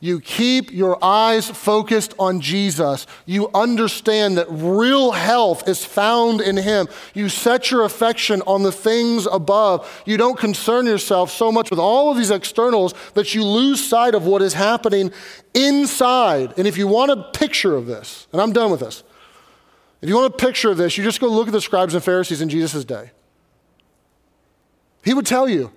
you 0.00 0.20
keep 0.20 0.70
your 0.70 1.02
eyes 1.02 1.48
focused 1.48 2.14
on 2.18 2.40
Jesus. 2.40 3.06
You 3.24 3.48
understand 3.54 4.36
that 4.36 4.46
real 4.50 5.12
health 5.12 5.66
is 5.66 5.84
found 5.84 6.40
in 6.42 6.56
Him. 6.56 6.88
You 7.14 7.28
set 7.28 7.70
your 7.70 7.84
affection 7.84 8.42
on 8.42 8.62
the 8.62 8.72
things 8.72 9.26
above. 9.26 10.02
You 10.04 10.16
don't 10.16 10.38
concern 10.38 10.84
yourself 10.86 11.30
so 11.30 11.50
much 11.50 11.70
with 11.70 11.78
all 11.78 12.10
of 12.10 12.18
these 12.18 12.30
externals 12.30 12.92
that 13.14 13.34
you 13.34 13.44
lose 13.44 13.82
sight 13.82 14.14
of 14.14 14.26
what 14.26 14.42
is 14.42 14.52
happening 14.52 15.10
inside. 15.54 16.52
And 16.58 16.66
if 16.66 16.76
you 16.76 16.86
want 16.86 17.10
a 17.10 17.22
picture 17.32 17.74
of 17.74 17.86
this, 17.86 18.26
and 18.32 18.42
I'm 18.42 18.52
done 18.52 18.70
with 18.70 18.80
this, 18.80 19.04
if 20.02 20.08
you 20.10 20.16
want 20.16 20.34
a 20.34 20.36
picture 20.36 20.70
of 20.70 20.76
this, 20.76 20.98
you 20.98 21.04
just 21.04 21.18
go 21.18 21.28
look 21.28 21.46
at 21.46 21.52
the 21.52 21.62
scribes 21.62 21.94
and 21.94 22.04
Pharisees 22.04 22.42
in 22.42 22.50
Jesus' 22.50 22.84
day. 22.84 23.10
He 25.02 25.14
would 25.14 25.24
tell 25.24 25.48
you 25.48 25.72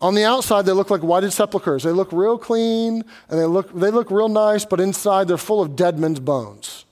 on 0.00 0.14
the 0.14 0.24
outside, 0.24 0.64
they 0.64 0.72
look 0.72 0.90
like 0.90 1.02
whited 1.02 1.30
sepulchres. 1.32 1.82
They 1.82 1.90
look 1.90 2.10
real 2.12 2.38
clean 2.38 3.04
and 3.28 3.38
they 3.38 3.44
look, 3.44 3.72
they 3.74 3.90
look 3.90 4.10
real 4.10 4.28
nice, 4.28 4.64
but 4.64 4.80
inside 4.80 5.28
they're 5.28 5.36
full 5.36 5.60
of 5.60 5.76
dead 5.76 5.98
men's 5.98 6.20
bones. 6.20 6.86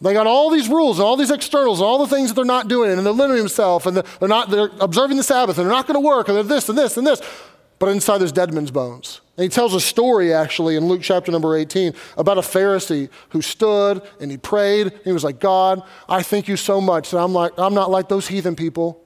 They 0.00 0.14
got 0.14 0.26
all 0.26 0.48
these 0.48 0.68
rules 0.68 0.98
and 0.98 1.04
all 1.04 1.16
these 1.16 1.30
externals 1.30 1.80
and 1.80 1.86
all 1.86 1.98
the 1.98 2.06
things 2.06 2.30
that 2.30 2.34
they're 2.34 2.44
not 2.46 2.68
doing, 2.68 2.90
and 2.90 3.04
they're 3.04 3.12
limiting 3.12 3.42
themselves, 3.42 3.84
and 3.84 3.96
they're 3.96 4.28
not 4.28 4.48
they're 4.48 4.70
observing 4.80 5.18
the 5.18 5.22
Sabbath, 5.22 5.58
and 5.58 5.66
they're 5.66 5.76
not 5.76 5.86
going 5.86 6.00
to 6.00 6.06
work, 6.06 6.28
and 6.28 6.36
they're 6.36 6.42
this 6.42 6.70
and 6.70 6.78
this 6.78 6.96
and 6.96 7.06
this. 7.06 7.20
But 7.78 7.90
inside 7.90 8.18
there's 8.18 8.32
dead 8.32 8.52
men's 8.54 8.70
bones. 8.70 9.20
And 9.36 9.44
he 9.44 9.48
tells 9.48 9.74
a 9.74 9.80
story 9.80 10.34
actually 10.34 10.76
in 10.76 10.86
Luke 10.86 11.00
chapter 11.02 11.32
number 11.32 11.56
18 11.56 11.94
about 12.18 12.36
a 12.36 12.42
Pharisee 12.42 13.08
who 13.30 13.40
stood 13.40 14.02
and 14.20 14.30
he 14.30 14.36
prayed. 14.36 14.88
And 14.88 15.02
he 15.02 15.12
was 15.12 15.24
like, 15.24 15.40
God, 15.40 15.82
I 16.06 16.22
thank 16.22 16.46
you 16.46 16.58
so 16.58 16.78
much 16.78 17.10
that 17.10 17.18
I'm 17.18 17.32
like 17.32 17.52
I'm 17.56 17.72
not 17.72 17.90
like 17.90 18.10
those 18.10 18.28
heathen 18.28 18.54
people. 18.54 19.02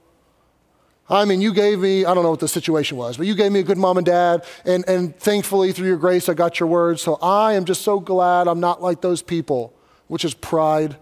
I 1.07 1.25
mean, 1.25 1.39
you 1.39 1.53
gave 1.53 1.79
me, 1.79 2.03
I 2.03 2.13
don't 2.15 2.23
know 2.23 2.31
what 2.31 2.39
the 2.39 2.47
situation 2.47 2.97
was, 2.97 3.17
but 3.17 3.27
you 3.27 3.35
gave 3.35 3.51
me 3.51 3.59
a 3.59 3.63
good 3.63 3.77
mom 3.77 3.97
and 3.97 4.05
dad, 4.05 4.43
and, 4.65 4.83
and 4.87 5.15
thankfully, 5.15 5.71
through 5.71 5.87
your 5.87 5.97
grace, 5.97 6.27
I 6.29 6.33
got 6.33 6.59
your 6.59 6.67
word. 6.67 6.99
So 6.99 7.15
I 7.21 7.53
am 7.53 7.65
just 7.65 7.83
so 7.83 7.99
glad 7.99 8.47
I'm 8.47 8.59
not 8.59 8.81
like 8.81 9.01
those 9.01 9.21
people, 9.21 9.71
which 10.07 10.25
is 10.25 10.33
pride. 10.33 10.97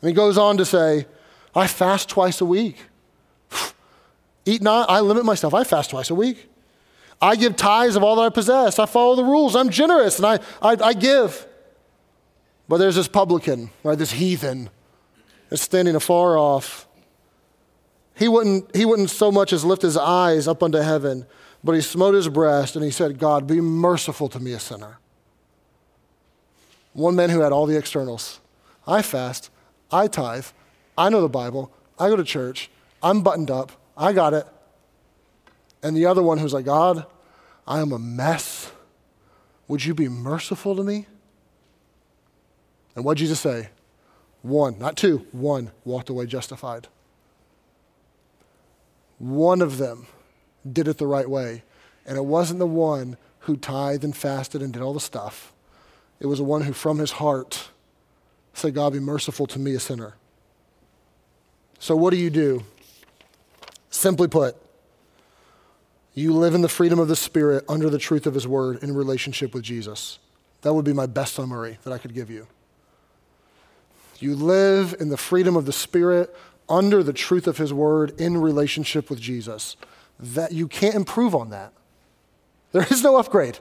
And 0.00 0.08
he 0.08 0.14
goes 0.14 0.38
on 0.38 0.56
to 0.56 0.64
say, 0.64 1.06
I 1.54 1.66
fast 1.66 2.08
twice 2.08 2.40
a 2.40 2.46
week. 2.46 2.78
Eat 4.46 4.62
not, 4.62 4.88
I 4.88 5.00
limit 5.00 5.26
myself. 5.26 5.52
I 5.52 5.64
fast 5.64 5.90
twice 5.90 6.08
a 6.08 6.14
week. 6.14 6.48
I 7.20 7.36
give 7.36 7.56
tithes 7.56 7.96
of 7.96 8.02
all 8.02 8.16
that 8.16 8.22
I 8.22 8.28
possess. 8.30 8.78
I 8.78 8.86
follow 8.86 9.14
the 9.14 9.24
rules. 9.24 9.56
I'm 9.56 9.70
generous 9.70 10.18
and 10.18 10.26
I, 10.26 10.38
I, 10.60 10.76
I 10.88 10.92
give. 10.92 11.46
But 12.68 12.78
there's 12.78 12.96
this 12.96 13.08
publican, 13.08 13.70
right, 13.82 13.96
this 13.96 14.12
heathen, 14.12 14.70
that's 15.48 15.62
standing 15.62 15.94
afar 15.94 16.36
off 16.36 16.85
he 18.16 18.28
wouldn't, 18.28 18.74
he 18.74 18.84
wouldn't 18.84 19.10
so 19.10 19.30
much 19.30 19.52
as 19.52 19.64
lift 19.64 19.82
his 19.82 19.96
eyes 19.96 20.48
up 20.48 20.62
unto 20.62 20.78
heaven, 20.78 21.26
but 21.62 21.72
he 21.72 21.82
smote 21.82 22.14
his 22.14 22.28
breast 22.28 22.74
and 22.74 22.84
he 22.84 22.90
said, 22.90 23.18
God, 23.18 23.46
be 23.46 23.60
merciful 23.60 24.28
to 24.30 24.40
me, 24.40 24.52
a 24.52 24.58
sinner. 24.58 24.98
One 26.94 27.14
man 27.14 27.28
who 27.28 27.40
had 27.40 27.52
all 27.52 27.66
the 27.66 27.76
externals. 27.76 28.40
I 28.86 29.02
fast, 29.02 29.50
I 29.90 30.06
tithe, 30.06 30.46
I 30.96 31.10
know 31.10 31.20
the 31.20 31.28
Bible, 31.28 31.70
I 31.98 32.08
go 32.08 32.16
to 32.16 32.24
church, 32.24 32.70
I'm 33.02 33.22
buttoned 33.22 33.50
up, 33.50 33.72
I 33.96 34.14
got 34.14 34.32
it. 34.32 34.46
And 35.82 35.94
the 35.94 36.06
other 36.06 36.22
one 36.22 36.38
who's 36.38 36.54
like, 36.54 36.64
God, 36.64 37.04
I 37.66 37.80
am 37.80 37.92
a 37.92 37.98
mess. 37.98 38.72
Would 39.68 39.84
you 39.84 39.92
be 39.92 40.08
merciful 40.08 40.74
to 40.76 40.82
me? 40.82 41.06
And 42.94 43.04
what 43.04 43.18
did 43.18 43.24
Jesus 43.24 43.40
say? 43.40 43.68
One, 44.40 44.78
not 44.78 44.96
two, 44.96 45.26
one 45.32 45.72
walked 45.84 46.08
away 46.08 46.24
justified. 46.24 46.88
One 49.18 49.62
of 49.62 49.78
them 49.78 50.06
did 50.70 50.88
it 50.88 50.98
the 50.98 51.06
right 51.06 51.28
way. 51.28 51.62
And 52.06 52.16
it 52.16 52.24
wasn't 52.24 52.58
the 52.58 52.66
one 52.66 53.16
who 53.40 53.56
tithed 53.56 54.04
and 54.04 54.16
fasted 54.16 54.62
and 54.62 54.72
did 54.72 54.82
all 54.82 54.94
the 54.94 55.00
stuff. 55.00 55.52
It 56.20 56.26
was 56.26 56.38
the 56.38 56.44
one 56.44 56.62
who, 56.62 56.72
from 56.72 56.98
his 56.98 57.12
heart, 57.12 57.68
said, 58.54 58.74
God, 58.74 58.92
be 58.92 59.00
merciful 59.00 59.46
to 59.48 59.58
me, 59.58 59.74
a 59.74 59.80
sinner. 59.80 60.14
So, 61.78 61.94
what 61.94 62.10
do 62.10 62.16
you 62.16 62.30
do? 62.30 62.64
Simply 63.90 64.28
put, 64.28 64.56
you 66.14 66.32
live 66.32 66.54
in 66.54 66.62
the 66.62 66.68
freedom 66.68 66.98
of 66.98 67.08
the 67.08 67.16
Spirit 67.16 67.64
under 67.68 67.90
the 67.90 67.98
truth 67.98 68.26
of 68.26 68.32
His 68.32 68.48
Word 68.48 68.82
in 68.82 68.94
relationship 68.94 69.52
with 69.52 69.62
Jesus. 69.62 70.18
That 70.62 70.72
would 70.72 70.84
be 70.84 70.94
my 70.94 71.04
best 71.04 71.34
summary 71.34 71.78
that 71.84 71.92
I 71.92 71.98
could 71.98 72.14
give 72.14 72.30
you. 72.30 72.46
You 74.18 74.34
live 74.34 74.94
in 74.98 75.10
the 75.10 75.18
freedom 75.18 75.56
of 75.56 75.66
the 75.66 75.74
Spirit 75.74 76.34
under 76.68 77.02
the 77.02 77.12
truth 77.12 77.46
of 77.46 77.58
his 77.58 77.72
word 77.72 78.18
in 78.20 78.36
relationship 78.38 79.08
with 79.10 79.20
Jesus. 79.20 79.76
That 80.18 80.52
you 80.52 80.68
can't 80.68 80.94
improve 80.94 81.34
on 81.34 81.50
that. 81.50 81.72
There 82.72 82.86
is 82.90 83.02
no 83.02 83.16
upgrade. 83.16 83.58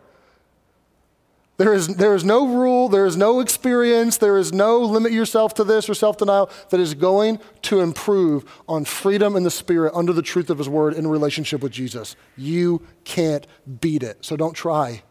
There 1.58 1.74
is, 1.74 1.88
there 1.88 2.14
is 2.14 2.26
no 2.26 2.47
rule, 2.47 2.89
there 2.89 3.06
is 3.06 3.16
no 3.16 3.39
experience, 3.39 4.18
there 4.18 4.38
is 4.38 4.51
no 4.51 4.80
limit 4.80 5.14
yourself 5.14 5.53
to 5.53 5.64
this 5.64 5.89
or 5.89 5.93
self 5.93 6.18
denial 6.18 6.49
that 6.70 6.82
is 6.82 6.93
going 6.93 7.39
to 7.64 7.80
improve 7.80 8.43
on 8.68 8.84
freedom 8.84 9.38
in 9.38 9.43
the 9.43 9.51
Spirit 9.51 9.93
under 9.95 10.12
the 10.12 10.22
truth 10.22 10.49
of 10.49 10.58
His 10.58 10.68
Word 10.68 10.95
in 10.95 11.08
relationship 11.08 11.62
with 11.64 11.72
Jesus. 11.72 12.18
You 12.36 12.82
can't 13.06 13.47
beat 13.80 14.03
it. 14.03 14.26
So 14.26 14.36
don't 14.36 14.53
try. 14.53 15.03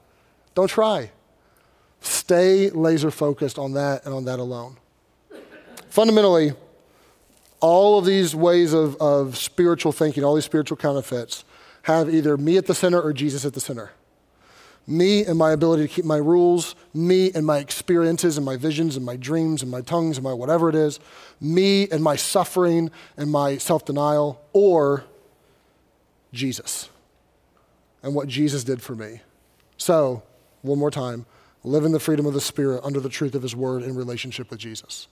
Don't 0.54 0.68
try. 0.68 1.12
Stay 2.00 2.68
laser 2.68 3.10
focused 3.10 3.58
on 3.58 3.72
that 3.72 4.04
and 4.04 4.12
on 4.12 4.26
that 4.26 4.38
alone. 4.38 4.76
Fundamentally, 5.88 6.52
all 7.64 7.98
of 7.98 8.04
these 8.04 8.36
ways 8.36 8.74
of, 8.74 8.94
of 8.96 9.38
spiritual 9.38 9.90
thinking, 9.90 10.22
all 10.22 10.34
these 10.34 10.44
spiritual 10.44 10.76
counterfeits, 10.76 11.46
have 11.84 12.12
either 12.12 12.36
me 12.36 12.58
at 12.58 12.66
the 12.66 12.74
center 12.74 13.00
or 13.00 13.14
Jesus 13.14 13.46
at 13.46 13.54
the 13.54 13.60
center. 13.60 13.92
Me 14.86 15.24
and 15.24 15.38
my 15.38 15.50
ability 15.52 15.82
to 15.82 15.88
keep 15.88 16.04
my 16.04 16.18
rules, 16.18 16.74
me 16.92 17.32
and 17.34 17.46
my 17.46 17.56
experiences 17.56 18.36
and 18.36 18.44
my 18.44 18.58
visions 18.58 18.98
and 18.98 19.06
my 19.06 19.16
dreams 19.16 19.62
and 19.62 19.70
my 19.70 19.80
tongues 19.80 20.18
and 20.18 20.24
my 20.24 20.32
whatever 20.34 20.68
it 20.68 20.74
is, 20.74 21.00
me 21.40 21.88
and 21.88 22.04
my 22.04 22.16
suffering 22.16 22.90
and 23.16 23.30
my 23.30 23.56
self 23.56 23.86
denial, 23.86 24.42
or 24.52 25.04
Jesus 26.34 26.90
and 28.02 28.14
what 28.14 28.28
Jesus 28.28 28.62
did 28.62 28.82
for 28.82 28.94
me. 28.94 29.22
So, 29.78 30.22
one 30.60 30.78
more 30.78 30.90
time, 30.90 31.24
live 31.62 31.86
in 31.86 31.92
the 31.92 32.00
freedom 32.00 32.26
of 32.26 32.34
the 32.34 32.42
Spirit 32.42 32.82
under 32.84 33.00
the 33.00 33.08
truth 33.08 33.34
of 33.34 33.40
His 33.40 33.56
Word 33.56 33.82
in 33.82 33.94
relationship 33.94 34.50
with 34.50 34.60
Jesus. 34.60 35.08